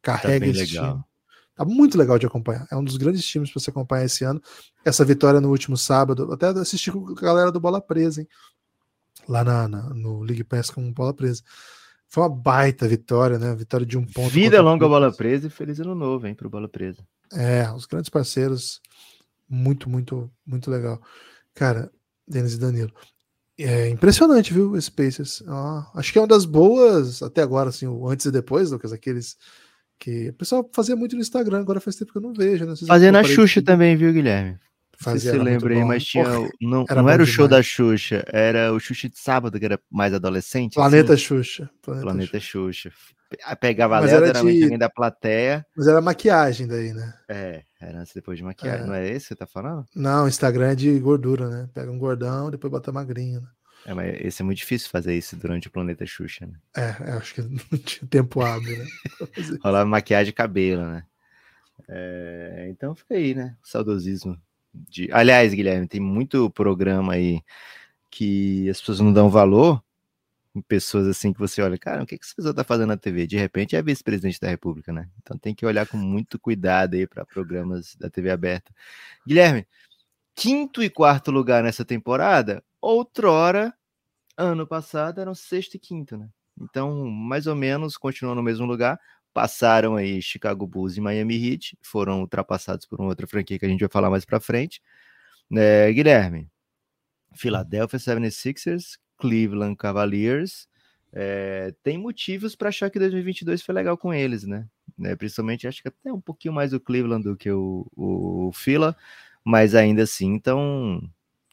carrega 0.00 0.46
tá 0.46 0.50
esse 0.50 0.74
legal. 0.74 0.92
time. 0.92 1.04
Tá 1.58 1.64
muito 1.64 1.98
legal 1.98 2.20
de 2.20 2.24
acompanhar. 2.24 2.68
É 2.70 2.76
um 2.76 2.84
dos 2.84 2.96
grandes 2.96 3.26
times 3.26 3.50
para 3.50 3.60
você 3.60 3.70
acompanhar 3.70 4.04
esse 4.04 4.22
ano. 4.22 4.40
Essa 4.84 5.04
vitória 5.04 5.40
no 5.40 5.50
último 5.50 5.76
sábado, 5.76 6.32
até 6.32 6.46
assisti 6.46 6.92
com 6.92 7.10
a 7.10 7.14
galera 7.14 7.50
do 7.50 7.58
Bola 7.58 7.80
Presa, 7.80 8.20
hein? 8.20 8.28
Lá 9.28 9.42
na, 9.42 9.66
na 9.66 9.82
no 9.90 10.20
League 10.20 10.44
Pass 10.44 10.70
com 10.70 10.92
Bola 10.92 11.12
Presa. 11.12 11.42
Foi 12.06 12.22
uma 12.22 12.28
baita 12.28 12.86
vitória, 12.86 13.40
né? 13.40 13.56
Vitória 13.56 13.84
de 13.84 13.98
um 13.98 14.06
ponto. 14.06 14.30
Vida 14.30 14.62
longa 14.62 14.86
Bola 14.86 15.12
Presa 15.12 15.48
e 15.48 15.50
feliz 15.50 15.80
ano 15.80 15.96
novo, 15.96 16.28
hein, 16.28 16.34
pro 16.36 16.48
Bola 16.48 16.68
Presa. 16.68 17.02
É, 17.32 17.68
os 17.72 17.86
grandes 17.86 18.08
parceiros. 18.08 18.80
Muito, 19.48 19.90
muito, 19.90 20.30
muito 20.46 20.70
legal. 20.70 21.02
Cara, 21.54 21.90
Denis 22.24 22.54
e 22.54 22.58
Danilo. 22.58 22.92
É 23.58 23.88
impressionante, 23.88 24.54
viu, 24.54 24.76
esse 24.76 24.92
Pacers. 24.92 25.42
Ah, 25.48 25.90
acho 25.96 26.12
que 26.12 26.18
é 26.18 26.22
uma 26.22 26.28
das 26.28 26.44
boas, 26.44 27.20
até 27.20 27.42
agora, 27.42 27.70
assim, 27.70 27.88
o 27.88 28.08
antes 28.08 28.26
e 28.26 28.30
depois, 28.30 28.70
Lucas, 28.70 28.92
aqueles 28.92 29.36
que 29.98 30.28
o 30.28 30.34
pessoal 30.34 30.68
fazia 30.72 30.96
muito 30.96 31.16
no 31.16 31.22
Instagram, 31.22 31.60
agora 31.60 31.80
faz 31.80 31.96
tempo 31.96 32.12
que 32.12 32.18
eu 32.18 32.22
não 32.22 32.32
vejo. 32.32 32.64
Né? 32.64 32.74
Fazia 32.86 33.12
na 33.12 33.24
Xuxa 33.24 33.62
também, 33.62 33.96
viu, 33.96 34.12
Guilherme? 34.12 34.58
Fazia, 35.00 35.30
se 35.30 35.38
lembra 35.38 35.74
aí, 35.74 35.84
mas 35.84 36.04
tinha. 36.04 36.24
Porra, 36.24 36.50
não 36.60 36.84
era, 36.88 37.02
não 37.02 37.08
era 37.08 37.22
o 37.22 37.26
show 37.26 37.46
demais. 37.46 37.66
da 37.66 37.70
Xuxa, 37.70 38.24
era 38.32 38.72
o 38.72 38.80
Xuxa 38.80 39.08
de 39.08 39.16
sábado, 39.16 39.58
que 39.58 39.64
era 39.64 39.78
mais 39.88 40.12
adolescente. 40.12 40.74
Planeta 40.74 41.14
assim. 41.14 41.22
Xuxa. 41.22 41.70
Planeta, 41.80 42.04
Planeta 42.04 42.40
Xuxa. 42.40 42.90
Xuxa. 42.90 43.56
Pegava 43.60 44.00
mas 44.00 44.10
letra, 44.10 44.32
de... 44.42 44.62
alguém 44.62 44.78
da 44.78 44.88
plateia. 44.88 45.64
Mas 45.76 45.86
era 45.86 46.00
maquiagem 46.00 46.66
daí, 46.66 46.92
né? 46.92 47.14
É, 47.28 47.62
era 47.80 48.00
antes 48.00 48.12
depois 48.12 48.38
de 48.38 48.42
maquiagem. 48.42 48.84
É. 48.84 48.86
Não 48.86 48.94
é 48.94 49.08
esse 49.08 49.28
que 49.28 49.28
você 49.28 49.36
tá 49.36 49.46
falando? 49.46 49.84
Não, 49.94 50.26
Instagram 50.26 50.70
é 50.70 50.74
de 50.74 50.98
gordura, 50.98 51.48
né? 51.48 51.68
Pega 51.72 51.92
um 51.92 51.98
gordão, 51.98 52.50
depois 52.50 52.70
bota 52.70 52.90
magrinho, 52.90 53.42
né? 53.42 53.48
É, 53.86 53.94
mas 53.94 54.20
esse 54.20 54.42
é 54.42 54.44
muito 54.44 54.58
difícil 54.58 54.90
fazer 54.90 55.16
isso 55.16 55.36
durante 55.36 55.68
o 55.68 55.70
planeta 55.70 56.04
Xuxa, 56.04 56.46
né? 56.46 56.54
É, 56.76 57.12
acho 57.12 57.34
que 57.34 57.42
não 57.42 57.58
tinha 57.78 58.08
tempo 58.08 58.40
hábil, 58.40 58.78
né? 58.78 58.86
Rolava 59.62 59.88
maquiagem 59.88 60.30
e 60.30 60.34
cabelo, 60.34 60.86
né? 60.86 61.04
É, 61.88 62.68
então 62.70 62.94
fica 62.94 63.14
aí, 63.14 63.34
né? 63.34 63.56
O 63.62 63.68
saudosismo. 63.68 64.40
De... 64.74 65.08
Aliás, 65.12 65.54
Guilherme, 65.54 65.88
tem 65.88 66.00
muito 66.00 66.50
programa 66.50 67.14
aí 67.14 67.42
que 68.10 68.68
as 68.68 68.80
pessoas 68.80 69.00
não 69.00 69.12
dão 69.12 69.30
valor 69.30 69.82
em 70.54 70.62
pessoas 70.62 71.06
assim 71.06 71.32
que 71.32 71.38
você 71.38 71.62
olha, 71.62 71.78
cara, 71.78 72.02
o 72.02 72.06
que, 72.06 72.18
que 72.18 72.24
essa 72.24 72.34
pessoa 72.34 72.54
tá 72.54 72.64
fazendo 72.64 72.88
na 72.88 72.96
TV? 72.96 73.26
De 73.26 73.36
repente 73.36 73.76
é 73.76 73.82
vice-presidente 73.82 74.40
da 74.40 74.48
República, 74.48 74.92
né? 74.92 75.08
Então 75.22 75.38
tem 75.38 75.54
que 75.54 75.64
olhar 75.64 75.86
com 75.86 75.96
muito 75.96 76.38
cuidado 76.38 76.94
aí 76.94 77.06
para 77.06 77.24
programas 77.24 77.94
da 77.96 78.10
TV 78.10 78.30
aberta. 78.30 78.72
Guilherme, 79.26 79.66
quinto 80.34 80.82
e 80.82 80.90
quarto 80.90 81.30
lugar 81.30 81.62
nessa 81.62 81.84
temporada, 81.84 82.62
outrora, 82.80 83.74
ano 84.36 84.66
passado, 84.66 85.20
eram 85.20 85.34
sexto 85.34 85.74
e 85.74 85.78
quinto, 85.78 86.16
né? 86.16 86.28
Então, 86.60 87.06
mais 87.06 87.46
ou 87.46 87.54
menos, 87.54 87.96
continuam 87.96 88.34
no 88.34 88.42
mesmo 88.42 88.66
lugar. 88.66 88.98
passaram 89.32 89.96
aí 89.96 90.20
Chicago 90.20 90.66
Bulls 90.66 90.96
e 90.96 91.00
Miami 91.00 91.36
Heat, 91.36 91.78
foram 91.82 92.20
ultrapassados 92.22 92.86
por 92.86 93.00
uma 93.00 93.08
outra 93.10 93.26
franquia 93.26 93.58
que 93.58 93.66
a 93.66 93.68
gente 93.68 93.80
vai 93.80 93.88
falar 93.88 94.10
mais 94.10 94.24
para 94.24 94.40
frente. 94.40 94.82
É, 95.56 95.92
Guilherme, 95.92 96.50
Philadelphia 97.34 97.98
76ers, 97.98 98.98
Cleveland 99.16 99.76
Cavaliers, 99.76 100.68
é, 101.12 101.74
tem 101.82 101.96
motivos 101.98 102.54
para 102.54 102.68
achar 102.68 102.90
que 102.90 102.98
2022 102.98 103.62
foi 103.62 103.74
legal 103.74 103.96
com 103.96 104.12
eles, 104.12 104.44
né? 104.44 104.68
É, 105.04 105.16
principalmente 105.16 105.66
acho 105.66 105.82
que 105.82 105.88
até 105.88 106.12
um 106.12 106.20
pouquinho 106.20 106.52
mais 106.54 106.72
o 106.72 106.80
Cleveland 106.80 107.24
do 107.24 107.36
que 107.36 107.50
o, 107.50 107.86
o, 107.96 108.48
o 108.48 108.52
Fila, 108.52 108.96
mas 109.44 109.74
ainda 109.74 110.02
assim 110.02 110.38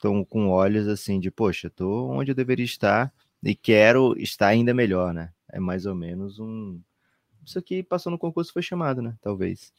estão 0.06 0.24
com 0.24 0.50
olhos 0.50 0.88
assim 0.88 1.20
de, 1.20 1.32
poxa, 1.32 1.70
tô 1.70 2.10
onde 2.10 2.32
eu 2.32 2.36
deveria 2.36 2.66
estar 2.66 3.12
e 3.44 3.56
quero 3.56 4.16
estar 4.18 4.48
ainda 4.48 4.74
melhor, 4.74 5.14
né? 5.14 5.32
É 5.52 5.60
mais 5.60 5.86
ou 5.86 5.96
menos 5.96 6.40
um. 6.40 6.80
Isso 7.44 7.58
aqui 7.58 7.82
passou 7.84 8.12
no 8.12 8.18
concurso 8.18 8.54
foi 8.54 8.62
chamado, 8.62 9.02
né? 9.02 9.16
Talvez. 9.22 9.74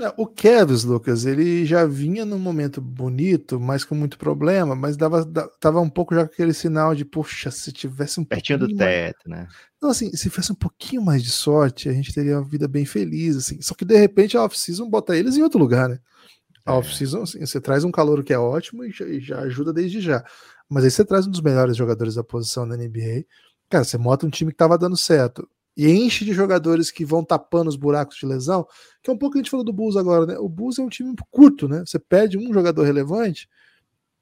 É, 0.00 0.12
o 0.16 0.24
Kevs, 0.24 0.84
Lucas, 0.84 1.26
ele 1.26 1.66
já 1.66 1.84
vinha 1.84 2.24
num 2.24 2.38
momento 2.38 2.80
bonito, 2.80 3.58
mas 3.58 3.84
com 3.84 3.96
muito 3.96 4.16
problema, 4.16 4.76
mas 4.76 4.96
dava, 4.96 5.24
dava 5.60 5.80
um 5.80 5.90
pouco 5.90 6.14
já 6.14 6.22
aquele 6.22 6.54
sinal 6.54 6.94
de, 6.94 7.04
poxa, 7.04 7.50
se 7.50 7.72
tivesse 7.72 8.20
um 8.20 8.24
pertinho 8.24 8.60
do 8.60 8.76
teto, 8.76 9.28
mais... 9.28 9.42
né? 9.42 9.48
Então, 9.76 9.90
assim, 9.90 10.10
se 10.12 10.30
tivesse 10.30 10.52
um 10.52 10.56
pouquinho 10.56 11.02
mais 11.02 11.24
de 11.24 11.30
sorte, 11.30 11.88
a 11.88 11.92
gente 11.92 12.14
teria 12.14 12.38
uma 12.38 12.48
vida 12.48 12.68
bem 12.68 12.84
feliz, 12.84 13.36
assim. 13.36 13.60
Só 13.60 13.74
que 13.74 13.84
de 13.84 13.96
repente 13.96 14.36
a 14.36 14.44
off-season 14.44 14.88
bota 14.88 15.16
eles 15.16 15.36
em 15.36 15.42
outro 15.42 15.58
lugar, 15.58 15.88
né? 15.88 15.98
A 16.64 16.72
é. 16.72 16.74
off-season, 16.74 17.22
assim, 17.22 17.44
você 17.44 17.60
traz 17.60 17.84
um 17.84 17.90
calor 17.90 18.22
que 18.22 18.32
é 18.32 18.38
ótimo 18.38 18.84
e 18.84 18.90
já, 18.90 19.04
e 19.06 19.20
já 19.20 19.38
ajuda 19.40 19.72
desde 19.72 20.00
já. 20.00 20.24
Mas 20.68 20.84
aí 20.84 20.90
você 20.90 21.04
traz 21.04 21.26
um 21.26 21.30
dos 21.30 21.40
melhores 21.40 21.76
jogadores 21.76 22.14
da 22.14 22.24
posição 22.24 22.68
da 22.68 22.76
NBA. 22.76 23.24
Cara, 23.68 23.84
você 23.84 23.98
monta 23.98 24.26
um 24.26 24.30
time 24.30 24.52
que 24.52 24.56
tava 24.56 24.78
dando 24.78 24.96
certo 24.96 25.48
e 25.76 25.88
enche 25.90 26.24
de 26.24 26.32
jogadores 26.32 26.90
que 26.90 27.04
vão 27.04 27.24
tapando 27.24 27.68
os 27.68 27.76
buracos 27.76 28.16
de 28.16 28.26
lesão, 28.26 28.66
que 29.02 29.10
é 29.10 29.12
um 29.12 29.16
pouco 29.16 29.34
que 29.34 29.38
a 29.38 29.42
gente 29.42 29.50
falou 29.50 29.64
do 29.64 29.72
Bulls 29.72 29.96
agora, 29.96 30.26
né? 30.26 30.38
O 30.38 30.48
Bulls 30.48 30.78
é 30.78 30.82
um 30.82 30.88
time 30.88 31.14
curto, 31.30 31.68
né? 31.68 31.82
Você 31.86 31.98
perde 31.98 32.36
um 32.36 32.52
jogador 32.52 32.82
relevante, 32.82 33.48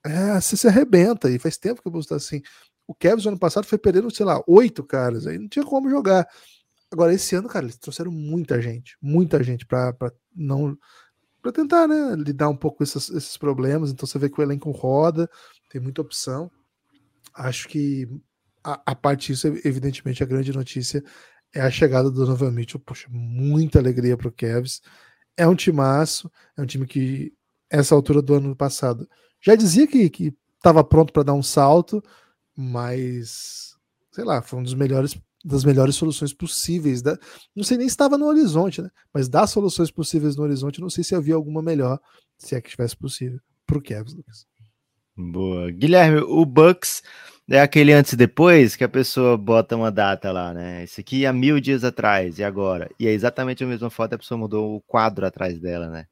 é, 0.04 0.40
você 0.40 0.56
se 0.56 0.68
arrebenta, 0.68 1.30
e 1.30 1.38
faz 1.38 1.56
tempo 1.56 1.82
que 1.82 1.88
o 1.88 1.90
Bulls 1.90 2.06
tá 2.06 2.16
assim. 2.16 2.42
O 2.86 2.94
Kevin 2.94 3.28
ano 3.28 3.38
passado 3.38 3.66
foi 3.66 3.78
perdendo, 3.78 4.10
sei 4.14 4.24
lá, 4.24 4.42
oito 4.46 4.84
caras, 4.84 5.26
aí 5.26 5.38
não 5.38 5.48
tinha 5.48 5.64
como 5.64 5.90
jogar. 5.90 6.26
Agora, 6.90 7.12
esse 7.12 7.34
ano, 7.34 7.48
cara, 7.48 7.66
eles 7.66 7.76
trouxeram 7.76 8.10
muita 8.10 8.60
gente, 8.62 8.96
muita 9.00 9.42
gente 9.42 9.66
para 9.66 9.94
não. 10.34 10.76
Para 11.48 11.52
tentar, 11.52 11.88
né, 11.88 12.14
lidar 12.16 12.48
um 12.48 12.56
pouco 12.56 12.78
com 12.78 12.84
esses, 12.84 13.08
esses 13.10 13.36
problemas. 13.36 13.90
Então 13.90 14.06
você 14.06 14.18
vê 14.18 14.28
que 14.28 14.38
o 14.38 14.42
elenco 14.42 14.70
roda, 14.70 15.28
tem 15.70 15.80
muita 15.80 16.02
opção. 16.02 16.50
Acho 17.34 17.68
que 17.68 18.06
a, 18.62 18.80
a 18.84 18.94
parte 18.94 19.32
disso, 19.32 19.46
evidentemente, 19.64 20.22
a 20.22 20.26
grande 20.26 20.52
notícia 20.52 21.02
é 21.54 21.62
a 21.62 21.70
chegada 21.70 22.10
do 22.10 22.24
Donovan 22.24 22.50
Mitchell. 22.50 22.80
Poxa, 22.80 23.08
muita 23.10 23.78
alegria 23.78 24.16
para 24.16 24.28
o 24.28 24.32
Cavs. 24.32 24.82
É 25.36 25.46
um 25.46 25.54
timaço, 25.54 26.30
é 26.56 26.62
um 26.62 26.66
time 26.66 26.86
que, 26.86 27.32
essa 27.70 27.94
altura 27.94 28.20
do 28.20 28.34
ano 28.34 28.54
passado, 28.54 29.08
já 29.40 29.54
dizia 29.54 29.86
que 29.86 30.34
estava 30.56 30.84
pronto 30.84 31.12
para 31.12 31.22
dar 31.22 31.34
um 31.34 31.42
salto, 31.42 32.02
mas 32.54 33.76
sei 34.10 34.24
lá, 34.24 34.42
foi 34.42 34.58
um 34.58 34.62
dos 34.64 34.74
melhores 34.74 35.18
das 35.44 35.64
melhores 35.64 35.94
soluções 35.94 36.32
possíveis. 36.32 37.02
Da, 37.02 37.18
não 37.54 37.64
sei 37.64 37.76
nem 37.78 37.86
estava 37.86 38.18
no 38.18 38.26
horizonte, 38.26 38.82
né? 38.82 38.90
Mas 39.12 39.28
das 39.28 39.50
soluções 39.50 39.90
possíveis 39.90 40.36
no 40.36 40.42
horizonte, 40.42 40.80
não 40.80 40.90
sei 40.90 41.04
se 41.04 41.14
havia 41.14 41.34
alguma 41.34 41.62
melhor, 41.62 42.00
se 42.36 42.54
é 42.54 42.60
que 42.60 42.70
tivesse 42.70 42.96
possível, 42.96 43.40
para 43.66 43.78
o 43.78 43.82
Cavs, 43.82 44.14
Lucas. 44.14 44.46
Boa. 45.16 45.70
Guilherme, 45.70 46.20
o 46.20 46.46
Bucks 46.46 47.02
é 47.50 47.60
aquele 47.60 47.92
antes 47.92 48.12
e 48.12 48.16
depois 48.16 48.76
que 48.76 48.84
a 48.84 48.88
pessoa 48.88 49.36
bota 49.36 49.74
uma 49.74 49.90
data 49.90 50.30
lá, 50.30 50.54
né? 50.54 50.84
Esse 50.84 51.00
aqui 51.00 51.26
há 51.26 51.32
mil 51.32 51.58
dias 51.58 51.82
atrás 51.82 52.38
e 52.38 52.44
agora. 52.44 52.88
E 53.00 53.08
é 53.08 53.10
exatamente 53.10 53.64
a 53.64 53.66
mesma 53.66 53.90
foto, 53.90 54.14
a 54.14 54.18
pessoa 54.18 54.38
mudou 54.38 54.76
o 54.76 54.80
quadro 54.82 55.26
atrás 55.26 55.58
dela, 55.58 55.88
né? 55.88 56.06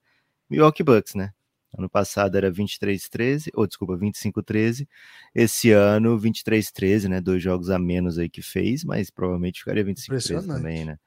Milwaukee 0.51 0.83
Bucks, 0.83 1.15
né? 1.15 1.33
Ano 1.77 1.91
passado 1.91 2.37
era 2.37 2.51
23-13, 2.51 3.51
ou 3.55 3.67
desculpa, 3.67 3.97
25-13. 3.97 4.89
Esse 5.35 5.71
ano, 5.73 6.19
23-13, 6.19 7.09
né? 7.09 7.21
Dois 7.21 7.43
jogos 7.43 7.69
a 7.69 7.79
menos 7.79 8.19
aí 8.19 8.31
que 8.31 8.41
fez, 8.41 8.83
mas 8.83 9.11
provavelmente 9.11 9.59
ficaria 9.59 9.85
25-13 9.85 10.47
também, 10.47 10.85
né? 10.85 10.99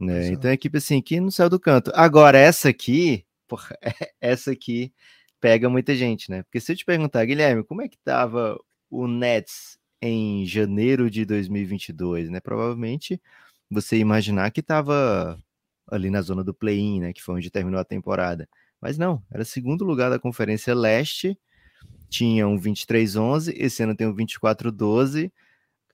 né? 0.00 0.28
Então, 0.28 0.50
é 0.50 0.54
equipe 0.54 0.78
assim 0.78 1.02
que 1.02 1.20
não 1.20 1.30
saiu 1.30 1.50
do 1.50 1.60
canto. 1.60 1.90
Agora, 1.94 2.38
essa 2.38 2.70
aqui, 2.70 3.26
porra, 3.46 3.76
essa 4.20 4.52
aqui 4.52 4.92
pega 5.40 5.68
muita 5.68 5.94
gente, 5.94 6.30
né? 6.30 6.42
Porque 6.42 6.60
se 6.60 6.72
eu 6.72 6.76
te 6.76 6.84
perguntar, 6.84 7.24
Guilherme, 7.24 7.62
como 7.64 7.82
é 7.82 7.88
que 7.88 7.98
tava 7.98 8.58
o 8.90 9.06
Nets 9.06 9.78
em 10.00 10.46
janeiro 10.46 11.10
de 11.10 11.24
2022, 11.24 12.30
né? 12.30 12.40
Provavelmente 12.40 13.20
você 13.70 13.98
imaginar 13.98 14.50
que 14.50 14.62
tava 14.62 15.38
ali 15.90 16.10
na 16.10 16.22
zona 16.22 16.42
do 16.42 16.54
play-in, 16.54 17.00
né? 17.00 17.12
Que 17.12 17.22
foi 17.22 17.34
onde 17.36 17.50
terminou 17.50 17.80
a 17.80 17.84
temporada. 17.84 18.48
Mas 18.80 18.98
não, 18.98 19.22
era 19.30 19.44
segundo 19.44 19.84
lugar 19.84 20.10
da 20.10 20.18
Conferência 20.18 20.74
Leste, 20.74 21.38
tinha 22.08 22.46
um 22.46 22.58
23-11, 22.58 23.54
esse 23.56 23.82
ano 23.82 23.96
tem 23.96 24.06
um 24.06 24.14
24-12. 24.14 25.32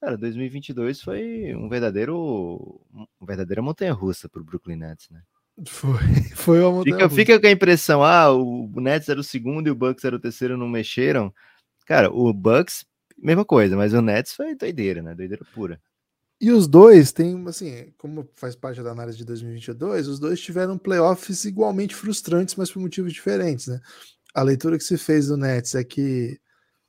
Cara, 0.00 0.16
2022 0.16 1.00
foi 1.00 1.54
um 1.54 1.68
verdadeiro, 1.68 2.80
uma 2.92 3.26
verdadeira 3.26 3.62
montanha-russa 3.62 4.28
para 4.28 4.42
o 4.42 4.44
Brooklyn 4.44 4.76
Nets, 4.76 5.08
né? 5.10 5.22
Foi, 5.66 5.98
foi 6.34 6.60
uma 6.62 6.82
fica, 6.82 7.08
fica 7.10 7.40
com 7.40 7.46
a 7.46 7.50
impressão, 7.50 8.02
ah, 8.02 8.32
o 8.32 8.68
Nets 8.80 9.08
era 9.08 9.20
o 9.20 9.24
segundo 9.24 9.68
e 9.68 9.70
o 9.70 9.74
Bucks 9.74 10.04
era 10.04 10.16
o 10.16 10.20
terceiro, 10.20 10.56
não 10.56 10.68
mexeram. 10.68 11.32
Cara, 11.86 12.10
o 12.10 12.32
Bucks, 12.32 12.84
mesma 13.16 13.44
coisa, 13.44 13.76
mas 13.76 13.92
o 13.92 14.02
Nets 14.02 14.32
foi 14.34 14.54
doideira, 14.54 15.02
né? 15.02 15.14
Doideira 15.14 15.44
pura. 15.54 15.80
E 16.42 16.50
os 16.50 16.66
dois 16.66 17.12
têm, 17.12 17.40
assim, 17.46 17.92
como 17.96 18.28
faz 18.34 18.56
parte 18.56 18.82
da 18.82 18.90
análise 18.90 19.16
de 19.16 19.24
2022, 19.24 20.08
os 20.08 20.18
dois 20.18 20.40
tiveram 20.40 20.76
playoffs 20.76 21.44
igualmente 21.44 21.94
frustrantes, 21.94 22.56
mas 22.56 22.68
por 22.68 22.82
motivos 22.82 23.12
diferentes, 23.12 23.68
né? 23.68 23.80
A 24.34 24.42
leitura 24.42 24.76
que 24.76 24.82
se 24.82 24.98
fez 24.98 25.28
do 25.28 25.36
Nets 25.36 25.76
é 25.76 25.84
que, 25.84 26.40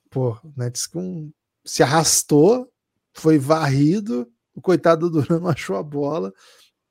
pô, 0.09 0.31
o 0.43 0.53
Nets 0.57 0.87
com, 0.87 1.31
se 1.63 1.83
arrastou, 1.83 2.67
foi 3.13 3.37
varrido, 3.37 4.27
o 4.55 4.61
coitado 4.61 5.07
do 5.07 5.21
Duran 5.21 5.45
achou 5.47 5.75
a 5.75 5.83
bola 5.83 6.33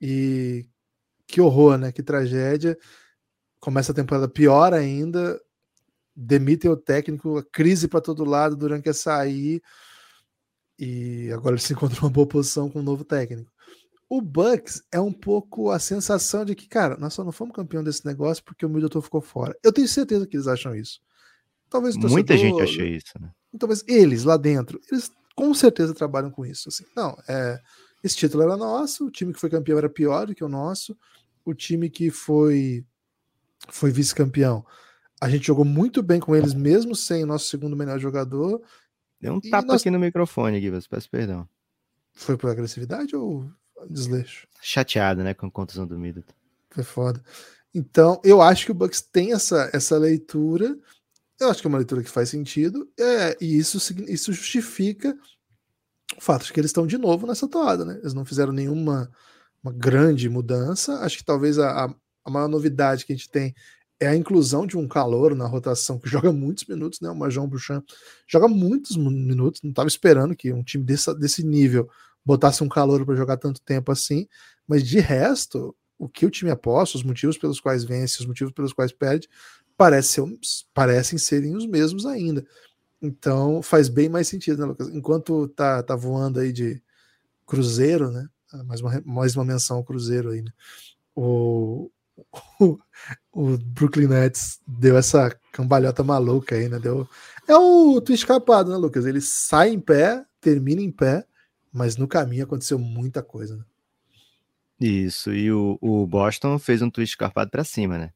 e 0.00 0.64
que 1.26 1.40
horror, 1.40 1.76
né? 1.76 1.90
Que 1.90 2.02
tragédia. 2.02 2.78
Começa 3.58 3.90
a 3.90 3.94
temporada 3.94 4.28
pior 4.28 4.72
ainda. 4.72 5.40
Demitem 6.14 6.70
o 6.70 6.76
técnico, 6.76 7.38
a 7.38 7.44
crise 7.44 7.88
para 7.88 8.00
todo 8.00 8.24
lado, 8.24 8.56
durante 8.56 8.84
quer 8.84 8.94
sair. 8.94 9.60
E 10.78 11.30
agora 11.32 11.54
ele 11.54 11.62
se 11.62 11.72
encontra 11.72 12.00
uma 12.00 12.10
boa 12.10 12.26
posição 12.26 12.70
com 12.70 12.80
um 12.80 12.82
novo 12.82 13.04
técnico. 13.04 13.50
O 14.08 14.20
Bucks 14.20 14.82
é 14.92 15.00
um 15.00 15.12
pouco 15.12 15.70
a 15.70 15.78
sensação 15.78 16.44
de 16.44 16.54
que, 16.54 16.68
cara, 16.68 16.96
nós 16.98 17.14
só 17.14 17.24
não 17.24 17.32
fomos 17.32 17.54
campeão 17.54 17.82
desse 17.82 18.04
negócio 18.04 18.44
porque 18.44 18.66
o 18.66 18.68
Middleton 18.68 19.00
ficou 19.00 19.22
fora. 19.22 19.56
Eu 19.62 19.72
tenho 19.72 19.88
certeza 19.88 20.26
que 20.26 20.36
eles 20.36 20.46
acham 20.46 20.74
isso. 20.74 21.00
Talvez 21.70 21.96
Muita 21.96 22.36
gente 22.36 22.60
acha 22.60 22.84
isso, 22.84 23.12
né? 23.18 23.30
Talvez 23.58 23.82
eles 23.86 24.24
lá 24.24 24.36
dentro, 24.36 24.80
eles 24.90 25.10
com 25.34 25.54
certeza 25.54 25.94
trabalham 25.94 26.30
com 26.30 26.44
isso. 26.44 26.68
Assim. 26.68 26.84
Não, 26.94 27.16
é, 27.26 27.58
esse 28.04 28.16
título 28.16 28.42
era 28.42 28.56
nosso, 28.56 29.06
o 29.06 29.10
time 29.10 29.32
que 29.32 29.40
foi 29.40 29.48
campeão 29.48 29.78
era 29.78 29.88
pior 29.88 30.26
do 30.26 30.34
que 30.34 30.44
o 30.44 30.48
nosso 30.48 30.96
o 31.44 31.54
time 31.54 31.90
que 31.90 32.10
foi 32.10 32.84
foi 33.68 33.90
vice-campeão. 33.90 34.64
A 35.20 35.28
gente 35.28 35.46
jogou 35.46 35.64
muito 35.64 36.02
bem 36.02 36.18
com 36.18 36.34
eles, 36.34 36.52
mesmo 36.52 36.96
sem 36.96 37.22
o 37.22 37.26
nosso 37.26 37.46
segundo 37.46 37.76
melhor 37.76 37.98
jogador. 37.98 38.60
Deu 39.22 39.34
um 39.34 39.40
tapa 39.40 39.68
nós... 39.68 39.80
aqui 39.80 39.90
no 39.90 40.00
microfone, 40.00 40.58
Guilherme, 40.58 40.84
peço 40.90 41.08
perdão. 41.08 41.48
Foi 42.12 42.36
por 42.36 42.50
agressividade 42.50 43.14
ou 43.14 43.48
desleixo? 43.88 44.48
Chateado, 44.60 45.22
né, 45.22 45.32
com 45.32 45.46
a 45.46 45.50
contusão 45.50 45.86
do 45.86 45.96
Middleton. 45.96 46.34
Foi 46.70 46.82
foda. 46.82 47.22
Então, 47.72 48.20
eu 48.24 48.42
acho 48.42 48.66
que 48.66 48.72
o 48.72 48.74
Bucks 48.74 49.00
tem 49.00 49.32
essa, 49.32 49.70
essa 49.72 49.96
leitura. 49.96 50.76
Eu 51.40 51.50
acho 51.50 51.60
que 51.60 51.66
é 51.66 51.70
uma 51.70 51.78
leitura 51.78 52.02
que 52.02 52.10
faz 52.10 52.28
sentido. 52.28 52.90
É, 52.98 53.36
e 53.40 53.56
isso, 53.56 53.78
isso 54.08 54.32
justifica 54.32 55.16
o 56.16 56.20
fato 56.20 56.44
de 56.44 56.52
que 56.52 56.60
eles 56.60 56.70
estão 56.70 56.86
de 56.86 56.98
novo 56.98 57.26
nessa 57.26 57.48
toada, 57.48 57.84
né? 57.84 57.98
Eles 58.00 58.12
não 58.12 58.24
fizeram 58.24 58.52
nenhuma 58.52 59.10
uma 59.62 59.72
grande 59.72 60.28
mudança. 60.28 60.98
Acho 61.00 61.18
que 61.18 61.24
talvez 61.24 61.58
a, 61.58 61.94
a 62.24 62.30
maior 62.30 62.48
novidade 62.48 63.06
que 63.06 63.12
a 63.12 63.16
gente 63.16 63.30
tem 63.30 63.54
é 64.02 64.08
a 64.08 64.16
inclusão 64.16 64.66
de 64.66 64.76
um 64.76 64.88
calor 64.88 65.34
na 65.34 65.46
rotação 65.46 65.98
que 65.98 66.08
joga 66.10 66.32
muitos 66.32 66.64
minutos, 66.66 67.00
né? 67.00 67.10
O 67.10 67.14
Major 67.14 67.46
Bouchamp 67.46 67.84
joga 68.26 68.48
muitos 68.48 68.96
minutos. 68.96 69.62
Não 69.62 69.70
estava 69.70 69.88
esperando 69.88 70.34
que 70.34 70.52
um 70.52 70.62
time 70.62 70.84
desse, 70.84 71.14
desse 71.18 71.44
nível 71.44 71.88
botasse 72.24 72.62
um 72.62 72.68
calor 72.68 73.04
para 73.04 73.14
jogar 73.14 73.36
tanto 73.36 73.60
tempo 73.60 73.92
assim. 73.92 74.26
Mas 74.66 74.86
de 74.86 74.98
resto, 74.98 75.74
o 75.98 76.08
que 76.08 76.26
o 76.26 76.30
time 76.30 76.50
aposta, 76.50 76.96
os 76.96 77.04
motivos 77.04 77.38
pelos 77.38 77.60
quais 77.60 77.84
vence, 77.84 78.20
os 78.20 78.26
motivos 78.26 78.52
pelos 78.52 78.72
quais 78.72 78.92
perde, 78.92 79.28
parece 79.76 80.08
ser, 80.08 80.38
parecem 80.74 81.18
serem 81.18 81.56
os 81.56 81.66
mesmos 81.66 82.06
ainda. 82.06 82.46
Então 83.00 83.62
faz 83.62 83.88
bem 83.88 84.08
mais 84.08 84.28
sentido, 84.28 84.58
né, 84.58 84.66
Lucas? 84.66 84.88
Enquanto 84.88 85.48
tá, 85.48 85.82
tá 85.82 85.96
voando 85.96 86.40
aí 86.40 86.52
de 86.52 86.82
cruzeiro, 87.46 88.10
né? 88.10 88.28
mais 88.64 88.80
uma, 88.80 89.02
mais 89.04 89.36
uma 89.36 89.44
menção 89.44 89.78
ao 89.78 89.84
Cruzeiro 89.84 90.30
aí, 90.30 90.42
né? 90.42 90.50
O, 91.14 91.90
o, 92.60 92.78
o, 93.32 93.58
Brooklyn 93.58 94.08
Nets 94.08 94.60
deu 94.66 94.96
essa 94.96 95.34
cambalhota 95.52 96.02
maluca 96.02 96.54
aí, 96.54 96.68
né? 96.68 96.78
Deu, 96.78 97.08
é 97.48 97.56
o 97.56 98.00
twist 98.00 98.24
escapado, 98.24 98.70
né, 98.70 98.76
Lucas? 98.76 99.06
Ele 99.06 99.20
sai 99.20 99.70
em 99.70 99.80
pé, 99.80 100.24
termina 100.40 100.80
em 100.80 100.90
pé, 100.90 101.24
mas 101.72 101.96
no 101.96 102.08
caminho 102.08 102.44
aconteceu 102.44 102.78
muita 102.78 103.22
coisa, 103.22 103.56
né? 103.56 103.64
Isso, 104.80 105.32
e 105.32 105.52
o, 105.52 105.78
o 105.80 106.06
Boston 106.06 106.58
fez 106.58 106.82
um 106.82 106.90
twist 106.90 107.12
escarpado 107.12 107.50
para 107.50 107.62
cima, 107.62 107.98
né? 107.98 108.10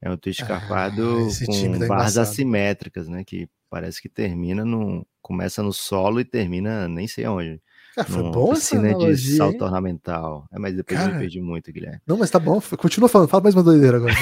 É 0.00 0.10
um 0.10 0.16
twist 0.16 0.42
escarpado 0.42 1.02
ah, 1.02 1.46
com 1.46 1.78
tá 1.78 1.86
barras 1.86 2.18
assimétricas, 2.18 3.08
né? 3.08 3.24
Que 3.24 3.48
parece 3.70 4.02
que 4.02 4.08
termina 4.08 4.64
no. 4.64 5.06
Começa 5.22 5.62
no 5.62 5.72
solo 5.72 6.20
e 6.20 6.24
termina 6.24 6.86
nem 6.86 7.08
sei 7.08 7.26
onde. 7.26 7.60
Cara, 7.94 8.08
foi 8.08 8.22
bom 8.24 8.52
essa 8.52 8.76
analogia, 8.76 9.14
de 9.14 9.36
salto 9.36 9.54
hein? 9.54 9.62
ornamental. 9.62 10.48
É, 10.52 10.58
mas 10.58 10.74
depois 10.74 10.98
Cara, 10.98 11.12
eu 11.12 11.14
me 11.14 11.20
perdi 11.20 11.40
muito, 11.40 11.72
Guilherme. 11.72 12.00
Não, 12.06 12.16
mas 12.16 12.30
tá 12.30 12.40
bom. 12.40 12.60
Continua 12.76 13.08
falando. 13.08 13.28
Fala 13.28 13.44
mais 13.44 13.54
uma 13.54 13.62
doideira 13.62 13.98
agora. 13.98 14.14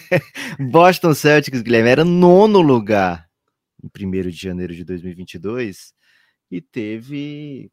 Boston 0.70 1.14
Celtics, 1.14 1.62
Guilherme, 1.62 1.88
era 1.88 2.04
nono 2.04 2.60
lugar 2.60 3.26
em 3.82 4.06
1 4.06 4.10
de 4.28 4.30
janeiro 4.30 4.74
de 4.74 4.84
2022 4.84 5.94
e 6.50 6.60
teve 6.60 7.70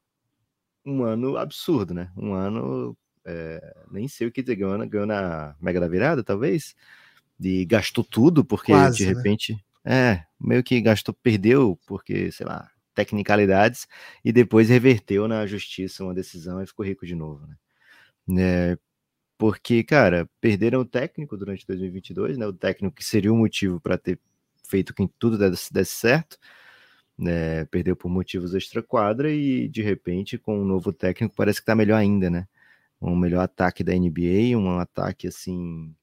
um 0.85 1.03
ano 1.03 1.37
absurdo, 1.37 1.93
né? 1.93 2.09
Um 2.17 2.33
ano, 2.33 2.97
é, 3.25 3.75
nem 3.91 4.07
sei 4.07 4.27
o 4.27 4.31
que 4.31 4.41
dizer, 4.41 4.55
ganhou, 4.55 4.87
ganhou 4.87 5.05
na 5.05 5.55
Mega 5.59 5.79
da 5.79 5.87
Virada, 5.87 6.23
talvez, 6.23 6.75
e 7.39 7.65
gastou 7.65 8.03
tudo, 8.03 8.43
porque 8.43 8.71
Quase, 8.71 8.97
de 8.97 9.05
né? 9.05 9.13
repente, 9.13 9.53
né? 9.85 10.13
é, 10.13 10.23
meio 10.39 10.63
que 10.63 10.79
gastou, 10.81 11.13
perdeu, 11.13 11.77
porque, 11.85 12.31
sei 12.31 12.45
lá, 12.45 12.69
tecnicalidades, 12.93 13.87
e 14.23 14.31
depois 14.31 14.69
reverteu 14.69 15.27
na 15.27 15.45
justiça 15.47 16.03
uma 16.03 16.13
decisão 16.13 16.61
e 16.61 16.67
ficou 16.67 16.85
rico 16.85 17.05
de 17.05 17.15
novo, 17.15 17.47
né? 17.47 17.55
É, 18.39 18.77
porque, 19.37 19.83
cara, 19.83 20.29
perderam 20.39 20.81
o 20.81 20.85
técnico 20.85 21.37
durante 21.37 21.65
2022, 21.67 22.37
né? 22.37 22.45
O 22.47 22.53
técnico 22.53 22.95
que 22.95 23.03
seria 23.03 23.33
o 23.33 23.37
motivo 23.37 23.81
para 23.81 23.97
ter 23.97 24.19
feito 24.67 24.93
que 24.93 25.07
tudo 25.19 25.37
desse, 25.37 25.73
desse 25.73 25.93
certo, 25.93 26.37
né? 27.17 27.65
Perdeu 27.65 27.95
por 27.95 28.09
motivos 28.09 28.53
extra-quadra 28.55 29.31
e, 29.31 29.67
de 29.69 29.81
repente, 29.81 30.37
com 30.37 30.59
um 30.61 30.65
novo 30.65 30.93
técnico, 30.93 31.35
parece 31.35 31.59
que 31.61 31.65
tá 31.65 31.75
melhor 31.75 31.97
ainda, 31.97 32.29
né? 32.29 32.47
Um 33.01 33.15
melhor 33.15 33.41
ataque 33.41 33.83
da 33.83 33.93
NBA, 33.93 34.57
um 34.57 34.79
ataque 34.79 35.27
assim. 35.27 35.93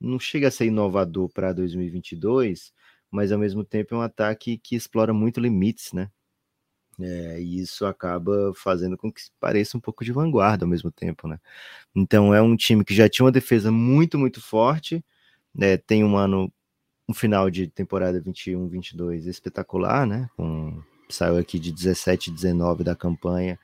Não 0.00 0.18
chega 0.18 0.48
a 0.48 0.50
ser 0.50 0.66
inovador 0.66 1.28
para 1.30 1.52
2022, 1.52 2.72
mas 3.10 3.32
ao 3.32 3.38
mesmo 3.38 3.64
tempo 3.64 3.94
é 3.94 3.98
um 3.98 4.02
ataque 4.02 4.58
que 4.58 4.76
explora 4.76 5.12
muito 5.14 5.40
limites, 5.40 5.92
né? 5.92 6.10
É, 7.02 7.40
e 7.40 7.60
isso 7.60 7.86
acaba 7.86 8.52
fazendo 8.54 8.96
com 8.96 9.10
que 9.12 9.22
pareça 9.40 9.76
um 9.76 9.80
pouco 9.80 10.04
de 10.04 10.12
vanguarda 10.12 10.64
ao 10.64 10.68
mesmo 10.68 10.90
tempo, 10.90 11.28
né? 11.28 11.38
Então 11.94 12.34
é 12.34 12.42
um 12.42 12.56
time 12.56 12.84
que 12.84 12.94
já 12.94 13.08
tinha 13.08 13.24
uma 13.24 13.32
defesa 13.32 13.70
muito, 13.70 14.18
muito 14.18 14.40
forte, 14.40 15.04
né? 15.54 15.76
Tem 15.76 16.04
um 16.04 16.16
ano 16.16 16.52
um 17.08 17.14
final 17.14 17.50
de 17.50 17.66
temporada 17.66 18.22
21-22 18.22 19.26
espetacular, 19.26 20.06
né? 20.06 20.28
Com, 20.36 20.82
saiu 21.08 21.36
aqui 21.38 21.58
de 21.58 21.72
17 21.72 22.30
19 22.30 22.84
da 22.84 22.94
campanha 22.94 23.58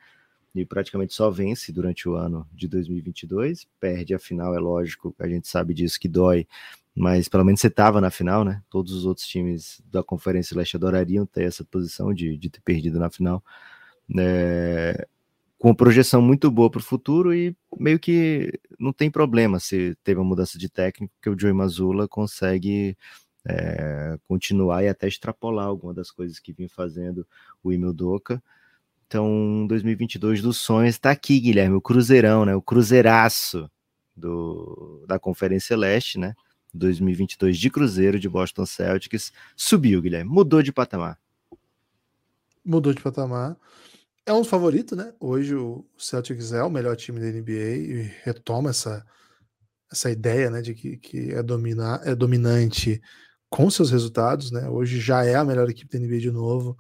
e 0.61 0.67
praticamente 0.67 1.15
só 1.15 1.31
vence 1.31 1.73
durante 1.73 2.09
o 2.09 2.15
ano 2.15 2.47
de 2.53 2.69
2022. 2.69 3.67
Perde 3.81 4.15
a 4.15 4.19
final, 4.19 4.55
é 4.55 4.59
lógico, 4.59 5.15
a 5.19 5.29
gente 5.29 5.49
sabe 5.49 5.75
disso 5.75 6.01
que 6.01 6.09
dói, 6.09 6.47
mas 6.95 7.29
pelo 7.29 7.45
menos 7.45 7.61
você 7.61 7.67
estava 7.67 8.01
na 8.01 8.11
final, 8.11 8.45
né? 8.45 8.63
Todos 8.71 8.93
os 8.93 9.05
outros 9.05 9.27
times 9.27 9.83
da 9.91 10.03
Conferência 10.03 10.57
Leste 10.57 10.77
adorariam 10.77 11.27
ter 11.27 11.45
essa 11.45 11.65
posição 11.65 12.15
de, 12.15 12.37
de 12.37 12.49
ter 12.49 12.61
perdido 12.63 12.99
na 12.99 13.11
final. 13.11 13.43
É, 14.19 15.07
com 15.59 15.75
projeção 15.75 16.23
muito 16.23 16.51
boa 16.51 16.71
para 16.71 16.81
o 16.81 16.83
futuro 16.83 17.35
e 17.35 17.57
meio 17.79 17.99
que 17.99 18.53
não 18.79 18.93
tem 18.93 19.11
problema 19.11 19.59
se 19.59 19.97
teve 20.05 20.21
uma 20.21 20.29
mudança 20.29 20.59
de 20.59 20.69
técnico, 20.69 21.15
que 21.21 21.31
o 21.31 21.39
Joey 21.39 21.53
Mazula 21.53 22.07
consegue 22.07 22.97
é, 23.49 24.19
continuar 24.27 24.83
e 24.83 24.89
até 24.89 25.07
extrapolar 25.09 25.67
alguma 25.67 25.95
das 25.95 26.11
coisas 26.11 26.39
que 26.39 26.53
vem 26.53 26.69
fazendo 26.69 27.27
o 27.63 27.73
Emil 27.73 27.93
Doca. 27.93 28.43
Então, 29.07 29.67
2022 29.69 30.43
dos 30.43 30.57
sonhos 30.57 30.97
está 30.97 31.11
aqui, 31.11 31.39
Guilherme, 31.39 31.77
o 31.77 31.81
Cruzeirão, 31.81 32.45
né? 32.45 32.55
O 32.57 32.63
Cruzeiraço 32.63 33.71
do, 34.17 35.05
da 35.07 35.19
Conferência 35.19 35.77
Leste, 35.77 36.19
né? 36.19 36.35
2022 36.75 37.57
de 37.57 37.71
Cruzeiro 37.71 38.19
de 38.19 38.29
Boston 38.29 38.67
Celtics 38.67 39.33
subiu, 39.57 40.03
Guilherme, 40.03 40.31
mudou 40.31 40.63
de 40.63 40.73
patamar. 40.73 41.19
Mudou 42.65 42.93
de 42.93 43.01
patamar. 43.01 43.57
É 44.25 44.33
um 44.33 44.41
dos 44.41 44.51
favoritos, 44.51 44.99
né? 44.99 45.15
Hoje 45.21 45.55
o 45.55 45.85
Celtics 45.97 46.53
é 46.53 46.63
o 46.63 46.71
melhor 46.71 46.97
time 46.97 47.21
da 47.21 47.27
NBA 47.27 47.53
e 47.53 48.13
retoma 48.25 48.71
essa, 48.71 49.07
essa 49.91 50.11
ideia, 50.11 50.51
né, 50.51 50.61
de 50.61 50.75
que, 50.75 50.97
que 50.97 51.31
é, 51.31 51.43
dominar, 51.45 52.01
é 52.05 52.13
dominante 52.13 53.01
com 53.49 53.71
seus 53.71 53.89
resultados, 53.89 54.51
né? 54.51 54.69
Hoje 54.69 54.99
já 54.99 55.25
é 55.25 55.37
a 55.37 55.45
melhor 55.45 55.71
equipe 55.71 55.97
da 55.97 56.05
NBA 56.05 56.19
de 56.19 56.33
novo. 56.33 56.77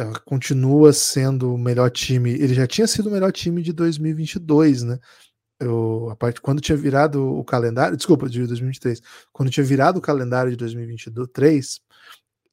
Ela 0.00 0.18
continua 0.20 0.92
sendo 0.92 1.54
o 1.54 1.58
melhor 1.58 1.90
time. 1.90 2.30
Ele 2.30 2.54
já 2.54 2.66
tinha 2.66 2.86
sido 2.86 3.08
o 3.08 3.12
melhor 3.12 3.32
time 3.32 3.62
de 3.62 3.72
2022, 3.72 4.82
né? 4.82 4.98
Eu, 5.58 6.08
a 6.10 6.16
parte 6.16 6.40
quando 6.40 6.60
tinha 6.60 6.76
virado 6.76 7.22
o 7.22 7.44
calendário, 7.44 7.96
desculpa, 7.96 8.28
de 8.28 8.46
2023, 8.46 9.02
quando 9.30 9.50
tinha 9.50 9.64
virado 9.64 9.98
o 9.98 10.02
calendário 10.02 10.50
de 10.50 10.56
2023, 10.56 11.80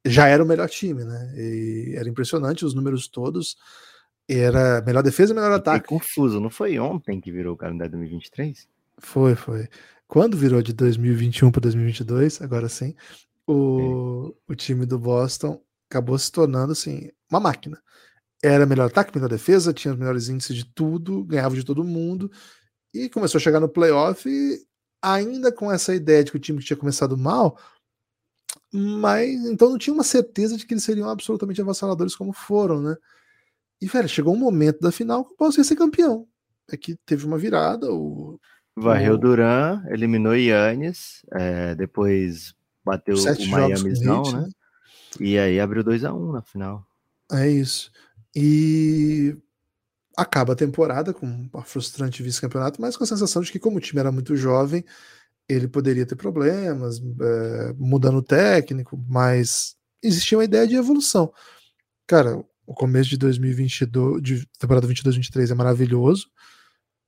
já 0.05 0.27
era 0.27 0.43
o 0.43 0.47
melhor 0.47 0.67
time, 0.67 1.05
né? 1.05 1.33
E 1.37 1.93
era 1.95 2.09
impressionante 2.09 2.65
os 2.65 2.73
números 2.73 3.07
todos. 3.07 3.55
Era 4.27 4.81
melhor 4.81 5.03
defesa, 5.03 5.33
melhor 5.33 5.53
ataque. 5.53 5.87
confuso, 5.87 6.41
não 6.41 6.49
foi 6.49 6.77
ontem 6.77 7.21
que 7.21 7.31
virou 7.31 7.53
o 7.53 7.57
calendário 7.57 7.91
de 7.91 7.97
2023? 7.97 8.67
Foi, 8.97 9.35
foi 9.35 9.69
quando 10.07 10.35
virou 10.37 10.61
de 10.61 10.73
2021 10.73 11.51
para 11.51 11.61
2022, 11.61 12.41
agora 12.41 12.67
sim, 12.69 12.95
o, 13.45 14.33
o 14.47 14.55
time 14.55 14.85
do 14.85 14.97
Boston 14.97 15.61
acabou 15.89 16.17
se 16.17 16.31
tornando 16.31 16.71
assim 16.71 17.09
uma 17.29 17.39
máquina. 17.39 17.81
Era 18.43 18.65
melhor 18.65 18.87
ataque, 18.87 19.15
melhor 19.15 19.29
defesa, 19.29 19.73
tinha 19.73 19.93
os 19.93 19.99
melhores 19.99 20.29
índices 20.29 20.55
de 20.55 20.65
tudo, 20.65 21.23
ganhava 21.23 21.55
de 21.55 21.63
todo 21.63 21.83
mundo 21.83 22.31
e 22.93 23.09
começou 23.09 23.39
a 23.39 23.41
chegar 23.41 23.59
no 23.59 23.69
playoff 23.69 24.29
ainda 25.01 25.51
com 25.51 25.71
essa 25.71 25.93
ideia 25.93 26.23
de 26.23 26.31
que 26.31 26.37
o 26.37 26.39
time 26.39 26.63
tinha 26.63 26.77
começado 26.77 27.17
mal, 27.17 27.57
mas 28.71 29.29
então 29.45 29.69
não 29.69 29.77
tinha 29.77 29.93
uma 29.93 30.03
certeza 30.03 30.57
de 30.57 30.65
que 30.65 30.73
eles 30.73 30.83
seriam 30.83 31.09
absolutamente 31.09 31.61
avassaladores 31.61 32.15
como 32.15 32.33
foram, 32.33 32.81
né? 32.81 32.95
E, 33.81 33.87
velho, 33.87 34.09
chegou 34.09 34.33
um 34.33 34.39
momento 34.39 34.79
da 34.79 34.91
final 34.91 35.23
que 35.23 35.33
o 35.33 35.37
Boston 35.37 35.61
ia 35.61 35.65
ser 35.65 35.75
campeão. 35.75 36.27
É 36.69 36.75
que 36.75 36.95
teve 37.05 37.25
uma 37.25 37.37
virada, 37.37 37.91
o 37.91 38.39
Varreu 38.75 39.13
o 39.13 39.17
Duran, 39.17 39.83
eliminou 39.89 40.35
Yannis, 40.35 41.25
é, 41.31 41.73
depois 41.75 42.53
bateu 42.85 43.15
o 43.15 43.49
Miami 43.49 43.99
não, 44.01 44.23
né? 44.23 44.49
E 45.19 45.37
aí 45.37 45.59
abriu 45.59 45.83
2 45.83 46.03
a 46.03 46.13
1 46.13 46.29
um 46.29 46.31
na 46.31 46.41
final. 46.41 46.85
É 47.31 47.47
isso. 47.49 47.91
E 48.35 49.35
acaba 50.15 50.53
a 50.53 50.55
temporada 50.55 51.13
com 51.13 51.25
um 51.25 51.49
frustrante 51.63 52.23
vice-campeonato, 52.23 52.81
mas 52.81 52.97
com 52.97 53.03
a 53.03 53.07
sensação 53.07 53.41
de 53.41 53.51
que, 53.51 53.59
como 53.59 53.77
o 53.77 53.81
time 53.81 53.99
era 53.99 54.11
muito 54.11 54.35
jovem, 54.35 54.83
ele 55.47 55.67
poderia 55.67 56.05
ter 56.05 56.15
problemas, 56.15 56.99
é, 56.99 57.73
mudando 57.77 58.17
o 58.17 58.23
técnico, 58.23 58.97
mas 59.07 59.75
existia 60.01 60.37
uma 60.37 60.43
ideia 60.43 60.67
de 60.67 60.75
evolução. 60.75 61.31
Cara, 62.05 62.43
o 62.65 62.73
começo 62.73 63.09
de 63.09 63.17
2022, 63.17 64.21
de 64.21 64.45
temporada 64.59 64.87
22-23 64.87 65.51
é 65.51 65.53
maravilhoso 65.53 66.27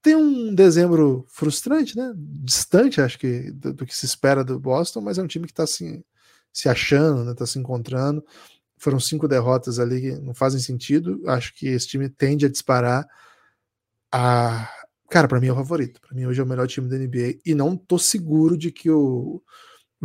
tem 0.01 0.15
um 0.15 0.53
dezembro 0.53 1.25
frustrante, 1.29 1.97
né? 1.97 2.13
Distante, 2.15 3.01
acho 3.01 3.19
que, 3.19 3.51
do, 3.51 3.73
do 3.73 3.85
que 3.85 3.95
se 3.95 4.05
espera 4.05 4.43
do 4.43 4.59
Boston, 4.59 5.01
mas 5.01 5.17
é 5.17 5.23
um 5.23 5.27
time 5.27 5.45
que 5.45 5.51
está 5.51 5.63
assim, 5.63 6.03
se 6.53 6.69
achando, 6.69 7.23
né? 7.23 7.33
Tá 7.33 7.45
se 7.45 7.59
encontrando. 7.59 8.23
Foram 8.77 8.99
cinco 8.99 9.27
derrotas 9.27 9.79
ali 9.79 10.01
que 10.01 10.11
não 10.21 10.33
fazem 10.33 10.59
sentido. 10.59 11.21
Acho 11.27 11.53
que 11.53 11.67
esse 11.67 11.87
time 11.87 12.09
tende 12.09 12.45
a 12.45 12.49
disparar. 12.49 13.05
A... 14.11 14.69
Cara, 15.09 15.27
para 15.27 15.39
mim 15.39 15.47
é 15.47 15.51
o 15.51 15.55
favorito. 15.55 15.99
Para 16.01 16.15
mim 16.15 16.25
hoje 16.25 16.39
é 16.39 16.43
o 16.43 16.47
melhor 16.47 16.67
time 16.67 16.87
da 16.87 16.97
NBA 16.97 17.39
e 17.45 17.53
não 17.53 17.75
tô 17.75 17.97
seguro 17.97 18.57
de 18.57 18.71
que 18.71 18.89
o, 18.89 19.41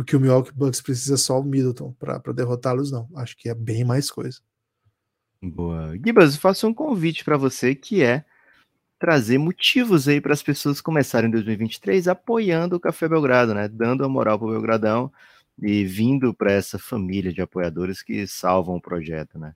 que 0.05 0.15
o 0.15 0.19
Milwaukee 0.19 0.51
Bucks 0.53 0.81
precisa 0.81 1.15
só 1.15 1.39
o 1.39 1.43
Middleton 1.43 1.93
para 1.93 2.33
derrotá-los, 2.33 2.91
não. 2.91 3.07
Acho 3.15 3.37
que 3.37 3.49
é 3.49 3.55
bem 3.55 3.83
mais 3.83 4.11
coisa. 4.11 4.39
Boa. 5.41 5.95
Gibas, 6.03 6.35
faço 6.35 6.67
um 6.67 6.73
convite 6.73 7.23
para 7.23 7.37
você 7.37 7.75
que 7.75 8.01
é 8.01 8.25
trazer 8.99 9.37
motivos 9.37 10.07
aí 10.07 10.19
para 10.19 10.33
as 10.33 10.41
pessoas 10.41 10.81
começarem 10.81 11.29
em 11.29 11.31
2023 11.31 12.07
apoiando 12.07 12.75
o 12.75 12.79
Café 12.79 13.07
Belgrado, 13.07 13.53
né? 13.53 13.67
Dando 13.67 14.03
a 14.03 14.09
moral 14.09 14.39
para 14.39 14.47
o 14.47 14.51
Belgradão 14.51 15.11
e 15.61 15.85
vindo 15.85 16.33
para 16.33 16.51
essa 16.51 16.77
família 16.77 17.33
de 17.33 17.41
apoiadores 17.41 18.01
que 18.01 18.27
salvam 18.27 18.75
o 18.75 18.81
projeto, 18.81 19.39
né? 19.39 19.53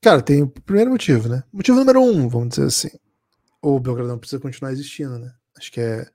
Cara, 0.00 0.22
tem 0.22 0.42
o 0.42 0.48
primeiro 0.48 0.90
motivo, 0.90 1.28
né? 1.28 1.42
Motivo 1.52 1.78
número 1.78 2.00
um, 2.00 2.28
vamos 2.28 2.50
dizer 2.50 2.66
assim. 2.66 2.90
O 3.60 3.80
Belgradão 3.80 4.18
precisa 4.18 4.40
continuar 4.40 4.72
existindo, 4.72 5.18
né? 5.18 5.32
Acho 5.56 5.72
que 5.72 5.80
é. 5.80 6.06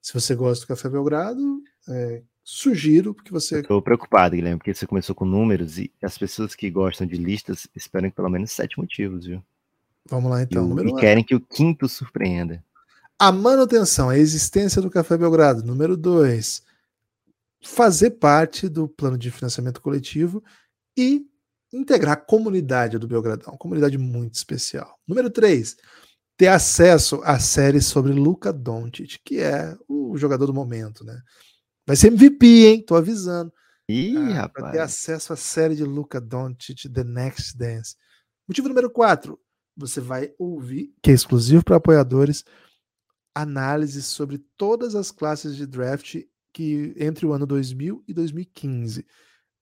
Se 0.00 0.14
você 0.14 0.34
gosta 0.34 0.64
do 0.64 0.68
Café 0.68 0.88
Belgrado, 0.88 1.62
é, 1.88 2.22
sugiro 2.44 3.14
porque 3.14 3.30
você. 3.30 3.60
Estou 3.60 3.80
preocupado, 3.80 4.36
Guilherme, 4.36 4.58
porque 4.58 4.74
você 4.74 4.86
começou 4.86 5.14
com 5.14 5.24
números 5.24 5.78
e 5.78 5.90
as 6.02 6.18
pessoas 6.18 6.54
que 6.54 6.70
gostam 6.70 7.06
de 7.06 7.16
listas 7.16 7.66
esperam 7.74 8.10
pelo 8.10 8.28
menos 8.28 8.52
sete 8.52 8.78
motivos, 8.78 9.26
viu? 9.26 9.42
Vamos 10.08 10.30
lá 10.30 10.42
então. 10.42 10.78
E, 10.78 10.88
e 10.88 10.94
querem 10.96 11.24
que 11.24 11.34
o 11.34 11.40
quinto 11.40 11.88
surpreenda. 11.88 12.62
A 13.18 13.30
manutenção, 13.30 14.08
a 14.08 14.18
existência 14.18 14.80
do 14.80 14.90
Café 14.90 15.16
Belgrado. 15.16 15.62
Número 15.62 15.96
dois, 15.96 16.62
fazer 17.62 18.12
parte 18.12 18.68
do 18.68 18.88
plano 18.88 19.18
de 19.18 19.30
financiamento 19.30 19.80
coletivo 19.80 20.42
e 20.96 21.26
integrar 21.72 22.14
a 22.14 22.20
comunidade 22.20 22.98
do 22.98 23.06
Belgradão, 23.06 23.52
uma 23.52 23.58
comunidade 23.58 23.96
muito 23.96 24.34
especial. 24.34 24.98
Número 25.06 25.30
três, 25.30 25.76
ter 26.36 26.48
acesso 26.48 27.20
à 27.22 27.38
série 27.38 27.80
sobre 27.80 28.12
Luca 28.12 28.52
Doncic, 28.52 29.18
que 29.24 29.38
é 29.40 29.76
o 29.86 30.16
jogador 30.16 30.46
do 30.46 30.54
momento, 30.54 31.04
né? 31.04 31.20
Vai 31.86 31.96
ser 31.96 32.08
MVP, 32.08 32.46
hein? 32.66 32.84
Tô 32.84 32.96
avisando. 32.96 33.52
Ih, 33.88 34.16
ah, 34.16 34.32
rapaz. 34.34 34.52
Para 34.52 34.72
ter 34.72 34.78
acesso 34.78 35.32
à 35.32 35.36
série 35.36 35.76
de 35.76 35.84
Luca 35.84 36.20
Doncic, 36.20 36.88
The 36.88 37.04
Next 37.04 37.56
Dance. 37.56 37.96
Motivo 38.48 38.68
número 38.68 38.90
4. 38.90 39.38
Você 39.76 40.00
vai 40.00 40.32
ouvir, 40.38 40.94
que 41.02 41.10
é 41.10 41.14
exclusivo 41.14 41.64
para 41.64 41.76
apoiadores, 41.76 42.44
análises 43.34 44.06
sobre 44.06 44.38
todas 44.56 44.94
as 44.94 45.10
classes 45.10 45.56
de 45.56 45.66
draft 45.66 46.16
que 46.52 46.94
entre 46.98 47.26
o 47.26 47.32
ano 47.32 47.46
2000 47.46 48.04
e 48.06 48.14
2015. 48.14 49.06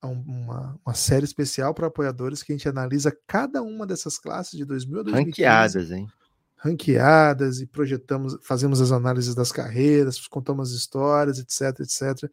É 0.01 0.05
uma, 0.05 0.79
uma 0.85 0.93
série 0.93 1.25
especial 1.25 1.73
para 1.73 1.87
apoiadores 1.87 2.41
que 2.41 2.53
a 2.53 2.55
gente 2.55 2.69
analisa 2.69 3.15
cada 3.27 3.61
uma 3.61 3.85
dessas 3.85 4.17
classes 4.17 4.57
de 4.57 4.63
2000 4.63 4.99
a 4.99 5.03
2015. 5.03 5.43
Ranqueadas, 5.43 5.91
hein? 5.91 6.07
Ranqueadas 6.55 7.61
e 7.61 7.67
projetamos, 7.67 8.37
fazemos 8.41 8.79
as 8.81 8.91
análises 8.91 9.35
das 9.35 9.51
carreiras, 9.51 10.25
contamos 10.27 10.71
histórias, 10.73 11.39
etc, 11.39 11.79
etc. 11.81 12.31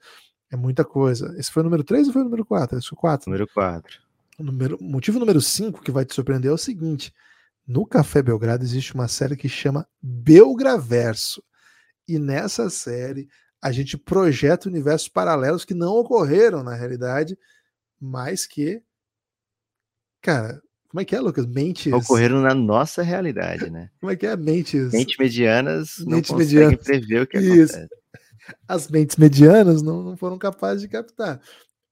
É 0.50 0.56
muita 0.56 0.84
coisa. 0.84 1.34
Esse 1.36 1.50
foi 1.50 1.62
o 1.62 1.64
número 1.64 1.82
3 1.82 2.06
ou 2.06 2.12
foi 2.12 2.22
o 2.22 2.24
número 2.24 2.44
4? 2.44 2.78
Esse 2.78 2.88
foi 2.88 2.96
o 2.96 3.00
4. 3.00 3.30
Número 3.30 3.48
4. 3.52 4.00
O 4.38 4.44
número, 4.44 4.78
motivo 4.80 5.18
número 5.18 5.40
5 5.40 5.82
que 5.82 5.90
vai 5.90 6.04
te 6.04 6.14
surpreender 6.14 6.50
é 6.50 6.54
o 6.54 6.58
seguinte: 6.58 7.12
no 7.66 7.84
Café 7.84 8.22
Belgrado 8.22 8.62
existe 8.62 8.94
uma 8.94 9.08
série 9.08 9.36
que 9.36 9.48
chama 9.48 9.88
Belgraverso. 10.00 11.42
E 12.06 12.18
nessa 12.18 12.70
série 12.70 13.28
a 13.66 13.72
gente 13.72 13.98
projeta 13.98 14.68
universos 14.68 15.08
paralelos 15.08 15.64
que 15.64 15.74
não 15.74 15.94
ocorreram 15.94 16.62
na 16.62 16.74
realidade, 16.74 17.38
mas 18.00 18.46
que. 18.46 18.82
Cara, 20.20 20.62
como 20.88 21.00
é 21.00 21.04
que 21.04 21.14
é, 21.14 21.20
Lucas? 21.20 21.46
Mentes. 21.46 21.92
Ocorreram 21.92 22.40
na 22.40 22.54
nossa 22.54 23.02
realidade, 23.02 23.70
né? 23.70 23.90
Como 24.00 24.10
é 24.10 24.16
que 24.16 24.26
é? 24.26 24.36
Mentes. 24.36 24.92
Mentes 24.92 25.16
medianas 25.18 25.98
mentes 25.98 26.06
não 26.06 26.22
conseguem 26.22 26.68
medianas. 26.68 26.84
prever 26.84 27.22
o 27.22 27.26
que 27.26 27.38
Isso. 27.38 27.76
acontece 27.76 27.96
as 28.68 28.88
mentes 28.88 29.16
medianas 29.16 29.82
não, 29.82 30.02
não 30.02 30.16
foram 30.16 30.38
capazes 30.38 30.82
de 30.82 30.88
captar. 30.88 31.40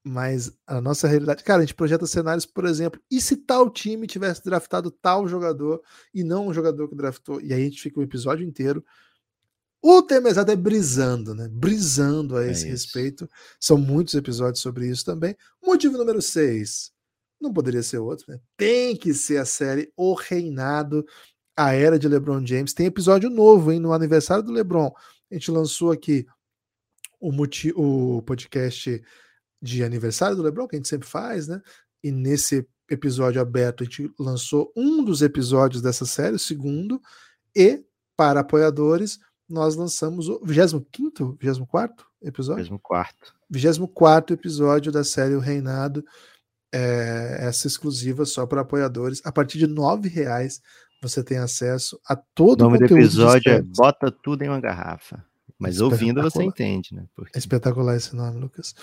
Mas 0.06 0.52
a 0.66 0.80
nossa 0.80 1.08
realidade, 1.08 1.42
cara, 1.42 1.62
a 1.62 1.64
gente 1.64 1.74
projeta 1.74 2.06
cenários, 2.06 2.44
por 2.44 2.66
exemplo, 2.66 3.00
e 3.10 3.20
se 3.20 3.36
tal 3.36 3.70
time 3.70 4.06
tivesse 4.06 4.44
draftado 4.44 4.90
tal 4.90 5.26
jogador 5.26 5.80
e 6.12 6.22
não 6.22 6.48
um 6.48 6.54
jogador 6.54 6.88
que 6.88 6.94
draftou, 6.94 7.40
e 7.40 7.54
aí 7.54 7.62
a 7.62 7.64
gente 7.64 7.80
fica 7.80 7.98
o 7.98 8.02
um 8.02 8.04
episódio 8.04 8.46
inteiro. 8.46 8.84
O 9.86 10.00
tema 10.00 10.30
exato 10.30 10.50
é 10.50 10.56
brisando, 10.56 11.34
né? 11.34 11.46
Brisando 11.46 12.38
a 12.38 12.46
é 12.46 12.50
esse 12.50 12.64
é 12.66 12.70
respeito. 12.70 13.28
São 13.60 13.76
muitos 13.76 14.14
episódios 14.14 14.62
sobre 14.62 14.88
isso 14.88 15.04
também. 15.04 15.36
Motivo 15.62 15.98
número 15.98 16.22
6. 16.22 16.90
Não 17.38 17.52
poderia 17.52 17.82
ser 17.82 17.98
outro, 17.98 18.24
né? 18.32 18.40
Tem 18.56 18.96
que 18.96 19.12
ser 19.12 19.36
a 19.36 19.44
série 19.44 19.92
O 19.94 20.14
Reinado, 20.14 21.04
a 21.54 21.74
Era 21.74 21.98
de 21.98 22.08
LeBron 22.08 22.46
James. 22.46 22.72
Tem 22.72 22.86
episódio 22.86 23.28
novo, 23.28 23.70
hein? 23.70 23.78
No 23.78 23.92
aniversário 23.92 24.42
do 24.42 24.52
LeBron. 24.52 24.90
A 25.30 25.34
gente 25.34 25.50
lançou 25.50 25.92
aqui 25.92 26.26
o, 27.20 27.30
o 27.76 28.22
podcast 28.22 29.04
de 29.60 29.84
aniversário 29.84 30.34
do 30.34 30.42
Lebron, 30.42 30.66
que 30.66 30.76
a 30.76 30.78
gente 30.78 30.88
sempre 30.88 31.06
faz, 31.06 31.46
né? 31.46 31.60
E 32.02 32.10
nesse 32.10 32.66
episódio 32.88 33.38
aberto 33.38 33.82
a 33.82 33.84
gente 33.84 34.10
lançou 34.18 34.72
um 34.74 35.04
dos 35.04 35.20
episódios 35.20 35.82
dessa 35.82 36.06
série, 36.06 36.36
o 36.36 36.38
segundo, 36.38 37.02
e 37.54 37.84
para 38.16 38.40
apoiadores 38.40 39.18
nós 39.54 39.76
lançamos 39.76 40.28
o 40.28 40.40
25º, 40.40 41.36
24 41.40 42.04
episódio? 42.20 42.64
24. 42.64 43.14
24 43.50 44.34
episódio 44.34 44.92
da 44.92 45.04
série 45.04 45.34
O 45.34 45.40
Reinado, 45.40 46.04
é, 46.72 47.38
essa 47.40 47.66
exclusiva 47.66 48.26
só 48.26 48.46
para 48.46 48.62
apoiadores. 48.62 49.22
A 49.24 49.32
partir 49.32 49.58
de 49.58 49.66
R$ 49.66 50.08
reais 50.08 50.60
você 51.00 51.22
tem 51.22 51.38
acesso 51.38 52.00
a 52.06 52.16
todo 52.16 52.62
o 52.62 52.64
nome 52.64 52.78
do 52.78 52.84
episódio 52.84 53.52
é 53.52 53.62
Bota 53.62 54.10
Tudo 54.10 54.42
em 54.42 54.48
uma 54.48 54.60
Garrafa. 54.60 55.24
Mas 55.58 55.80
ouvindo 55.80 56.20
você 56.20 56.42
entende, 56.42 56.94
né? 56.94 57.06
Porque... 57.14 57.36
É 57.36 57.38
espetacular 57.38 57.96
esse 57.96 58.14
nome, 58.14 58.40
Lucas. 58.40 58.74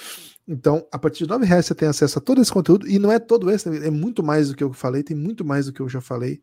Então, 0.48 0.88
a 0.92 0.98
partir 0.98 1.26
de 1.26 1.30
nove 1.30 1.46
reais 1.46 1.66
você 1.66 1.76
tem 1.76 1.88
acesso 1.88 2.18
a 2.18 2.22
todo 2.22 2.42
esse 2.42 2.52
conteúdo, 2.52 2.88
e 2.88 2.98
não 2.98 3.12
é 3.12 3.20
todo 3.20 3.52
esse, 3.52 3.70
né? 3.70 3.88
é 3.88 3.92
muito 3.92 4.24
mais 4.24 4.50
do 4.50 4.56
que 4.56 4.64
eu 4.64 4.72
falei, 4.72 5.04
tem 5.04 5.16
muito 5.16 5.44
mais 5.44 5.66
do 5.66 5.74
que 5.74 5.82
eu 5.82 5.90
já 5.90 6.00
falei. 6.00 6.42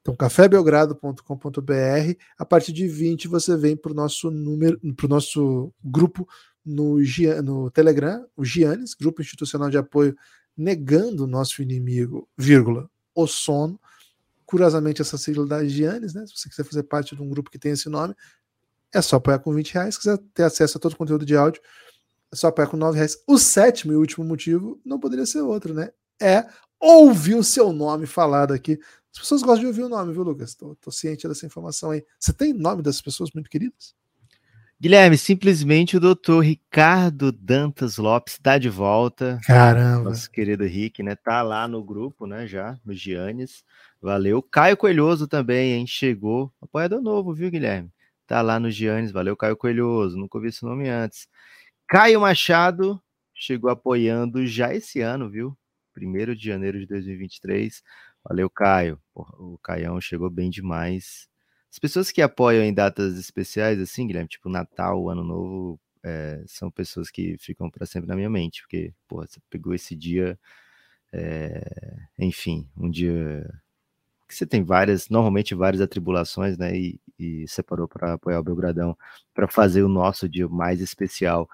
Então, 0.00 0.14
cafébelgrado.com.br, 0.14 2.14
a 2.38 2.44
partir 2.44 2.72
de 2.72 2.86
20 2.86 3.28
você 3.28 3.56
vem 3.56 3.76
para 3.76 3.92
o 3.92 3.94
nosso 3.94 4.30
número, 4.30 4.78
para 4.94 5.06
o 5.06 5.08
nosso 5.08 5.72
grupo 5.82 6.28
no, 6.64 6.98
no 7.42 7.70
Telegram, 7.70 8.26
o 8.36 8.44
Giannis, 8.44 8.94
Grupo 8.94 9.22
Institucional 9.22 9.70
de 9.70 9.78
Apoio, 9.78 10.16
negando 10.56 11.24
o 11.24 11.26
nosso 11.26 11.62
inimigo, 11.62 12.28
vírgula, 12.36 12.88
o 13.14 13.26
sono. 13.26 13.80
Curiosamente, 14.44 15.00
essa 15.00 15.16
sigla 15.16 15.46
da 15.46 15.64
Giannis, 15.64 16.12
né? 16.12 16.26
Se 16.26 16.36
você 16.36 16.48
quiser 16.48 16.64
fazer 16.64 16.82
parte 16.82 17.14
de 17.14 17.22
um 17.22 17.28
grupo 17.28 17.50
que 17.50 17.58
tem 17.58 17.72
esse 17.72 17.88
nome, 17.88 18.14
é 18.92 19.00
só 19.02 19.16
apoiar 19.16 19.38
com 19.38 19.52
20 19.52 19.74
reais. 19.74 19.94
Se 19.94 20.00
quiser 20.00 20.18
ter 20.34 20.42
acesso 20.42 20.78
a 20.78 20.80
todo 20.80 20.92
o 20.92 20.96
conteúdo 20.96 21.24
de 21.24 21.36
áudio, 21.36 21.60
é 22.32 22.36
só 22.36 22.48
apoiar 22.48 22.68
com 22.68 22.76
9 22.76 22.96
reais. 22.96 23.16
O 23.26 23.38
sétimo 23.38 23.92
e 23.92 23.96
último 23.96 24.24
motivo 24.24 24.80
não 24.84 24.98
poderia 24.98 25.26
ser 25.26 25.40
outro, 25.40 25.74
né? 25.74 25.90
É 26.20 26.46
ouvir 26.78 27.34
o 27.34 27.44
seu 27.44 27.72
nome 27.72 28.06
falado 28.06 28.52
aqui. 28.52 28.78
As 29.12 29.20
pessoas 29.20 29.42
gostam 29.42 29.60
de 29.60 29.66
ouvir 29.66 29.82
o 29.82 29.88
nome, 29.88 30.12
viu, 30.12 30.22
Lucas? 30.22 30.54
Tô, 30.54 30.76
tô 30.76 30.90
ciente 30.90 31.26
dessa 31.26 31.44
informação 31.44 31.90
aí. 31.90 32.04
Você 32.18 32.32
tem 32.32 32.52
nome 32.52 32.82
das 32.82 33.00
pessoas 33.02 33.30
muito 33.32 33.50
queridas? 33.50 33.94
Guilherme, 34.80 35.18
simplesmente 35.18 35.98
o 35.98 36.00
doutor 36.00 36.40
Ricardo 36.40 37.30
Dantas 37.30 37.98
Lopes 37.98 38.34
está 38.34 38.56
de 38.56 38.70
volta. 38.70 39.38
Caramba. 39.44 40.04
Nosso 40.04 40.30
querido 40.30 40.64
Rick, 40.64 41.02
né? 41.02 41.14
Tá 41.14 41.42
lá 41.42 41.68
no 41.68 41.84
grupo, 41.84 42.26
né? 42.26 42.46
Já, 42.46 42.78
no 42.82 42.94
Giannis. 42.94 43.62
Valeu. 44.00 44.42
Caio 44.42 44.78
Coelhoso 44.78 45.28
também, 45.28 45.74
hein? 45.74 45.86
Chegou. 45.86 46.50
Apoiador 46.62 47.02
novo, 47.02 47.34
viu, 47.34 47.50
Guilherme? 47.50 47.92
Tá 48.30 48.42
lá 48.42 48.60
no 48.60 48.70
Giannis, 48.70 49.10
valeu 49.10 49.36
Caio 49.36 49.56
Coelhoso, 49.56 50.16
nunca 50.16 50.38
ouvi 50.38 50.50
esse 50.50 50.64
nome 50.64 50.88
antes. 50.88 51.26
Caio 51.88 52.20
Machado 52.20 53.02
chegou 53.34 53.68
apoiando 53.68 54.46
já 54.46 54.72
esse 54.72 55.00
ano, 55.00 55.28
viu? 55.28 55.58
Primeiro 55.92 56.36
de 56.36 56.44
janeiro 56.46 56.78
de 56.78 56.86
2023. 56.86 57.82
Valeu, 58.22 58.48
Caio. 58.48 59.00
O 59.12 59.58
Caião 59.58 60.00
chegou 60.00 60.30
bem 60.30 60.48
demais. 60.48 61.28
As 61.72 61.80
pessoas 61.80 62.12
que 62.12 62.22
apoiam 62.22 62.62
em 62.62 62.72
datas 62.72 63.18
especiais, 63.18 63.80
assim, 63.80 64.06
Guilherme, 64.06 64.28
tipo 64.28 64.48
Natal, 64.48 65.08
Ano 65.08 65.24
Novo, 65.24 65.80
é, 66.04 66.40
são 66.46 66.70
pessoas 66.70 67.10
que 67.10 67.36
ficam 67.36 67.68
para 67.68 67.84
sempre 67.84 68.08
na 68.08 68.14
minha 68.14 68.30
mente, 68.30 68.62
porque, 68.62 68.94
porra, 69.08 69.26
você 69.26 69.40
pegou 69.50 69.74
esse 69.74 69.96
dia, 69.96 70.38
é, 71.12 71.64
enfim, 72.16 72.70
um 72.76 72.88
dia 72.88 73.44
que 74.30 74.36
você 74.36 74.46
tem 74.46 74.62
várias, 74.64 75.08
normalmente 75.08 75.54
várias 75.54 75.82
atribulações, 75.82 76.56
né? 76.56 76.76
E, 76.76 77.00
e 77.18 77.48
separou 77.48 77.88
para 77.88 78.14
apoiar 78.14 78.38
o 78.40 78.44
Belgradão 78.44 78.96
para 79.34 79.48
fazer 79.48 79.82
o 79.82 79.88
nosso 79.88 80.28
dia 80.28 80.48
mais 80.48 80.80
especial. 80.80 81.48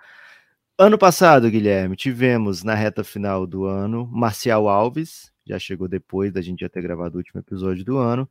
Ano 0.79 0.99
passado, 0.99 1.51
Guilherme, 1.51 1.97
tivemos 1.97 2.63
na 2.63 2.75
reta 2.75 3.03
final 3.03 3.47
do 3.47 3.65
ano 3.65 4.07
Marcial 4.07 4.69
Alves, 4.69 5.33
já 5.47 5.59
chegou 5.59 5.89
depois 5.89 6.33
da 6.33 6.43
gente 6.43 6.61
já 6.61 6.69
ter 6.69 6.83
gravado 6.83 7.15
o 7.15 7.19
último 7.19 7.41
episódio 7.41 7.83
do 7.83 7.97
ano. 7.97 8.29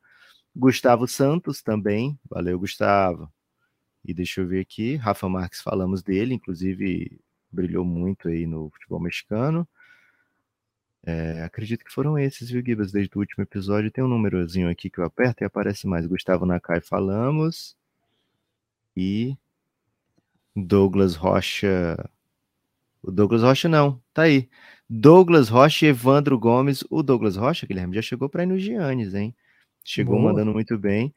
Gustavo 0.54 1.08
Santos 1.08 1.60
também, 1.60 2.18
valeu, 2.30 2.58
Gustavo. 2.58 3.28
E 4.04 4.14
deixa 4.14 4.40
eu 4.40 4.46
ver 4.46 4.60
aqui, 4.60 4.94
Rafa 4.94 5.28
Marques, 5.28 5.60
falamos 5.60 6.02
dele, 6.04 6.34
inclusive 6.34 7.20
brilhou 7.50 7.84
muito 7.84 8.28
aí 8.28 8.46
no 8.46 8.70
futebol 8.70 9.00
mexicano. 9.00 9.68
É, 11.06 11.44
acredito 11.44 11.84
que 11.84 11.92
foram 11.92 12.18
esses, 12.18 12.50
viu, 12.50 12.60
Gibas? 12.60 12.90
Desde 12.90 13.16
o 13.16 13.20
último 13.20 13.44
episódio 13.44 13.92
tem 13.92 14.02
um 14.02 14.08
númerozinho 14.08 14.68
aqui 14.68 14.90
que 14.90 14.98
eu 14.98 15.04
aperto 15.04 15.44
e 15.44 15.46
aparece 15.46 15.86
mais. 15.86 16.04
Gustavo 16.04 16.44
Nakai 16.44 16.80
falamos. 16.80 17.76
E 18.96 19.36
Douglas 20.54 21.14
Rocha. 21.14 21.96
O 23.00 23.12
Douglas 23.12 23.42
Rocha 23.42 23.68
não, 23.68 24.02
tá 24.12 24.22
aí. 24.22 24.48
Douglas 24.90 25.48
Rocha 25.48 25.86
e 25.86 25.90
Evandro 25.90 26.36
Gomes. 26.36 26.82
O 26.90 27.04
Douglas 27.04 27.36
Rocha, 27.36 27.68
Guilherme, 27.68 27.94
já 27.94 28.02
chegou 28.02 28.28
para 28.28 28.42
ir 28.42 28.46
no 28.46 28.58
Giannis, 28.58 29.14
hein? 29.14 29.32
Chegou 29.84 30.16
Boa. 30.16 30.32
mandando 30.32 30.52
muito 30.52 30.76
bem. 30.76 31.14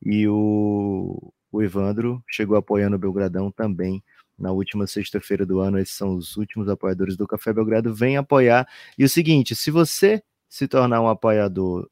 E 0.00 0.28
o, 0.28 1.32
o 1.50 1.62
Evandro 1.62 2.22
chegou 2.28 2.56
apoiando 2.56 2.94
o 2.94 2.98
Belgradão 2.98 3.50
também 3.50 4.00
na 4.38 4.50
última 4.52 4.86
sexta-feira 4.86 5.46
do 5.46 5.60
ano. 5.60 5.78
Esses 5.78 5.94
são 5.94 6.14
os 6.14 6.36
últimos 6.36 6.68
apoiadores 6.68 7.16
do 7.16 7.26
Café 7.26 7.52
Belgrado. 7.52 7.94
Vem 7.94 8.16
apoiar. 8.16 8.66
E 8.98 9.04
o 9.04 9.08
seguinte: 9.08 9.54
se 9.54 9.70
você 9.70 10.22
se 10.48 10.66
tornar 10.68 11.00
um 11.00 11.08
apoiador 11.08 11.88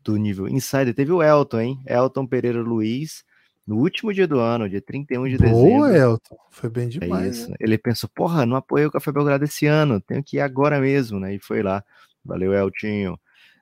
do 0.00 0.16
nível 0.16 0.48
Insider, 0.48 0.94
teve 0.94 1.12
o 1.12 1.22
Elton, 1.22 1.60
hein? 1.60 1.80
Elton 1.86 2.26
Pereira 2.26 2.60
Luiz, 2.60 3.24
no 3.66 3.78
último 3.78 4.12
dia 4.12 4.26
do 4.26 4.38
ano, 4.38 4.68
dia 4.68 4.80
31 4.80 5.28
de 5.28 5.38
Boa, 5.38 5.50
dezembro. 5.50 5.76
Boa, 5.78 5.96
Elton. 5.96 6.36
Foi 6.50 6.70
bem 6.70 6.86
é 6.86 6.88
demais. 6.88 7.26
É 7.26 7.30
isso. 7.30 7.50
Né? 7.50 7.56
Ele 7.60 7.78
pensou: 7.78 8.08
porra, 8.14 8.46
não 8.46 8.56
apoiei 8.56 8.86
o 8.86 8.90
Café 8.90 9.10
Belgrado 9.10 9.44
esse 9.44 9.66
ano, 9.66 10.00
tenho 10.00 10.22
que 10.22 10.36
ir 10.36 10.40
agora 10.40 10.80
mesmo, 10.80 11.18
né? 11.18 11.34
E 11.34 11.38
foi 11.38 11.62
lá. 11.62 11.84
Valeu, 12.24 12.52
Eltinho. 12.52 13.18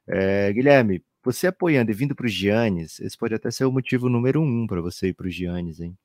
É, 0.07 0.53
Guilherme, 0.53 1.03
você 1.23 1.47
apoiando 1.47 1.91
e 1.91 1.95
vindo 1.95 2.15
para 2.15 2.27
o 2.27 2.29
Giannis, 2.29 3.01
esse 3.01 3.17
pode 3.17 3.35
até 3.35 3.51
ser 3.51 3.65
o 3.65 3.73
motivo 3.73 4.09
número 4.09 4.43
um 4.43 4.67
para 4.67 4.83
você 4.83 5.09
ir 5.09 5.15
para 5.15 5.27
o 5.27 5.31
Giannis, 5.31 5.81
hein? 5.81 5.97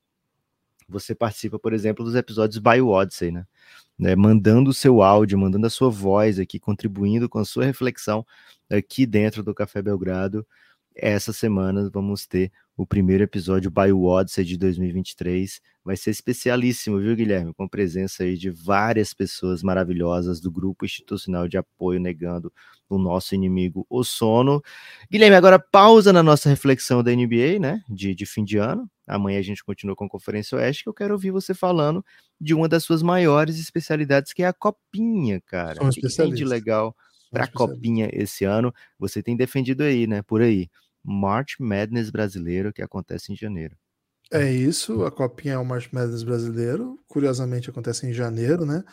Você 0.89 1.13
participa, 1.15 1.59
por 1.59 1.73
exemplo, 1.73 2.03
dos 2.03 2.15
episódios 2.15 2.57
Bio 2.59 2.87
Odyssey, 2.89 3.31
né? 3.31 3.45
né? 3.97 4.15
Mandando 4.15 4.71
o 4.71 4.73
seu 4.73 5.01
áudio, 5.01 5.37
mandando 5.37 5.67
a 5.67 5.69
sua 5.69 5.89
voz 5.89 6.39
aqui, 6.39 6.59
contribuindo 6.59 7.29
com 7.29 7.39
a 7.39 7.45
sua 7.45 7.65
reflexão 7.65 8.25
aqui 8.69 9.05
dentro 9.05 9.43
do 9.43 9.53
Café 9.53 9.81
Belgrado. 9.81 10.45
Essa 11.01 11.33
semana 11.33 11.89
vamos 11.91 12.25
ter 12.25 12.51
o 12.77 12.85
primeiro 12.85 13.23
episódio 13.23 13.69
Bio 13.69 14.03
Odyssey 14.03 14.45
de 14.45 14.57
2023. 14.57 15.59
Vai 15.83 15.97
ser 15.97 16.11
especialíssimo, 16.11 16.99
viu, 16.99 17.15
Guilherme? 17.15 17.53
Com 17.53 17.67
presença 17.67 18.23
aí 18.23 18.37
de 18.37 18.49
várias 18.49 19.13
pessoas 19.13 19.61
maravilhosas 19.61 20.39
do 20.39 20.49
Grupo 20.49 20.85
Institucional 20.85 21.47
de 21.47 21.57
Apoio 21.57 21.99
Negando 21.99 22.53
o 22.89 22.97
Nosso 22.97 23.35
Inimigo, 23.35 23.85
o 23.89 24.03
Sono. 24.03 24.61
Guilherme, 25.11 25.35
agora 25.35 25.59
pausa 25.59 26.13
na 26.13 26.23
nossa 26.23 26.49
reflexão 26.49 27.03
da 27.03 27.11
NBA, 27.11 27.59
né? 27.59 27.83
De, 27.89 28.15
de 28.15 28.25
fim 28.25 28.43
de 28.43 28.57
ano. 28.57 28.89
Amanhã 29.07 29.39
a 29.39 29.43
gente 29.43 29.63
continua 29.63 29.95
com 29.95 30.05
a 30.05 30.09
Conferência 30.09 30.57
Oeste, 30.57 30.83
que 30.83 30.89
eu 30.89 30.93
quero 30.93 31.13
ouvir 31.13 31.31
você 31.31 31.53
falando 31.53 32.03
de 32.39 32.53
uma 32.53 32.69
das 32.69 32.83
suas 32.83 33.03
maiores 33.03 33.59
especialidades, 33.59 34.31
que 34.33 34.43
é 34.43 34.47
a 34.47 34.53
Copinha, 34.53 35.41
cara. 35.41 35.83
O 35.83 35.89
que, 35.89 36.01
de 36.31 36.45
legal 36.45 36.95
para 37.31 37.43
a 37.43 37.47
Copinha 37.47 38.09
esse 38.13 38.45
ano? 38.45 38.73
Você 38.97 39.21
tem 39.21 39.35
defendido 39.35 39.83
aí, 39.83 40.07
né? 40.07 40.21
Por 40.21 40.41
aí. 40.41 40.69
March 41.03 41.55
Madness 41.59 42.09
brasileiro 42.09 42.73
que 42.73 42.81
acontece 42.81 43.31
em 43.31 43.35
janeiro. 43.35 43.75
É 44.31 44.51
isso, 44.51 45.03
a 45.03 45.11
Copinha 45.11 45.55
é 45.55 45.57
o 45.57 45.65
March 45.65 45.89
Madness 45.91 46.23
brasileiro. 46.23 46.99
Curiosamente 47.07 47.69
acontece 47.69 48.05
em 48.05 48.13
janeiro, 48.13 48.65
né? 48.65 48.83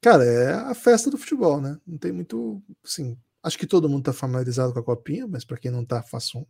Cara, 0.00 0.24
é 0.24 0.52
a 0.52 0.74
festa 0.74 1.10
do 1.10 1.16
futebol, 1.16 1.60
né? 1.60 1.78
Não 1.86 1.96
tem 1.96 2.12
muito, 2.12 2.62
assim, 2.84 3.16
acho 3.42 3.58
que 3.58 3.66
todo 3.66 3.88
mundo 3.88 4.04
tá 4.04 4.12
familiarizado 4.12 4.72
com 4.74 4.78
a 4.80 4.84
Copinha, 4.84 5.26
mas 5.26 5.44
para 5.44 5.56
quem 5.56 5.70
não 5.70 5.84
tá, 5.84 6.02
faça 6.02 6.36
um 6.36 6.44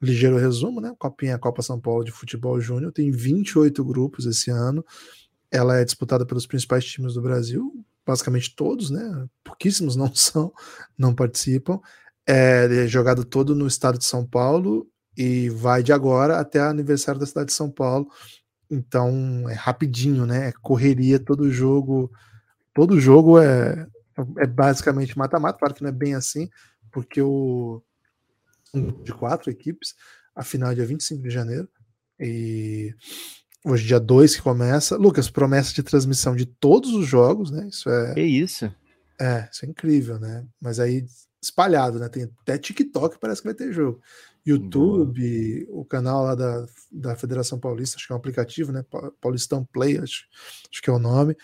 ligeiro 0.00 0.38
resumo, 0.38 0.80
né? 0.80 0.94
Copinha 0.98 1.32
é 1.32 1.34
a 1.34 1.38
Copa 1.38 1.60
São 1.60 1.78
Paulo 1.78 2.04
de 2.04 2.12
Futebol 2.12 2.58
Júnior, 2.58 2.92
tem 2.92 3.10
28 3.10 3.84
grupos 3.84 4.24
esse 4.24 4.50
ano. 4.50 4.84
Ela 5.50 5.76
é 5.78 5.84
disputada 5.84 6.24
pelos 6.24 6.46
principais 6.46 6.84
times 6.86 7.14
do 7.14 7.20
Brasil, 7.22 7.72
basicamente 8.06 8.54
todos, 8.56 8.90
né? 8.90 9.26
Pouquíssimos 9.44 9.96
não 9.96 10.12
são, 10.16 10.52
não 10.96 11.14
participam. 11.14 11.78
É, 12.26 12.84
é 12.84 12.86
jogado 12.86 13.24
todo 13.24 13.54
no 13.54 13.66
estado 13.66 13.98
de 13.98 14.04
São 14.04 14.26
Paulo 14.26 14.86
e 15.16 15.48
vai 15.48 15.82
de 15.82 15.92
agora 15.92 16.38
até 16.38 16.60
o 16.60 16.68
aniversário 16.68 17.20
da 17.20 17.26
cidade 17.26 17.48
de 17.48 17.52
São 17.54 17.70
Paulo. 17.70 18.08
Então 18.70 19.48
é 19.48 19.54
rapidinho, 19.54 20.26
né? 20.26 20.48
É 20.48 20.52
correria 20.60 21.18
todo 21.18 21.50
jogo. 21.50 22.10
Todo 22.74 23.00
jogo 23.00 23.38
é, 23.38 23.86
é 24.38 24.46
basicamente 24.46 25.16
mata-mata. 25.16 25.58
Claro 25.58 25.74
que 25.74 25.82
não 25.82 25.88
é 25.90 25.92
bem 25.92 26.14
assim, 26.14 26.48
porque 26.90 27.22
o 27.22 27.82
de 29.02 29.12
quatro 29.12 29.50
equipes, 29.50 29.94
a 30.34 30.42
final 30.42 30.70
é 30.70 30.74
dia 30.74 30.86
25 30.86 31.22
de 31.22 31.30
janeiro. 31.30 31.68
E 32.18 32.94
hoje, 33.64 33.86
dia 33.86 34.00
2 34.00 34.36
que 34.36 34.42
começa. 34.42 34.96
Lucas, 34.96 35.30
promessa 35.30 35.72
de 35.72 35.82
transmissão 35.82 36.34
de 36.34 36.46
todos 36.46 36.92
os 36.92 37.06
jogos, 37.06 37.50
né? 37.50 37.66
Isso 37.68 37.88
é. 37.88 38.14
É 38.16 38.22
isso. 38.22 38.70
É, 39.20 39.48
isso 39.50 39.64
é 39.64 39.68
incrível, 39.68 40.18
né? 40.18 40.46
Mas 40.60 40.78
aí 40.78 41.06
espalhado, 41.40 41.98
né? 41.98 42.08
Tem 42.08 42.24
até 42.24 42.58
TikTok, 42.58 43.18
parece 43.18 43.40
que 43.40 43.48
vai 43.48 43.54
ter 43.54 43.72
jogo. 43.72 44.00
YouTube, 44.44 45.64
Boa. 45.66 45.80
o 45.80 45.84
canal 45.84 46.24
lá 46.24 46.34
da, 46.34 46.66
da 46.90 47.16
Federação 47.16 47.58
Paulista, 47.58 47.96
acho 47.96 48.06
que 48.06 48.12
é 48.12 48.16
um 48.16 48.18
aplicativo, 48.18 48.72
né? 48.72 48.84
Paulistão 49.20 49.64
Play, 49.64 49.98
acho, 49.98 50.24
acho 50.70 50.82
que 50.82 50.90
é 50.90 50.92
o 50.92 50.98
nome. 50.98 51.36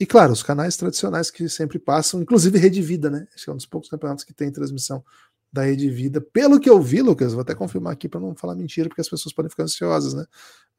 E 0.00 0.06
claro, 0.06 0.32
os 0.32 0.42
canais 0.42 0.76
tradicionais 0.76 1.30
que 1.30 1.48
sempre 1.48 1.78
passam, 1.78 2.20
inclusive 2.20 2.58
Rede 2.58 2.82
Vida, 2.82 3.10
né? 3.10 3.26
Acho 3.34 3.44
que 3.44 3.50
é 3.50 3.52
um 3.52 3.56
dos 3.56 3.66
poucos 3.66 3.88
campeonatos 3.88 4.24
que 4.24 4.32
tem 4.32 4.50
transmissão 4.50 5.04
da 5.52 5.62
Rede 5.62 5.88
Vida. 5.90 6.20
Pelo 6.20 6.60
que 6.60 6.68
eu 6.68 6.80
vi, 6.80 7.00
Lucas, 7.00 7.32
vou 7.32 7.42
até 7.42 7.54
confirmar 7.54 7.92
aqui 7.92 8.08
para 8.08 8.20
não 8.20 8.34
falar 8.34 8.54
mentira, 8.54 8.88
porque 8.88 9.00
as 9.00 9.08
pessoas 9.08 9.32
podem 9.32 9.50
ficar 9.50 9.64
ansiosas, 9.64 10.14
né? 10.14 10.24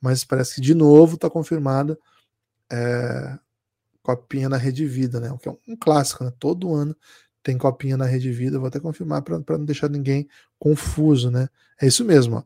Mas 0.01 0.23
parece 0.23 0.55
que 0.55 0.61
de 0.61 0.73
novo 0.73 1.15
está 1.15 1.29
confirmada 1.29 1.97
é, 2.71 3.37
Copinha 4.15 4.49
na 4.49 4.57
Rede 4.57 4.85
Vida, 4.85 5.19
né? 5.19 5.31
O 5.31 5.37
que 5.37 5.49
é 5.49 5.55
um, 5.67 5.75
clássico, 5.75 6.23
né? 6.23 6.33
Todo 6.39 6.73
ano 6.73 6.95
tem 7.41 7.57
copinha 7.57 7.95
na 7.95 8.05
Rede 8.05 8.31
Vida, 8.31 8.59
vou 8.59 8.67
até 8.67 8.79
confirmar 8.79 9.21
para 9.21 9.39
não 9.57 9.65
deixar 9.65 9.89
ninguém 9.89 10.27
confuso, 10.57 11.31
né? 11.31 11.47
É 11.81 11.87
isso 11.87 12.03
mesmo, 12.03 12.37
ó. 12.37 12.43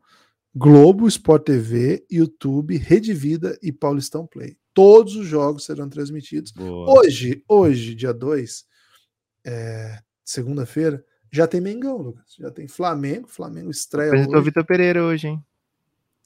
Globo, 0.55 1.07
Sport 1.07 1.45
TV, 1.45 2.05
YouTube, 2.11 2.77
Rede 2.77 3.13
Vida 3.13 3.57
e 3.61 3.71
Paulistão 3.71 4.27
Play. 4.27 4.55
Todos 4.71 5.15
os 5.15 5.25
jogos 5.25 5.65
serão 5.65 5.89
transmitidos. 5.89 6.51
Boa. 6.51 6.99
Hoje, 6.99 7.43
hoje, 7.47 7.95
dia 7.95 8.13
2, 8.13 8.65
é, 9.45 9.99
segunda-feira, 10.23 11.03
já 11.31 11.47
tem 11.47 11.59
Mengão, 11.59 11.97
Lucas. 11.97 12.35
Já 12.37 12.51
tem 12.51 12.67
Flamengo. 12.67 13.27
Flamengo 13.27 13.71
estreia. 13.71 14.09
Apresentou 14.09 14.39
o 14.39 14.43
Vitor 14.43 14.63
Pereira 14.63 15.03
hoje, 15.03 15.27
hein? 15.27 15.43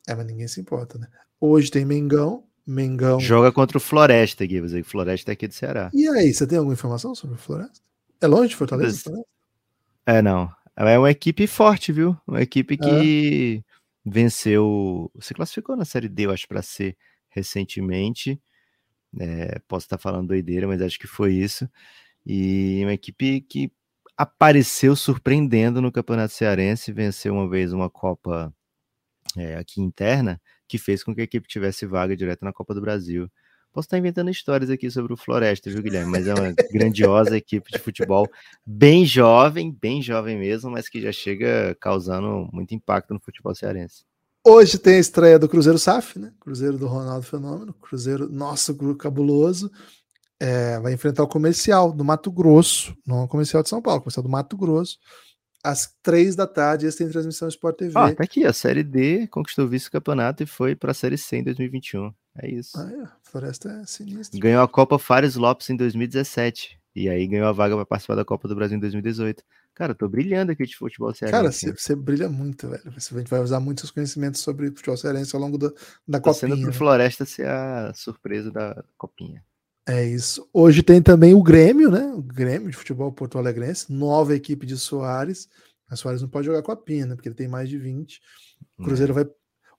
É, 0.05 0.13
mas 0.13 0.25
ninguém 0.25 0.47
se 0.49 0.59
importa, 0.59 0.97
né? 0.97 1.07
Hoje 1.39 1.71
tem 1.71 1.85
Mengão. 1.85 2.43
Mengão. 2.67 3.19
Joga 3.19 3.51
contra 3.51 3.77
o 3.77 3.81
Floresta, 3.81 4.45
Gui. 4.45 4.59
Você 4.59 4.83
Floresta 4.83 5.31
é 5.31 5.33
aqui 5.33 5.47
do 5.47 5.53
Ceará. 5.53 5.89
E 5.93 6.07
aí, 6.09 6.33
você 6.33 6.45
tem 6.45 6.57
alguma 6.57 6.73
informação 6.73 7.15
sobre 7.15 7.35
o 7.35 7.39
Floresta? 7.39 7.79
É 8.19 8.27
longe 8.27 8.49
de 8.49 8.55
Fortaleza? 8.57 9.11
É, 10.05 10.21
não. 10.21 10.51
É 10.75 10.99
uma 10.99 11.09
equipe 11.09 11.47
forte, 11.47 11.91
viu? 11.91 12.17
Uma 12.27 12.41
equipe 12.41 12.77
que 12.77 13.63
é. 13.65 14.09
venceu. 14.09 15.11
Se 15.19 15.33
classificou 15.33 15.75
na 15.77 15.85
Série 15.85 16.09
D, 16.09 16.25
eu 16.25 16.31
acho, 16.31 16.47
para 16.47 16.61
ser 16.61 16.97
recentemente. 17.29 18.39
É, 19.19 19.59
posso 19.67 19.85
estar 19.85 19.97
falando 19.97 20.27
doideira, 20.27 20.67
mas 20.67 20.81
acho 20.81 20.99
que 20.99 21.07
foi 21.07 21.33
isso. 21.33 21.67
E 22.25 22.81
uma 22.83 22.93
equipe 22.93 23.41
que 23.41 23.71
apareceu 24.17 24.95
surpreendendo 24.95 25.81
no 25.81 25.91
Campeonato 25.91 26.33
Cearense, 26.33 26.91
venceu 26.91 27.33
uma 27.33 27.47
vez 27.47 27.71
uma 27.71 27.89
Copa 27.89 28.53
é, 29.37 29.55
aqui 29.55 29.81
interna, 29.81 30.41
que 30.67 30.77
fez 30.77 31.03
com 31.03 31.13
que 31.13 31.21
a 31.21 31.23
equipe 31.23 31.47
tivesse 31.47 31.85
vaga 31.85 32.15
direto 32.15 32.43
na 32.43 32.53
Copa 32.53 32.73
do 32.73 32.81
Brasil. 32.81 33.29
Posso 33.71 33.85
estar 33.85 33.97
inventando 33.97 34.29
histórias 34.29 34.69
aqui 34.69 34.89
sobre 34.89 35.13
o 35.13 35.17
Floresta, 35.17 35.69
viu, 35.69 35.83
Guilherme? 35.83 36.11
Mas 36.11 36.27
é 36.27 36.33
uma 36.33 36.51
grandiosa 36.73 37.37
equipe 37.37 37.71
de 37.71 37.77
futebol, 37.77 38.27
bem 38.65 39.05
jovem, 39.05 39.71
bem 39.71 40.01
jovem 40.01 40.37
mesmo, 40.37 40.71
mas 40.71 40.89
que 40.89 41.01
já 41.01 41.11
chega 41.11 41.75
causando 41.79 42.49
muito 42.51 42.73
impacto 42.73 43.13
no 43.13 43.19
futebol 43.19 43.53
cearense. 43.53 44.03
Hoje 44.43 44.79
tem 44.79 44.95
a 44.95 44.99
estreia 44.99 45.37
do 45.37 45.49
Cruzeiro 45.49 45.77
SAF, 45.77 46.17
né? 46.17 46.33
Cruzeiro 46.39 46.77
do 46.77 46.87
Ronaldo 46.87 47.25
Fenômeno, 47.25 47.73
Cruzeiro 47.73 48.29
nosso 48.29 48.75
cabuloso. 48.95 49.69
É, 50.39 50.79
vai 50.79 50.93
enfrentar 50.93 51.23
o 51.23 51.27
comercial 51.27 51.91
do 51.91 52.05
Mato 52.05 52.31
Grosso, 52.31 52.95
não 53.05 53.23
o 53.23 53.27
comercial 53.27 53.61
de 53.61 53.69
São 53.69 53.81
Paulo, 53.81 53.99
o 53.99 54.03
comercial 54.03 54.23
do 54.23 54.29
Mato 54.29 54.55
Grosso 54.55 54.97
às 55.63 55.93
três 56.01 56.35
da 56.35 56.47
tarde. 56.47 56.85
Eles 56.85 56.95
têm 56.95 57.09
transmissão 57.09 57.47
Sport 57.47 57.77
TV. 57.77 57.93
Ah, 57.95 58.13
tá 58.13 58.23
aqui, 58.23 58.45
a 58.45 58.53
Série 58.53 58.83
D 58.83 59.27
conquistou 59.27 59.65
o 59.65 59.67
vice-campeonato 59.67 60.43
e 60.43 60.45
foi 60.45 60.75
para 60.75 60.91
a 60.91 60.93
Série 60.93 61.17
C 61.17 61.37
em 61.37 61.43
2021. 61.43 62.13
É 62.39 62.49
isso. 62.49 62.77
Ah, 62.77 62.91
é. 62.91 63.07
Floresta 63.23 63.69
é 63.69 63.85
sinistro. 63.85 64.39
Ganhou 64.39 64.61
a 64.61 64.67
Copa 64.67 64.99
Fares 64.99 65.35
Lopes 65.35 65.69
em 65.69 65.75
2017. 65.75 66.79
E 66.95 67.09
aí 67.09 67.27
ganhou 67.27 67.47
a 67.47 67.51
vaga 67.51 67.75
para 67.75 67.85
participar 67.85 68.15
da 68.15 68.25
Copa 68.25 68.47
do 68.47 68.55
Brasil 68.55 68.75
em 68.75 68.79
2018. 68.79 69.43
Cara, 69.75 69.91
eu 69.91 69.95
tô 69.95 70.09
brilhando 70.09 70.51
aqui 70.51 70.65
de 70.65 70.75
futebol 70.75 71.13
cearense. 71.13 71.31
Cara, 71.31 71.51
você, 71.51 71.71
você 71.71 71.95
brilha 71.95 72.27
muito, 72.27 72.67
velho. 72.67 72.91
Você 72.91 73.13
vai 73.13 73.39
usar 73.39 73.59
muitos 73.59 73.91
conhecimentos 73.91 74.41
sobre 74.41 74.71
futebol 74.71 74.97
cearense 74.97 75.35
ao 75.35 75.41
longo 75.41 75.59
do, 75.59 75.69
da 76.07 76.19
tô 76.19 76.31
Copinha. 76.31 76.33
Sendo 76.33 76.57
pro 76.57 76.71
né? 76.71 76.73
Floresta 76.73 77.25
ser 77.25 77.47
a 77.47 77.93
surpresa 77.93 78.49
da 78.49 78.83
Copinha. 78.97 79.43
É 79.87 80.03
isso. 80.05 80.45
Hoje 80.51 80.83
tem 80.83 81.01
também 81.01 81.33
o 81.33 81.41
Grêmio, 81.41 81.89
né? 81.89 82.11
O 82.13 82.21
Grêmio 82.21 82.69
de 82.69 82.75
futebol 82.75 83.09
Porto 83.09 83.37
Alegrense, 83.37 83.91
nova 83.91 84.35
equipe 84.35 84.65
de 84.65 84.77
Soares. 84.77 85.47
A 85.87 85.95
Soares 85.95 86.21
não 86.21 86.27
pode 86.27 86.45
jogar 86.45 86.61
com 86.61 86.73
a 86.73 86.75
Pina, 86.75 87.07
né? 87.07 87.15
porque 87.15 87.29
ele 87.29 87.35
tem 87.35 87.47
mais 87.47 87.69
de 87.69 87.77
20. 87.77 88.21
O 88.77 88.83
Cruzeiro 88.83 89.13
é. 89.13 89.15
vai. 89.15 89.27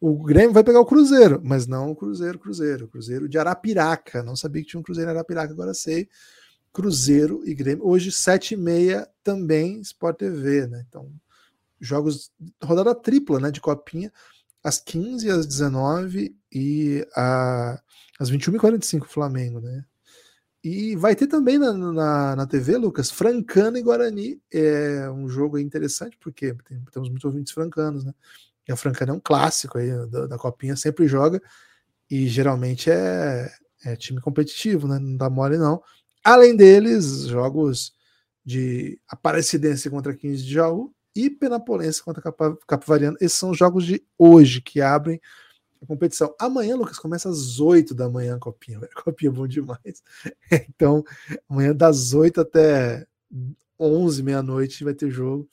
O 0.00 0.22
Grêmio 0.22 0.54
vai 0.54 0.64
pegar 0.64 0.80
o 0.80 0.86
Cruzeiro, 0.86 1.42
mas 1.44 1.66
não 1.66 1.90
o 1.90 1.94
Cruzeiro, 1.94 2.38
Cruzeiro. 2.38 2.86
O 2.86 2.88
Cruzeiro 2.88 3.28
de 3.28 3.36
Arapiraca. 3.36 4.22
Não 4.22 4.34
sabia 4.34 4.62
que 4.62 4.68
tinha 4.68 4.80
um 4.80 4.82
Cruzeiro 4.82 5.10
em 5.10 5.12
Arapiraca, 5.12 5.52
agora 5.52 5.74
sei. 5.74 6.08
Cruzeiro 6.72 7.42
e 7.44 7.54
Grêmio. 7.54 7.86
Hoje, 7.86 8.10
7h30 8.10 9.06
também 9.22 9.78
Sport 9.82 10.16
TV, 10.16 10.66
né? 10.68 10.86
Então, 10.88 11.12
jogos, 11.78 12.32
rodada 12.62 12.94
tripla, 12.94 13.38
né? 13.38 13.50
De 13.50 13.60
copinha, 13.60 14.10
às 14.64 14.78
15 14.78 15.28
às 15.28 15.46
19 15.46 16.34
e 16.50 17.06
a, 17.14 17.78
às 18.18 18.30
21h45 18.30 19.04
Flamengo, 19.04 19.60
né? 19.60 19.84
E 20.68 20.94
vai 20.96 21.16
ter 21.16 21.26
também 21.26 21.56
na, 21.56 21.72
na, 21.72 22.36
na, 22.36 22.46
TV, 22.46 22.76
Lucas, 22.76 23.10
Francano 23.10 23.78
e 23.78 23.82
Guarani. 23.82 24.38
É 24.52 25.10
um 25.10 25.26
jogo 25.26 25.58
interessante, 25.58 26.18
porque 26.20 26.54
tem, 26.68 26.84
temos 26.92 27.08
muitos 27.08 27.24
ouvintes 27.24 27.54
francanos, 27.54 28.04
né? 28.04 28.12
E 28.68 28.72
a 28.72 28.76
Francana 28.76 29.12
é 29.12 29.14
um 29.14 29.20
clássico 29.20 29.78
aí 29.78 29.88
da, 30.08 30.26
da 30.26 30.36
Copinha, 30.36 30.76
sempre 30.76 31.08
joga. 31.08 31.40
E 32.10 32.28
geralmente 32.28 32.90
é, 32.90 33.50
é, 33.82 33.96
time 33.96 34.20
competitivo, 34.20 34.86
né? 34.86 34.98
Não 34.98 35.16
dá 35.16 35.30
mole, 35.30 35.56
não. 35.56 35.82
Além 36.22 36.54
deles, 36.54 37.22
jogos 37.22 37.94
de 38.44 39.00
Aparecidense 39.08 39.88
contra 39.88 40.14
15 40.14 40.44
de 40.44 40.52
Jaú 40.52 40.92
e 41.16 41.30
Penapolense 41.30 42.02
contra 42.02 42.22
Capivariano. 42.66 43.16
Esses 43.22 43.38
são 43.38 43.50
os 43.50 43.58
jogos 43.58 43.86
de 43.86 44.04
hoje 44.18 44.60
que 44.60 44.82
abrem 44.82 45.18
a 45.80 45.86
competição. 45.86 46.34
Amanhã, 46.38 46.76
Lucas, 46.76 46.98
começa 46.98 47.28
às 47.28 47.60
8 47.60 47.94
da 47.94 48.08
manhã 48.08 48.36
a 48.36 48.38
copinha. 48.38 48.80
Copinha 49.04 49.30
é 49.30 49.32
bom 49.32 49.46
demais. 49.46 50.02
Então, 50.68 51.04
amanhã 51.48 51.74
das 51.74 52.12
8 52.14 52.40
até 52.40 53.06
11, 53.78 54.22
meia-noite 54.22 54.84
vai 54.84 54.94
ter 54.94 55.10
jogo. 55.10 55.48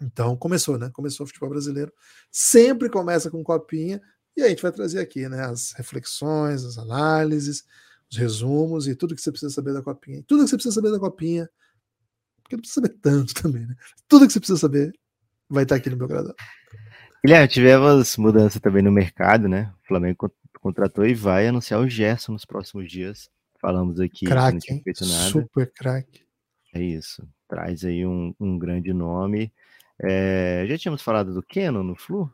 Então, 0.00 0.36
começou, 0.36 0.78
né? 0.78 0.90
Começou 0.92 1.24
o 1.24 1.26
futebol 1.26 1.50
brasileiro. 1.50 1.92
Sempre 2.30 2.88
começa 2.88 3.30
com 3.30 3.42
copinha. 3.42 4.00
E 4.36 4.42
a 4.42 4.48
gente 4.48 4.62
vai 4.62 4.72
trazer 4.72 5.00
aqui, 5.00 5.28
né? 5.28 5.44
As 5.44 5.72
reflexões, 5.72 6.64
as 6.64 6.78
análises, 6.78 7.64
os 8.10 8.16
resumos 8.16 8.86
e 8.88 8.94
tudo 8.94 9.14
que 9.14 9.20
você 9.20 9.30
precisa 9.30 9.52
saber 9.52 9.74
da 9.74 9.82
copinha. 9.82 10.22
Tudo 10.26 10.44
que 10.44 10.50
você 10.50 10.56
precisa 10.56 10.74
saber 10.74 10.90
da 10.90 10.98
copinha. 10.98 11.50
Porque 12.42 12.56
não 12.56 12.60
precisa 12.62 12.80
saber 12.80 12.98
tanto 13.00 13.34
também, 13.40 13.66
né? 13.66 13.76
Tudo 14.08 14.26
que 14.26 14.32
você 14.32 14.40
precisa 14.40 14.58
saber 14.58 14.92
vai 15.48 15.64
estar 15.64 15.76
aqui 15.76 15.90
no 15.90 15.96
meu 15.96 16.08
gradão. 16.08 16.34
Guilherme, 17.24 17.48
tivemos 17.48 18.16
mudança 18.16 18.58
também 18.58 18.82
no 18.82 18.90
mercado, 18.90 19.48
né? 19.48 19.72
O 19.84 19.86
Flamengo 19.88 20.32
contratou 20.60 21.06
e 21.06 21.14
vai 21.14 21.46
anunciar 21.46 21.80
o 21.80 21.88
Gerson 21.88 22.32
nos 22.32 22.44
próximos 22.44 22.90
dias. 22.90 23.30
Falamos 23.60 24.00
aqui 24.00 24.24
nada. 25.04 25.30
Super 25.30 25.70
craque. 25.72 26.22
É 26.74 26.80
isso. 26.80 27.28
Traz 27.46 27.84
aí 27.84 28.06
um, 28.06 28.34
um 28.40 28.58
grande 28.58 28.92
nome. 28.92 29.52
É, 29.98 30.64
já 30.66 30.78
tínhamos 30.78 31.02
falado 31.02 31.34
do 31.34 31.42
Keno 31.42 31.82
no 31.82 31.94
Flu? 31.94 32.32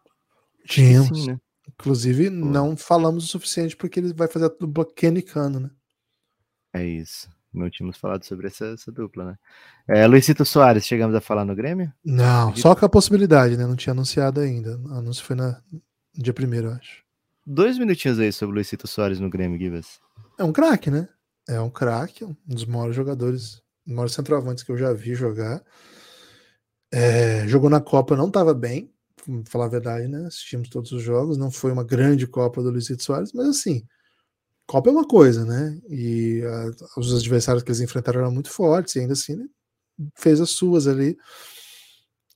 Tínhamos. 0.64 1.24
Sim, 1.24 1.32
né? 1.32 1.41
Inclusive, 1.68 2.30
Pô. 2.30 2.37
não 2.37 2.76
falamos 2.76 3.24
o 3.24 3.28
suficiente 3.28 3.76
porque 3.76 3.99
ele 3.99 4.12
vai 4.12 4.28
fazer 4.28 4.47
a 4.47 4.49
dupla 4.49 4.84
Kenny 4.84 5.20
Cano, 5.20 5.59
né? 5.59 5.70
É 6.72 6.84
isso. 6.84 7.28
Não 7.59 7.70
tínhamos 7.70 7.96
falado 7.96 8.24
sobre 8.24 8.48
essa, 8.48 8.66
essa 8.66 8.92
dupla, 8.92 9.24
né? 9.24 9.38
É, 9.88 10.07
Luizito 10.07 10.44
Soares, 10.44 10.84
chegamos 10.84 11.14
a 11.16 11.20
falar 11.20 11.44
no 11.44 11.54
Grêmio? 11.54 11.92
Não, 12.04 12.54
só 12.54 12.74
com 12.74 12.84
a 12.84 12.88
possibilidade, 12.88 13.57
né? 13.57 13.66
Não 13.66 13.76
tinha 13.76 13.92
anunciado 13.92 14.40
ainda. 14.40 14.78
O 14.78 14.94
anúncio 14.94 15.24
foi 15.24 15.34
na, 15.36 15.61
no 15.72 16.22
dia 16.22 16.32
primeiro, 16.32 16.70
acho. 16.70 17.04
Dois 17.46 17.78
minutinhos 17.78 18.18
aí 18.18 18.32
sobre 18.32 18.52
o 18.52 18.54
Luizito 18.57 18.86
Soares 18.86 19.20
no 19.20 19.30
Grêmio, 19.30 19.59
Gibas. 19.59 20.00
É 20.38 20.44
um 20.44 20.52
craque, 20.52 20.90
né? 20.90 21.09
É 21.48 21.61
um 21.61 21.70
craque, 21.70 22.24
um 22.24 22.36
dos 22.44 22.64
maiores 22.64 22.94
jogadores, 22.94 23.62
um 23.86 23.90
dos 23.90 23.94
maiores 23.94 24.14
centroavantes 24.14 24.64
que 24.64 24.72
eu 24.72 24.76
já 24.76 24.92
vi 24.92 25.14
jogar. 25.14 25.62
É, 26.92 27.46
jogou 27.46 27.70
na 27.70 27.80
Copa, 27.80 28.16
não 28.16 28.26
estava 28.26 28.52
bem, 28.52 28.92
falar 29.48 29.66
a 29.66 29.68
verdade, 29.68 30.09
né? 30.09 30.26
Assistimos 30.26 30.68
todos 30.68 30.92
os 30.92 31.02
jogos, 31.02 31.38
não 31.38 31.50
foi 31.50 31.72
uma 31.72 31.84
grande 31.84 32.26
Copa 32.26 32.62
do 32.62 32.70
Luizito 32.70 33.02
Soares, 33.02 33.32
mas 33.32 33.46
assim, 33.46 33.86
Copa 34.67 34.91
é 34.91 34.93
uma 34.93 35.07
coisa, 35.07 35.45
né? 35.45 35.81
E 35.89 36.43
a, 36.45 37.01
os 37.01 37.14
adversários 37.14 37.62
que 37.62 37.71
eles 37.71 37.81
enfrentaram 37.81 38.21
eram 38.21 38.33
muito 38.33 38.51
fortes, 38.51 38.97
e 38.97 39.01
ainda 39.01 39.12
assim 39.12 39.37
né? 39.37 39.47
fez 40.14 40.41
as 40.41 40.51
suas 40.51 40.87
ali. 40.87 41.17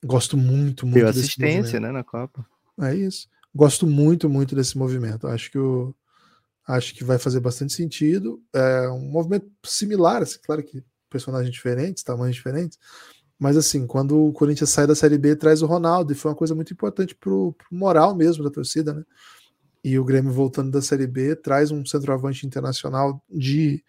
Gosto 0.05 0.37
muito, 0.37 0.87
muito. 0.87 0.99
Deu 0.99 1.09
assistência, 1.09 1.79
né, 1.81 1.91
na 1.91 2.05
Copa. 2.05 2.47
É 2.81 2.95
isso. 2.95 3.29
Gosto 3.55 3.87
muito, 3.87 4.29
muito 4.29 4.55
desse 4.55 4.79
movimento. 4.79 5.27
Acho 5.27 5.51
que 5.51 5.59
o, 5.59 5.95
acho 6.67 6.95
que 6.95 7.05
vai 7.05 7.19
fazer 7.19 7.41
bastante 7.41 7.73
sentido. 7.73 8.41
É 8.53 8.89
um 8.89 9.11
movimento 9.11 9.51
similar, 9.65 10.23
assim, 10.23 10.39
claro 10.43 10.63
que 10.63 10.83
personagens 11.11 11.53
diferentes, 11.53 12.05
tamanhos 12.05 12.37
diferentes, 12.37 12.79
mas 13.39 13.57
assim, 13.57 13.87
quando 13.87 14.27
o 14.27 14.33
Corinthians 14.33 14.71
sai 14.71 14.87
da 14.87 14.95
Série 14.95 15.19
B, 15.19 15.35
traz 15.35 15.61
o 15.61 15.67
Ronaldo, 15.67 16.13
e 16.13 16.15
foi 16.15 16.31
uma 16.31 16.37
coisa 16.37 16.55
muito 16.55 16.73
importante 16.73 17.15
pro, 17.15 17.53
pro 17.55 17.67
moral 17.73 18.15
mesmo 18.15 18.45
da 18.45 18.51
torcida, 18.51 18.95
né? 18.95 19.03
E 19.83 19.99
o 19.99 20.05
Grêmio 20.05 20.33
voltando 20.33 20.71
da 20.71 20.83
Série 20.83 21.07
B 21.07 21.35
traz 21.35 21.71
um 21.71 21.85
centroavante 21.85 22.47
internacional 22.47 23.23
de. 23.29 23.83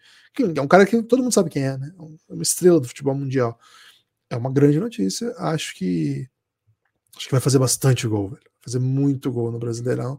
É 0.56 0.60
um 0.60 0.68
cara 0.68 0.86
que 0.86 1.02
todo 1.02 1.22
mundo 1.22 1.34
sabe 1.34 1.50
quem 1.50 1.64
é, 1.64 1.76
né? 1.76 1.92
É 2.28 2.32
uma 2.32 2.42
estrela 2.42 2.80
do 2.80 2.88
futebol 2.88 3.14
mundial. 3.14 3.58
É 4.30 4.36
uma 4.36 4.50
grande 4.50 4.80
notícia. 4.80 5.34
Acho 5.36 5.74
que. 5.74 6.26
Acho 7.14 7.26
que 7.26 7.32
vai 7.32 7.40
fazer 7.40 7.58
bastante 7.58 8.06
gol, 8.08 8.30
velho. 8.30 8.42
Vai 8.42 8.62
fazer 8.64 8.78
muito 8.78 9.30
gol 9.30 9.52
no 9.52 9.58
Brasileirão. 9.58 10.18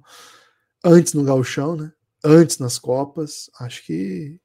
Antes 0.84 1.14
no 1.14 1.24
Gauchão, 1.24 1.76
né? 1.76 1.92
Antes 2.24 2.60
nas 2.60 2.78
Copas. 2.78 3.50
Acho 3.60 3.84
que 3.84 4.40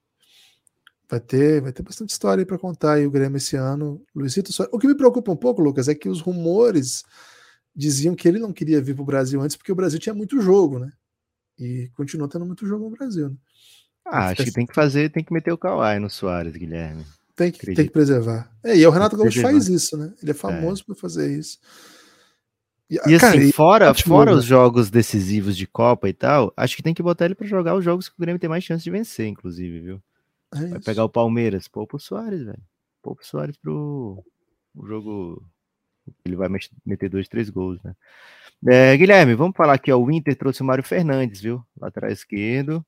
vai 1.11 1.21
ter, 1.21 1.61
vai 1.61 1.73
ter 1.73 1.83
bastante 1.83 2.11
história 2.11 2.43
aí 2.43 2.47
para 2.47 2.59
contar 2.59 2.95
aí 2.95 3.07
o 3.07 3.11
Grêmio 3.11 3.37
esse 3.37 3.57
ano. 3.57 4.03
Luizito 4.15 4.53
Soares. 4.53 4.73
O 4.75 4.79
que 4.79 4.87
me 4.87 4.97
preocupa 4.97 5.31
um 5.31 5.37
pouco, 5.37 5.61
Lucas, 5.61 5.89
é 5.89 5.95
que 5.95 6.09
os 6.09 6.21
rumores 6.23 7.03
diziam 7.75 8.15
que 8.15 8.27
ele 8.27 8.39
não 8.39 8.53
queria 8.53 8.81
vir 8.81 8.95
para 8.95 9.03
o 9.03 9.07
Brasil 9.07 9.41
antes 9.41 9.57
porque 9.57 9.73
o 9.73 9.77
Brasil 9.77 9.99
tinha 9.99 10.15
muito 10.15 10.41
jogo, 10.41 10.79
né? 10.79 10.91
E 11.59 11.91
continua 11.97 12.29
tendo 12.29 12.47
muito 12.47 12.67
jogo 12.67 12.89
no 12.89 12.97
Brasil. 12.97 13.31
Né? 13.31 13.37
Ah, 14.05 14.29
acho 14.29 14.45
que 14.45 14.53
tem 14.53 14.67
que 14.67 14.75
fazer, 14.75 15.11
tem 15.11 15.25
que 15.25 15.33
meter 15.33 15.53
o 15.53 15.59
Kawhi 15.59 15.99
no 15.99 16.09
Soares, 16.09 16.57
Guilherme. 16.57 17.05
Tem 17.37 17.53
que, 17.53 17.75
tem 17.75 17.87
que 17.87 17.93
preservar. 17.93 18.51
É, 18.65 18.77
e 18.77 18.87
o 18.87 18.91
Renato 18.91 19.17
Gaúcho 19.17 19.41
faz 19.41 19.69
isso, 19.69 19.97
né? 19.97 20.13
Ele 20.21 20.31
é, 20.31 20.35
é. 20.35 20.35
famoso 20.35 20.83
é. 20.83 20.85
por 20.87 20.97
fazer 20.97 21.39
isso. 21.39 21.59
E, 22.91 22.97
e 22.97 23.19
cara, 23.19 23.39
assim, 23.39 23.53
fora, 23.53 23.95
fora 23.95 24.33
os 24.33 24.45
jogos 24.45 24.91
decisivos 24.91 25.57
de 25.57 25.67
Copa 25.67 26.09
e 26.09 26.13
tal, 26.13 26.53
acho 26.57 26.75
que 26.75 26.83
tem 26.83 26.95
que 26.95 27.03
botar 27.03 27.27
ele 27.27 27.35
para 27.35 27.47
jogar 27.47 27.77
os 27.77 27.85
jogos 27.85 28.09
que 28.09 28.15
o 28.15 28.21
Grêmio 28.21 28.41
tem 28.41 28.49
mais 28.49 28.65
chance 28.65 28.83
de 28.83 28.91
vencer, 28.91 29.27
inclusive, 29.27 29.81
viu? 29.81 30.03
É 30.55 30.67
Vai 30.67 30.81
pegar 30.81 31.05
o 31.05 31.09
Palmeiras, 31.09 31.69
pô 31.69 31.87
pro 31.87 31.99
Soares, 31.99 32.43
velho. 32.43 32.63
Pô 33.03 33.15
pro 33.15 33.27
Soares 33.27 33.57
pro 33.57 34.25
o 34.75 34.87
jogo. 34.87 35.43
Ele 36.25 36.37
vai 36.37 36.49
meter 36.87 37.11
dois, 37.11 37.29
três 37.29 37.51
gols, 37.51 37.79
né? 37.83 37.95
É, 38.67 38.97
Guilherme, 38.97 39.35
vamos 39.35 39.57
falar 39.57 39.75
aqui, 39.75 39.93
ó. 39.93 39.99
O 39.99 40.11
Inter 40.11 40.37
trouxe 40.37 40.63
o 40.63 40.65
Mário 40.65 40.83
Fernandes, 40.83 41.41
viu? 41.41 41.63
Lateral 41.81 42.11
esquerdo. 42.11 42.85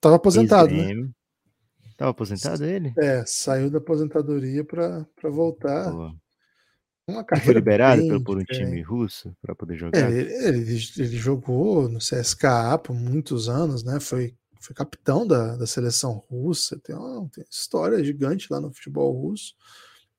Tava 0.00 0.16
aposentado, 0.16 0.74
né? 0.74 1.08
Tava 1.96 2.10
aposentado 2.10 2.64
ele? 2.64 2.92
É, 2.98 3.24
saiu 3.26 3.70
da 3.70 3.78
aposentadoria 3.78 4.62
para 4.62 5.06
voltar. 5.24 5.90
Pô. 5.90 6.14
Uma 7.08 7.24
carreira 7.24 7.44
foi 7.44 7.54
liberado 7.54 8.24
por 8.24 8.36
um 8.36 8.44
time 8.44 8.82
russo 8.82 9.34
para 9.40 9.54
poder 9.54 9.76
jogar? 9.76 9.98
É, 9.98 10.12
ele, 10.12 10.32
ele, 10.44 10.78
ele, 10.98 11.16
jogou 11.16 11.88
no 11.88 11.98
CSKA 11.98 12.76
por 12.78 12.94
muitos 12.94 13.48
anos, 13.48 13.84
né? 13.84 14.00
Foi, 14.00 14.34
foi 14.60 14.74
capitão 14.74 15.26
da, 15.26 15.56
da 15.56 15.66
seleção 15.66 16.24
russa. 16.28 16.78
Tem 16.80 16.94
uma, 16.94 17.28
tem 17.30 17.44
uma 17.44 17.50
história 17.50 18.04
gigante 18.04 18.48
lá 18.50 18.60
no 18.60 18.72
futebol 18.72 19.12
russo. 19.12 19.54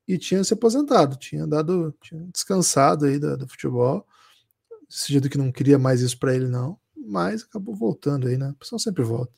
E 0.07 0.17
tinha 0.17 0.43
se 0.43 0.53
aposentado, 0.53 1.17
tinha 1.17 1.45
dado, 1.45 1.93
tinha 2.01 2.25
descansado 2.33 3.05
aí 3.05 3.19
do, 3.19 3.37
do 3.37 3.47
futebol 3.47 4.07
decidido 4.89 5.29
que 5.29 5.37
não 5.37 5.51
queria 5.51 5.77
mais 5.77 6.01
isso 6.01 6.17
para 6.17 6.35
ele, 6.35 6.47
não. 6.47 6.77
Mas 6.95 7.43
acabou 7.43 7.75
voltando 7.75 8.27
aí, 8.27 8.37
né? 8.37 8.49
A 8.49 8.59
pessoa 8.59 8.79
sempre 8.79 9.03
volta. 9.03 9.31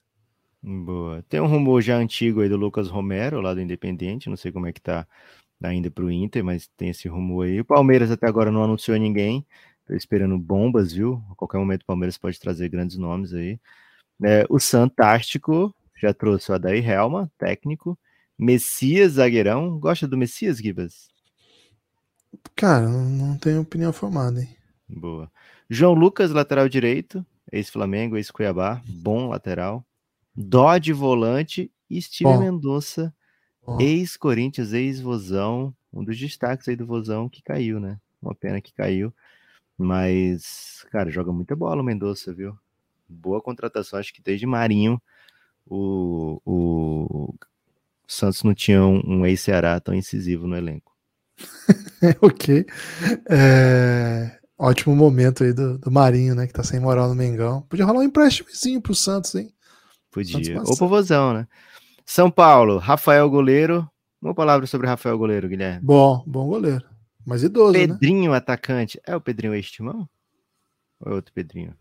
Boa. 0.61 1.23
Tem 1.29 1.39
um 1.39 1.47
rumor 1.47 1.81
já 1.81 1.97
antigo 1.97 2.41
aí 2.41 2.49
do 2.49 2.57
Lucas 2.57 2.89
Romero, 2.89 3.41
lá 3.41 3.53
do 3.53 3.61
Independente. 3.61 4.29
Não 4.29 4.35
sei 4.35 4.51
como 4.51 4.67
é 4.67 4.73
que 4.73 4.81
tá 4.81 5.07
ainda 5.61 5.89
pro 5.89 6.11
Inter, 6.11 6.43
mas 6.43 6.67
tem 6.75 6.89
esse 6.89 7.07
rumor 7.07 7.45
aí. 7.45 7.61
O 7.61 7.65
Palmeiras 7.65 8.11
até 8.11 8.27
agora 8.27 8.51
não 8.51 8.63
anunciou 8.63 8.97
ninguém. 8.97 9.45
Tô 9.85 9.93
esperando 9.93 10.37
bombas, 10.37 10.93
viu? 10.93 11.23
A 11.31 11.35
qualquer 11.35 11.57
momento 11.57 11.83
o 11.83 11.85
Palmeiras 11.85 12.17
pode 12.17 12.39
trazer 12.39 12.69
grandes 12.69 12.97
nomes 12.97 13.33
aí. 13.33 13.59
É, 14.23 14.45
o 14.49 14.59
Santástico 14.59 15.73
já 15.95 16.13
trouxe 16.13 16.51
o 16.51 16.55
Adair 16.55 16.87
Helma, 16.87 17.31
técnico. 17.37 17.97
Messias, 18.37 19.13
zagueirão. 19.13 19.79
Gosta 19.79 20.07
do 20.07 20.17
Messias, 20.17 20.57
Gibas? 20.57 21.07
Cara, 22.55 22.87
não 22.87 23.37
tenho 23.37 23.61
opinião 23.61 23.91
formada, 23.91 24.41
hein? 24.41 24.49
Boa. 24.87 25.31
João 25.69 25.93
Lucas, 25.93 26.31
lateral 26.31 26.67
direito, 26.67 27.25
ex-Flamengo, 27.51 28.17
ex-Cuiabá, 28.17 28.81
bom 28.87 29.29
lateral. 29.29 29.85
Dodge, 30.35 30.93
volante. 30.93 31.71
E 31.89 32.01
Steve 32.01 32.37
Mendonça, 32.37 33.13
ex-Corinthians, 33.79 34.73
ex-Vozão. 34.73 35.75
Um 35.91 36.03
dos 36.03 36.17
destaques 36.17 36.67
aí 36.67 36.75
do 36.75 36.85
Vozão 36.85 37.27
que 37.27 37.41
caiu, 37.41 37.79
né? 37.79 37.99
Uma 38.21 38.35
pena 38.35 38.61
que 38.61 38.73
caiu. 38.73 39.11
Mas, 39.77 40.85
cara, 40.91 41.09
joga 41.09 41.31
muita 41.31 41.55
bola 41.55 41.81
o 41.81 41.85
Mendonça, 41.85 42.31
viu? 42.33 42.57
Boa 43.07 43.41
contratação. 43.41 43.99
Acho 43.99 44.13
que 44.13 44.21
desde 44.21 44.45
Marinho 44.45 45.01
o, 45.65 46.41
o 46.45 47.33
Santos 48.07 48.43
não 48.43 48.53
tinha 48.53 48.83
um, 48.83 49.01
um 49.03 49.25
ex-Ceará 49.25 49.79
tão 49.79 49.93
incisivo 49.93 50.47
no 50.47 50.55
elenco. 50.55 50.95
ok. 52.21 52.65
É... 53.29 54.38
Ótimo 54.61 54.93
momento 54.93 55.45
aí 55.45 55.53
do, 55.53 55.77
do 55.77 55.89
Marinho, 55.89 56.35
né? 56.35 56.45
Que 56.45 56.51
tá 56.51 56.63
sem 56.63 56.81
moral 56.81 57.07
no 57.07 57.15
Mengão. 57.15 57.61
Podia 57.61 57.85
rolar 57.85 57.99
um 57.99 58.03
empréstimozinho 58.03 58.81
pro 58.81 58.93
Santos, 58.93 59.33
hein? 59.33 59.53
Podia. 60.11 60.61
Ou 60.61 60.75
pro 60.75 60.89
Vozão, 60.89 61.33
né? 61.33 61.47
São 62.05 62.29
Paulo, 62.29 62.77
Rafael 62.77 63.29
Goleiro. 63.29 63.89
Uma 64.21 64.35
palavra 64.35 64.67
sobre 64.67 64.85
Rafael 64.85 65.17
Goleiro, 65.17 65.47
Guilherme. 65.47 65.79
Bom, 65.81 66.21
bom 66.27 66.45
goleiro. 66.49 66.83
Mas 67.25 67.41
idoso, 67.41 67.71
né? 67.71 67.87
Pedrinho, 67.87 68.31
né? 68.31 68.37
atacante. 68.37 68.99
É 69.07 69.15
o 69.15 69.21
Pedrinho 69.21 69.55
Estimão? 69.55 70.09
Ou 70.99 71.13
é 71.13 71.15
outro 71.15 71.33
Pedrinho? 71.33 71.73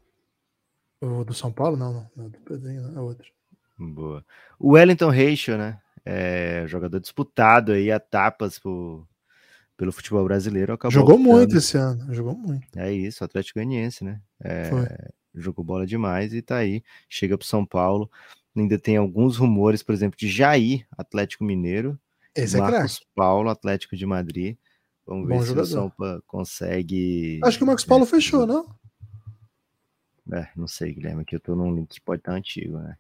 O 1.00 1.24
do 1.24 1.34
São 1.34 1.50
Paulo? 1.50 1.76
Não, 1.76 1.92
não. 1.92 2.10
Não 2.14 2.26
é 2.26 2.28
do 2.28 2.38
Pedrinho, 2.38 2.82
não. 2.82 2.96
É 2.96 3.00
outro. 3.00 3.26
Boa. 3.76 4.24
O 4.56 4.74
Wellington 4.74 5.08
Reicho, 5.08 5.56
né? 5.56 5.80
É 6.04 6.64
jogador 6.68 7.00
disputado 7.00 7.72
aí 7.72 7.90
a 7.90 7.98
tapas 7.98 8.56
por, 8.56 9.04
pelo 9.78 9.92
futebol 9.92 10.24
brasileiro. 10.24 10.76
jogou 10.90 11.14
optando. 11.14 11.30
muito 11.30 11.56
esse 11.56 11.78
ano, 11.78 12.12
jogou 12.12 12.36
muito. 12.36 12.66
É 12.76 12.92
isso, 12.92 13.22
Atlético 13.22 13.60
Ganiense, 13.60 14.04
né? 14.04 14.20
É, 14.42 14.70
jogou 15.32 15.64
bola 15.64 15.86
demais 15.86 16.34
e 16.34 16.42
tá 16.42 16.56
aí, 16.56 16.82
chega 17.08 17.38
para 17.38 17.46
São 17.46 17.64
Paulo. 17.64 18.10
Ainda 18.56 18.76
tem 18.76 18.96
alguns 18.96 19.36
rumores, 19.36 19.82
por 19.82 19.94
exemplo, 19.94 20.18
de 20.18 20.28
Jair, 20.28 20.84
Atlético 20.98 21.44
Mineiro. 21.44 21.98
Esse 22.34 22.56
é 22.56 22.60
Marcos 22.60 23.00
é 23.00 23.04
Paulo, 23.14 23.48
Atlético 23.48 23.96
de 23.96 24.04
Madrid. 24.04 24.56
Vamos 25.06 25.28
Bom 25.28 25.38
ver 25.38 25.46
jogador. 25.46 25.66
se 25.66 25.72
o 25.72 25.74
São 25.74 25.90
Paulo 25.90 26.22
consegue. 26.26 27.40
Acho 27.44 27.56
que 27.56 27.64
o 27.64 27.66
Marcos 27.66 27.84
Paulo 27.84 28.02
é, 28.02 28.06
fechou, 28.08 28.46
não? 28.46 28.66
É, 30.32 30.48
não 30.56 30.66
sei, 30.66 30.92
Guilherme, 30.92 31.24
que 31.24 31.36
eu 31.36 31.40
tô 31.40 31.54
num 31.54 31.72
link 31.72 31.88
que 31.88 32.00
pode 32.00 32.20
estar 32.20 32.32
antigo, 32.32 32.78
né? 32.78 32.96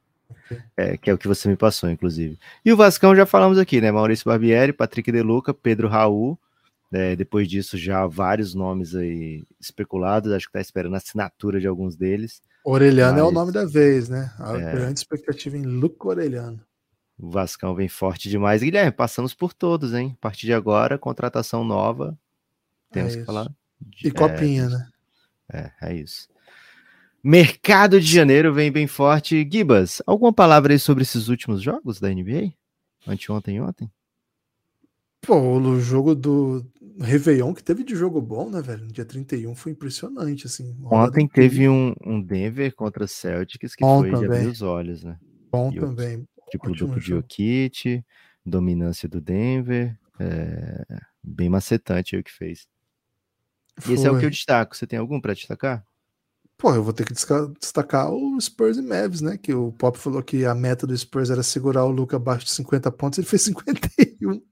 É, 0.76 0.96
que 0.96 1.10
é 1.10 1.14
o 1.14 1.18
que 1.18 1.26
você 1.26 1.48
me 1.48 1.56
passou, 1.56 1.90
inclusive. 1.90 2.38
E 2.64 2.72
o 2.72 2.76
Vascão 2.76 3.16
já 3.16 3.26
falamos 3.26 3.58
aqui, 3.58 3.80
né? 3.80 3.90
Maurício 3.90 4.24
Barbieri, 4.26 4.72
Patrick 4.72 5.10
Deluca, 5.10 5.52
Pedro 5.52 5.88
Raul, 5.88 6.38
é, 6.90 7.14
depois 7.14 7.46
disso, 7.48 7.76
já 7.76 8.06
vários 8.06 8.54
nomes 8.54 8.94
aí 8.94 9.44
especulados. 9.60 10.32
Acho 10.32 10.46
que 10.46 10.50
está 10.50 10.60
esperando 10.60 10.94
a 10.94 10.98
assinatura 10.98 11.60
de 11.60 11.66
alguns 11.66 11.96
deles. 11.96 12.42
Orelhano 12.64 13.14
mas, 13.14 13.20
é 13.20 13.24
o 13.24 13.30
nome 13.30 13.52
da 13.52 13.64
vez, 13.64 14.08
né? 14.08 14.32
A 14.38 14.56
é, 14.56 14.72
grande 14.72 15.00
expectativa 15.00 15.56
em 15.56 15.62
Luco 15.62 16.08
Orelhano. 16.08 16.60
O 17.18 17.30
Vascão 17.30 17.74
vem 17.74 17.88
forte 17.88 18.28
demais. 18.28 18.62
Guilherme, 18.62 18.92
passamos 18.92 19.34
por 19.34 19.52
todos, 19.52 19.92
hein? 19.92 20.16
A 20.18 20.20
partir 20.22 20.46
de 20.46 20.54
agora, 20.54 20.96
contratação 20.96 21.64
nova. 21.64 22.18
Temos 22.90 23.14
é 23.14 23.18
que 23.18 23.24
falar. 23.24 23.50
De, 23.80 24.08
e 24.08 24.10
copinha, 24.10 24.64
é, 24.64 24.68
né? 24.68 24.88
É, 25.52 25.72
é 25.82 25.94
isso. 25.94 26.28
Mercado 27.22 28.00
de 28.00 28.06
janeiro 28.06 28.54
vem 28.54 28.70
bem 28.70 28.86
forte. 28.86 29.46
Gibas, 29.50 30.00
alguma 30.06 30.32
palavra 30.32 30.72
aí 30.72 30.78
sobre 30.78 31.02
esses 31.02 31.28
últimos 31.28 31.60
jogos 31.60 32.00
da 32.00 32.08
NBA? 32.08 32.52
Anteontem 33.06 33.56
e 33.56 33.60
ontem? 33.60 33.90
Pô, 35.20 35.36
o 35.36 35.80
jogo 35.80 36.14
do 36.14 36.64
Réveillon 37.00 37.54
que 37.54 37.62
teve 37.62 37.84
de 37.84 37.94
jogo 37.94 38.20
bom, 38.20 38.50
né, 38.50 38.60
velho? 38.60 38.84
No 38.84 38.92
dia 38.92 39.04
31 39.04 39.54
foi 39.54 39.72
impressionante, 39.72 40.46
assim. 40.46 40.76
Ontem 40.84 41.28
teve 41.28 41.68
um, 41.68 41.94
um, 42.04 42.20
Denver 42.20 42.74
contra 42.74 43.06
Celtics 43.06 43.74
que 43.74 43.84
bom 43.84 44.00
foi 44.00 44.10
também. 44.10 44.28
de 44.28 44.36
abrir 44.36 44.46
os 44.48 44.62
olhos, 44.62 45.04
né? 45.04 45.16
Bom 45.50 45.70
e 45.72 45.78
também. 45.78 46.26
Tipo, 46.50 46.72
duplo 46.72 46.98
de 46.98 47.06
Jokic, 47.06 48.04
dominância 48.44 49.08
do 49.08 49.20
Denver, 49.20 49.96
é, 50.18 50.84
bem 51.22 51.48
macetante 51.48 52.16
aí 52.16 52.20
o 52.20 52.24
que 52.24 52.32
fez. 52.32 52.66
E 53.88 53.92
esse 53.92 54.06
é 54.06 54.10
o 54.10 54.18
que 54.18 54.26
eu 54.26 54.30
destaco. 54.30 54.76
Você 54.76 54.86
tem 54.86 54.98
algum 54.98 55.20
para 55.20 55.34
destacar? 55.34 55.84
Pô, 56.58 56.74
eu 56.74 56.82
vou 56.82 56.92
ter 56.92 57.06
que 57.06 57.14
destacar 57.14 58.12
o 58.12 58.40
Spurs 58.40 58.78
e 58.78 58.82
Mavs, 58.82 59.20
né? 59.20 59.38
Que 59.38 59.54
o 59.54 59.70
Pop 59.70 59.96
falou 59.96 60.20
que 60.20 60.44
a 60.44 60.56
meta 60.56 60.88
do 60.88 60.98
Spurs 60.98 61.30
era 61.30 61.40
segurar 61.40 61.84
o 61.84 61.90
Luca 61.90 62.16
abaixo 62.16 62.46
de 62.46 62.50
50 62.50 62.90
pontos, 62.90 63.16
ele 63.16 63.28
fez 63.28 63.42
51 63.46 64.42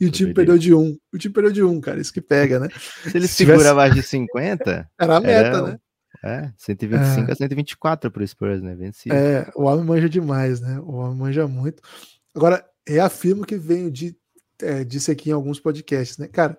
e 0.00 0.06
o 0.06 0.10
time 0.10 0.32
perdeu 0.32 0.56
de 0.56 0.72
1. 0.72 0.98
O 1.12 1.18
time 1.18 1.34
perdeu 1.34 1.52
de 1.52 1.62
1, 1.62 1.80
cara, 1.82 2.00
isso 2.00 2.14
que 2.14 2.22
pega, 2.22 2.58
né? 2.58 2.68
Se 3.02 3.14
ele 3.14 3.28
Se 3.28 3.34
segura 3.34 3.58
tivesse... 3.58 3.72
abaixo 3.72 3.94
de 3.94 4.02
50, 4.02 4.90
era 4.98 5.16
a 5.16 5.20
meta, 5.20 5.32
era... 5.34 5.62
né? 5.62 5.78
É, 6.24 6.50
125 6.56 7.30
é. 7.30 7.32
a 7.32 7.36
124 7.36 8.10
pro 8.10 8.26
Spurs, 8.26 8.62
né? 8.62 8.74
Vencido. 8.74 9.14
É, 9.14 9.50
o 9.54 9.64
homem 9.64 9.84
manja 9.84 10.08
demais, 10.08 10.62
né? 10.62 10.80
O 10.80 10.94
homem 10.94 11.18
manja 11.18 11.46
muito. 11.46 11.82
Agora, 12.34 12.64
reafirmo 12.88 13.44
que 13.44 13.56
venho 13.56 13.90
de, 13.90 14.16
é, 14.62 14.82
disse 14.82 15.10
aqui 15.10 15.28
em 15.28 15.34
alguns 15.34 15.60
podcasts, 15.60 16.16
né? 16.16 16.26
Cara, 16.26 16.58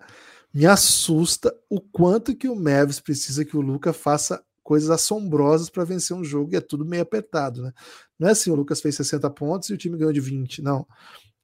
me 0.53 0.67
assusta 0.67 1.51
o 1.69 1.81
quanto 1.81 2.35
que 2.35 2.47
o 2.47 2.55
Mavs 2.55 2.99
precisa 2.99 3.43
que 3.43 3.57
o 3.57 3.61
Luca 3.61 3.93
faça 3.93 4.43
coisas 4.71 4.89
assombrosas 4.89 5.69
para 5.69 5.83
vencer 5.83 6.15
um 6.15 6.23
jogo 6.23 6.53
e 6.53 6.55
é 6.55 6.61
tudo 6.61 6.85
meio 6.85 7.03
apertado, 7.03 7.61
né? 7.61 7.73
Não 8.17 8.29
é 8.29 8.31
assim, 8.31 8.49
o 8.51 8.55
Lucas 8.55 8.79
fez 8.79 8.95
60 8.95 9.29
pontos 9.31 9.69
e 9.69 9.73
o 9.73 9.77
time 9.77 9.97
ganhou 9.97 10.13
de 10.13 10.21
20, 10.21 10.61
não. 10.61 10.87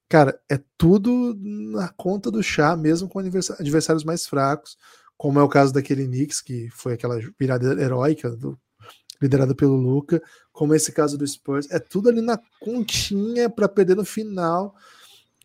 Cara, 0.08 0.40
é 0.50 0.58
tudo 0.78 1.38
na 1.38 1.90
conta 1.90 2.32
do 2.32 2.42
chá, 2.42 2.74
mesmo 2.78 3.10
com 3.10 3.20
adversários 3.20 4.06
mais 4.06 4.26
fracos, 4.26 4.78
como 5.18 5.42
é 5.42 5.44
o 5.44 5.50
caso 5.50 5.74
daquele 5.74 6.08
Knicks, 6.08 6.40
que 6.40 6.70
foi 6.70 6.94
aquela 6.94 7.20
virada 7.38 7.74
heróica 7.82 8.32
do, 8.32 8.58
liderada 9.22 9.54
pelo 9.54 9.76
Luca, 9.76 10.24
como 10.54 10.74
esse 10.74 10.94
caso 10.94 11.18
do 11.18 11.28
Spurs, 11.28 11.70
é 11.70 11.80
tudo 11.80 12.08
ali 12.08 12.22
na 12.22 12.40
continha 12.62 13.50
para 13.50 13.68
perder 13.68 13.98
no 13.98 14.06
final. 14.06 14.74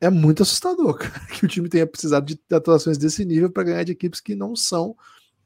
É 0.00 0.08
muito 0.08 0.44
assustador, 0.44 0.98
cara, 1.02 1.26
que 1.26 1.44
o 1.44 1.48
time 1.48 1.68
tenha 1.68 1.84
precisado 1.84 2.26
de 2.26 2.38
atuações 2.52 2.96
desse 2.96 3.24
nível 3.24 3.50
para 3.50 3.64
ganhar 3.64 3.82
de 3.82 3.90
equipes 3.90 4.20
que 4.20 4.36
não 4.36 4.54
são 4.54 4.94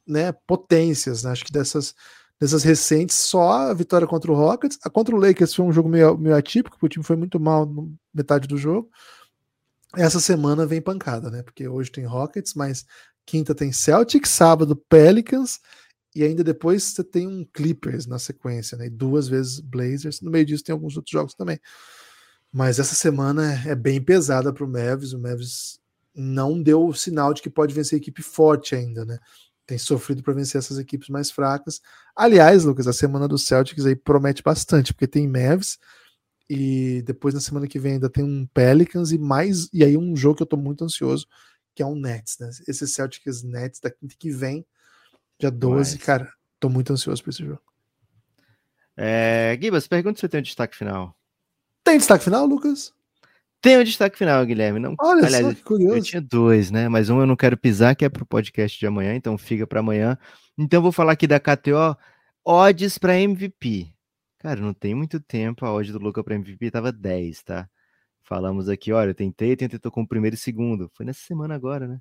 né, 0.06 0.32
potências. 0.46 1.24
Né? 1.24 1.32
Acho 1.32 1.44
que 1.44 1.52
dessas, 1.52 1.94
dessas 2.40 2.62
recentes, 2.62 3.16
só 3.16 3.52
a 3.52 3.74
vitória 3.74 4.06
contra 4.06 4.30
o 4.30 4.34
Rockets. 4.34 4.78
A 4.84 4.90
contra 4.90 5.14
o 5.14 5.18
Lakers 5.18 5.54
foi 5.54 5.64
um 5.64 5.72
jogo 5.72 5.88
meio, 5.88 6.16
meio 6.18 6.36
atípico, 6.36 6.76
porque 6.76 6.86
o 6.86 6.88
time 6.88 7.04
foi 7.04 7.16
muito 7.16 7.40
mal 7.40 7.66
no 7.66 7.94
metade 8.12 8.46
do 8.46 8.58
jogo. 8.58 8.90
Essa 9.94 10.20
semana 10.20 10.66
vem 10.66 10.80
pancada, 10.80 11.30
né? 11.30 11.42
Porque 11.42 11.66
hoje 11.66 11.90
tem 11.90 12.04
Rockets, 12.04 12.54
mas 12.54 12.84
quinta 13.24 13.54
tem 13.54 13.72
Celtics, 13.72 14.30
sábado 14.30 14.76
Pelicans 14.76 15.58
e 16.14 16.22
ainda 16.22 16.42
depois 16.42 16.82
você 16.82 17.04
tem 17.04 17.26
um 17.26 17.44
Clippers 17.44 18.06
na 18.06 18.18
sequência, 18.18 18.78
né? 18.78 18.86
E 18.86 18.90
duas 18.90 19.28
vezes 19.28 19.60
Blazers. 19.60 20.22
No 20.22 20.30
meio 20.30 20.46
disso 20.46 20.64
tem 20.64 20.72
alguns 20.72 20.96
outros 20.96 21.12
jogos 21.12 21.34
também. 21.34 21.60
Mas 22.50 22.78
essa 22.78 22.94
semana 22.94 23.52
é 23.66 23.74
bem 23.74 24.00
pesada 24.00 24.50
para 24.50 24.64
o 24.64 24.68
Mavis. 24.68 25.12
O 25.12 25.18
Mavis 25.18 25.78
não 26.14 26.62
deu 26.62 26.90
sinal 26.94 27.34
de 27.34 27.42
que 27.42 27.50
pode 27.50 27.74
vencer 27.74 27.98
equipe 27.98 28.22
forte 28.22 28.74
ainda, 28.74 29.04
né? 29.04 29.18
Tem 29.66 29.76
sofrido 29.76 30.22
para 30.22 30.32
vencer 30.32 30.58
essas 30.58 30.78
equipes 30.78 31.08
mais 31.08 31.30
fracas. 31.30 31.82
Aliás, 32.14 32.64
Lucas, 32.64 32.86
a 32.86 32.92
semana 32.92 33.26
do 33.26 33.36
Celtics 33.36 33.84
aí 33.84 33.96
promete 33.96 34.42
bastante, 34.42 34.94
porque 34.94 35.08
tem 35.08 35.26
Mavs 35.26 35.78
e 36.48 37.02
depois 37.02 37.34
na 37.34 37.40
semana 37.40 37.66
que 37.66 37.78
vem 37.78 37.94
ainda 37.94 38.08
tem 38.08 38.22
um 38.22 38.46
Pelicans 38.46 39.10
e 39.10 39.18
mais 39.18 39.68
e 39.72 39.82
aí 39.82 39.96
um 39.96 40.14
jogo 40.14 40.36
que 40.36 40.42
eu 40.44 40.46
tô 40.46 40.56
muito 40.56 40.84
ansioso, 40.84 41.26
que 41.74 41.82
é 41.82 41.86
um 41.86 41.96
Nets, 41.96 42.38
né? 42.38 42.48
Esse 42.68 42.86
Celtics 42.86 43.42
Nets 43.42 43.80
da 43.80 43.90
quinta 43.90 44.14
que 44.16 44.30
vem, 44.30 44.64
dia 45.38 45.50
12, 45.50 45.96
Mas... 45.96 46.04
cara, 46.04 46.32
tô 46.60 46.68
muito 46.68 46.92
ansioso 46.92 47.22
para 47.22 47.30
esse 47.30 47.44
jogo. 47.44 47.60
É, 48.96 49.58
Gibas, 49.60 49.88
pergunta 49.88 50.16
se 50.16 50.20
você 50.20 50.28
tem 50.28 50.40
um 50.40 50.44
destaque 50.44 50.76
final. 50.76 51.14
Tem 51.82 51.98
destaque 51.98 52.24
final, 52.24 52.46
Lucas? 52.46 52.94
Tem 53.60 53.76
o 53.76 53.80
um 53.80 53.84
destaque 53.84 54.18
final, 54.18 54.44
Guilherme. 54.44 54.78
Não, 54.78 54.94
Olha 55.00 55.26
aliás, 55.26 55.46
só, 55.46 55.54
que 55.54 55.62
curioso. 55.62 55.96
Eu 55.96 56.02
tinha 56.02 56.20
dois, 56.20 56.70
né? 56.70 56.88
Mas 56.88 57.10
um 57.10 57.20
eu 57.20 57.26
não 57.26 57.36
quero 57.36 57.56
pisar, 57.56 57.96
que 57.96 58.04
é 58.04 58.08
pro 58.08 58.26
podcast 58.26 58.78
de 58.78 58.86
amanhã, 58.86 59.14
então 59.14 59.36
fica 59.36 59.66
para 59.66 59.80
amanhã. 59.80 60.18
Então 60.56 60.82
vou 60.82 60.92
falar 60.92 61.12
aqui 61.12 61.26
da 61.26 61.40
KTO, 61.40 61.96
odds 62.44 62.98
para 62.98 63.18
MVP. 63.18 63.92
Cara, 64.38 64.60
não 64.60 64.72
tem 64.72 64.94
muito 64.94 65.18
tempo 65.18 65.66
a 65.66 65.72
odd 65.72 65.90
do 65.90 65.98
Luca 65.98 66.22
para 66.22 66.34
MVP 66.34 66.70
tava 66.70 66.92
10, 66.92 67.42
tá? 67.42 67.68
Falamos 68.22 68.68
aqui, 68.68 68.92
olha, 68.92 69.10
eu 69.10 69.14
tentei, 69.14 69.56
tentei, 69.56 69.78
tô 69.78 69.90
com 69.90 70.02
o 70.02 70.08
primeiro 70.08 70.34
e 70.34 70.38
segundo. 70.38 70.90
Foi 70.94 71.06
nessa 71.06 71.20
semana 71.20 71.54
agora, 71.54 71.86
né? 71.88 72.00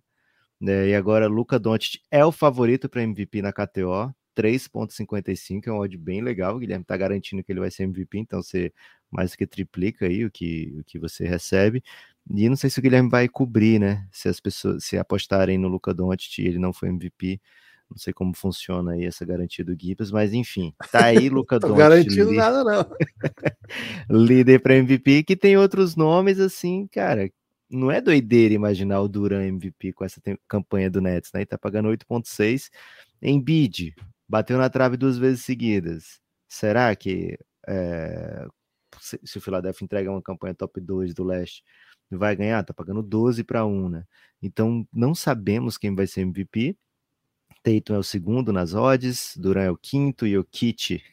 É, 0.67 0.89
e 0.89 0.95
agora 0.95 1.27
Luca 1.27 1.59
Doncic 1.59 1.99
é 2.09 2.25
o 2.25 2.31
favorito 2.31 2.89
para 2.89 3.03
MVP 3.03 3.41
na 3.41 3.51
KTO, 3.51 4.13
3.55, 4.35 5.67
é 5.67 5.71
um 5.71 5.77
odd 5.79 5.97
bem 5.97 6.21
legal. 6.21 6.55
O 6.55 6.59
Guilherme 6.59 6.85
tá 6.85 6.95
garantindo 6.97 7.43
que 7.43 7.51
ele 7.51 7.59
vai 7.59 7.71
ser 7.71 7.83
MVP, 7.83 8.17
então 8.19 8.41
você 8.41 8.71
mais 9.15 9.31
do 9.31 9.37
que 9.37 9.47
triplica 9.47 10.05
aí 10.05 10.25
o 10.25 10.31
que, 10.31 10.75
o 10.79 10.83
que 10.83 10.99
você 10.99 11.25
recebe. 11.25 11.83
E 12.29 12.49
não 12.49 12.55
sei 12.55 12.69
se 12.69 12.79
o 12.79 12.81
Guilherme 12.81 13.09
vai 13.09 13.27
cobrir, 13.29 13.79
né? 13.79 14.07
Se 14.11 14.27
as 14.27 14.39
pessoas 14.39 14.83
se 14.83 14.97
apostarem 14.97 15.57
no 15.57 15.67
Luca 15.67 15.93
Doncic 15.93 16.39
e 16.39 16.47
ele 16.47 16.59
não 16.59 16.73
foi 16.73 16.89
MVP, 16.89 17.39
não 17.89 17.97
sei 17.97 18.11
como 18.13 18.35
funciona 18.35 18.93
aí 18.93 19.05
essa 19.05 19.23
garantia 19.23 19.63
do 19.63 19.77
Gibbs, 19.79 20.11
mas 20.11 20.33
enfim, 20.33 20.73
tá 20.91 21.05
aí 21.05 21.29
Luca 21.29 21.59
Doncic. 21.59 21.77
garantindo 21.77 22.31
líder, 22.31 22.37
nada 22.37 22.63
não. 22.63 22.89
líder 24.27 24.59
para 24.59 24.75
MVP 24.75 25.23
que 25.23 25.35
tem 25.35 25.55
outros 25.55 25.95
nomes 25.95 26.39
assim, 26.39 26.87
cara. 26.87 27.29
Não 27.69 27.91
é 27.91 27.99
doideira 27.99 28.53
imaginar 28.53 29.01
o 29.01 29.07
Duran 29.07 29.43
MVP 29.43 29.93
com 29.93 30.05
essa 30.05 30.21
campanha 30.47 30.89
do 30.89 31.01
Nets, 31.01 31.31
né? 31.33 31.41
E 31.41 31.45
tá 31.45 31.57
pagando 31.57 31.89
8.6 31.89 32.69
em 33.21 33.41
bid, 33.41 33.95
bateu 34.27 34.57
na 34.57 34.69
trave 34.69 34.97
duas 34.97 35.17
vezes 35.17 35.43
seguidas. 35.43 36.19
Será 36.47 36.95
que 36.95 37.37
é, 37.67 38.47
se 39.23 39.37
o 39.37 39.41
Philadelphia 39.41 39.85
entrega 39.85 40.11
uma 40.11 40.21
campanha 40.21 40.53
top 40.53 40.79
2 40.81 41.13
do 41.13 41.23
leste, 41.23 41.63
vai 42.09 42.35
ganhar? 42.35 42.63
Tá 42.63 42.73
pagando 42.73 43.01
12 43.03 43.43
para 43.43 43.65
1, 43.65 43.89
né? 43.89 44.05
Então 44.41 44.87
não 44.93 45.15
sabemos 45.15 45.77
quem 45.77 45.95
vai 45.95 46.07
ser 46.07 46.21
MVP. 46.21 46.75
Tatum 47.63 47.95
é 47.95 47.97
o 47.97 48.03
segundo 48.03 48.53
nas 48.53 48.75
odds, 48.75 49.35
Duran 49.37 49.63
é 49.63 49.71
o 49.71 49.77
quinto 49.77 50.27
e 50.27 50.37
o 50.37 50.43
Kit 50.43 51.03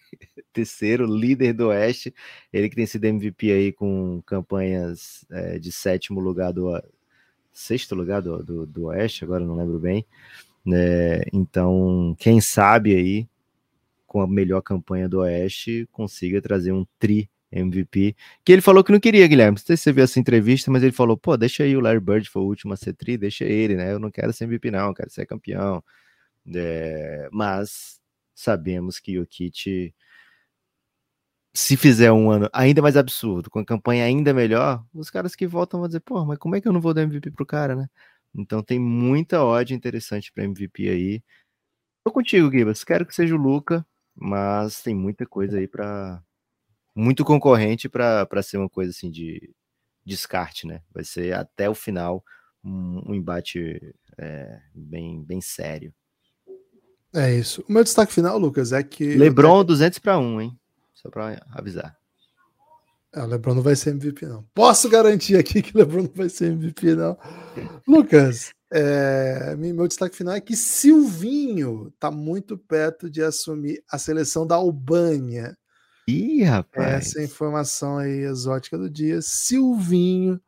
terceiro, 0.53 1.07
líder 1.07 1.55
do 1.55 1.69
Oeste. 1.69 2.15
Ele 2.53 2.69
que 2.69 2.77
tem 2.77 2.87
sido 2.87 3.05
MVP 3.05 3.51
aí 3.51 3.73
com 3.73 4.23
campanhas 4.27 5.25
é, 5.31 5.59
de 5.59 5.73
sétimo 5.73 6.21
lugar 6.21 6.53
do 6.53 6.81
sexto 7.53 7.95
lugar 7.95 8.23
do, 8.23 8.43
do, 8.43 8.67
do 8.67 8.85
Oeste, 8.85 9.25
agora 9.25 9.45
não 9.45 9.57
lembro 9.57 9.79
bem. 9.79 10.07
É, 10.73 11.25
então, 11.33 12.15
quem 12.19 12.41
sabe 12.41 12.95
aí 12.95 13.29
com 14.07 14.21
a 14.21 14.27
melhor 14.27 14.61
campanha 14.63 15.09
do 15.09 15.21
Oeste 15.21 15.89
consiga 15.91 16.41
trazer 16.41 16.73
um 16.73 16.87
tri 16.99 17.31
MVP, 17.53 18.17
que 18.45 18.53
ele 18.53 18.63
falou 18.63 18.83
que 18.83 18.93
não 18.93 19.01
queria, 19.01 19.27
Guilherme. 19.29 19.59
Não 19.59 19.65
sei 19.65 19.77
se 19.77 19.85
você 19.85 19.93
viu 19.93 20.05
essa 20.05 20.19
entrevista, 20.19 20.71
mas 20.71 20.83
ele 20.83 20.93
falou: 20.93 21.17
pô, 21.17 21.37
deixa 21.37 21.65
aí 21.65 21.77
o 21.77 21.81
Larry 21.81 22.01
Bird, 22.01 22.29
foi 22.31 22.43
o 22.43 22.47
último 22.47 22.73
a 22.73 22.77
ser 22.77 22.95
tri, 22.95 23.17
deixa 23.19 23.45
ele, 23.45 23.77
né? 23.77 23.93
Eu 23.93 23.99
não 23.99 24.11
quero 24.11 24.33
ser 24.33 24.45
MVP, 24.45 24.71
não, 24.71 24.95
quero 24.95 25.11
ser 25.11 25.27
campeão. 25.27 25.85
É, 26.55 27.29
mas 27.33 28.01
sabemos 28.35 28.99
que 28.99 29.19
o 29.19 29.27
Kit, 29.27 29.95
se 31.55 31.77
fizer 31.77 32.11
um 32.13 32.31
ano 32.31 32.49
ainda 32.53 32.81
mais 32.83 32.97
absurdo, 32.97 33.51
com 33.51 33.59
a 33.59 33.65
campanha 33.65 34.05
ainda 34.05 34.33
melhor, 34.35 34.85
os 34.95 35.11
caras 35.11 35.35
que 35.37 35.47
voltam 35.47 35.81
vão 35.81 35.89
dizer: 35.89 36.01
pô, 36.01 36.25
mas 36.25 36.39
como 36.39 36.57
é 36.57 36.61
que 36.61 36.69
eu 36.69 36.73
não 36.73 36.81
vou 36.81 36.95
dar 36.95 37.03
MVP 37.03 37.31
pro 37.33 37.47
cara, 37.47 37.77
né? 37.77 37.89
Então 38.35 38.63
tem 38.63 38.79
muita 38.79 39.45
odd 39.45 39.75
interessante 39.75 40.33
para 40.33 40.45
MVP 40.45 40.89
aí. 40.89 41.23
Tô 42.05 42.13
contigo, 42.13 42.51
Gibas. 42.51 42.85
Quero 42.85 43.07
que 43.07 43.15
seja 43.15 43.35
o 43.35 43.39
Luca, 43.39 43.87
mas 44.15 44.83
tem 44.83 44.95
muita 44.95 45.27
coisa 45.27 45.59
aí 45.59 45.69
para 45.69 46.23
muito 46.95 47.25
concorrente 47.25 47.89
para 47.89 48.43
ser 48.43 48.59
uma 48.59 48.69
coisa 48.69 48.91
assim 48.91 49.11
de 49.11 49.55
descarte, 50.05 50.67
né? 50.67 50.83
Vai 50.93 51.05
ser 51.05 51.35
até 51.35 51.69
o 51.69 51.75
final 51.75 52.25
um, 52.65 53.11
um 53.11 53.15
embate 53.15 53.81
é, 54.19 54.61
bem, 54.75 55.23
bem 55.25 55.41
sério. 55.41 55.93
É 57.15 57.35
isso. 57.35 57.65
O 57.69 57.73
meu 57.73 57.85
destaque 57.85 58.13
final, 58.13 58.39
Lucas, 58.39 58.73
é 58.73 58.83
que. 58.83 59.15
Lebron 59.17 59.65
200 59.65 59.99
para 59.99 60.19
1, 60.19 60.41
hein? 60.41 60.59
Só 60.95 61.11
para 61.11 61.45
avisar. 61.51 61.97
É, 63.15 63.23
o 63.23 63.27
Lebron 63.27 63.55
não 63.55 63.63
vai 63.63 63.77
ser 63.77 63.91
MVP, 63.91 64.27
não. 64.27 64.43
Posso 64.55 64.89
garantir 64.89 65.37
aqui 65.37 65.61
que 65.61 65.75
o 65.75 65.79
Lebron 65.79 66.05
não 66.05 66.13
vai 66.15 66.31
ser 66.31 66.53
MVP, 66.53 66.95
não. 66.95 67.19
Lucas, 67.87 68.53
é, 68.73 69.55
meu 69.55 69.87
destaque 69.87 70.17
final 70.17 70.35
é 70.35 70.41
que 70.41 70.57
Silvinho 70.57 71.89
está 71.89 72.11
muito 72.11 72.57
perto 72.57 73.11
de 73.11 73.23
assumir 73.23 73.85
a 73.91 73.99
seleção 73.99 74.47
da 74.47 74.55
Albânia. 74.55 75.57
Ih, 76.07 76.43
rapaz. 76.43 77.07
Essa 77.07 77.23
informação 77.23 77.99
aí 77.99 78.21
exótica 78.21 78.77
do 78.77 78.91
dia. 78.91 79.23
Silvinho, 79.23 80.41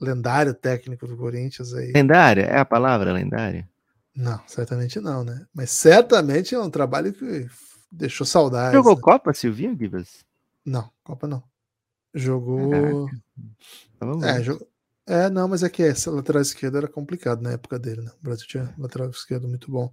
lendário 0.00 0.54
técnico 0.54 1.06
do 1.06 1.16
Corinthians 1.16 1.74
aí. 1.74 1.92
Lendário? 1.92 2.42
É 2.42 2.58
a 2.58 2.64
palavra 2.64 3.12
lendária? 3.12 3.68
Não, 4.14 4.40
certamente 4.46 5.00
não, 5.00 5.24
né? 5.24 5.46
Mas 5.54 5.70
certamente 5.70 6.54
é 6.54 6.58
um 6.58 6.70
trabalho 6.70 7.12
que 7.12 7.48
deixou 7.90 8.26
saudade. 8.26 8.74
Jogou 8.74 8.94
né? 8.94 9.00
Copa, 9.00 9.32
Silvinho 9.32 9.76
Gibas? 9.76 10.24
Não, 10.64 10.90
Copa 11.02 11.26
não. 11.26 11.42
Jogou. 12.14 13.08
É, 14.22 14.42
jogou... 14.42 14.68
é, 15.06 15.30
não, 15.30 15.48
mas 15.48 15.62
é 15.62 15.70
que 15.70 15.82
essa 15.82 16.10
lateral 16.10 16.42
esquerda 16.42 16.78
era 16.78 16.88
complicado 16.88 17.40
na 17.42 17.52
época 17.52 17.78
dele, 17.78 18.02
né? 18.02 18.10
O 18.20 18.24
Brasil 18.24 18.46
tinha 18.46 18.74
lateral 18.78 19.08
esquerdo 19.10 19.48
muito 19.48 19.70
bom. 19.70 19.90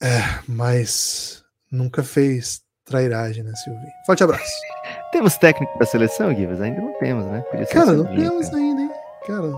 É, 0.00 0.42
mas 0.48 1.44
nunca 1.70 2.02
fez 2.02 2.62
trairagem, 2.88 3.42
né, 3.42 3.52
Silvinho? 3.56 3.92
Forte 4.06 4.24
abraço. 4.24 4.52
Temos 5.12 5.36
técnico 5.36 5.78
da 5.78 5.86
seleção, 5.86 6.34
Gibas? 6.34 6.60
Ainda 6.60 6.80
não 6.80 6.92
temos, 6.98 7.24
né? 7.26 7.42
cara, 7.70 7.92
não 7.92 8.04
temos 8.04 8.48
cara. 8.48 8.58
ainda, 8.58 8.82
hein? 8.82 8.90
Cara, 9.26 9.52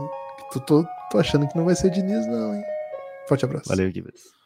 tô, 0.52 0.60
tô, 0.60 0.86
tô 1.10 1.18
achando 1.18 1.48
que 1.48 1.56
não 1.56 1.64
vai 1.64 1.74
ser 1.74 1.90
Diniz, 1.90 2.26
não, 2.26 2.54
hein? 2.54 2.62
Forte 3.28 3.44
abraço. 3.44 3.68
Valeu, 3.68 3.90
Gibas. 3.90 4.39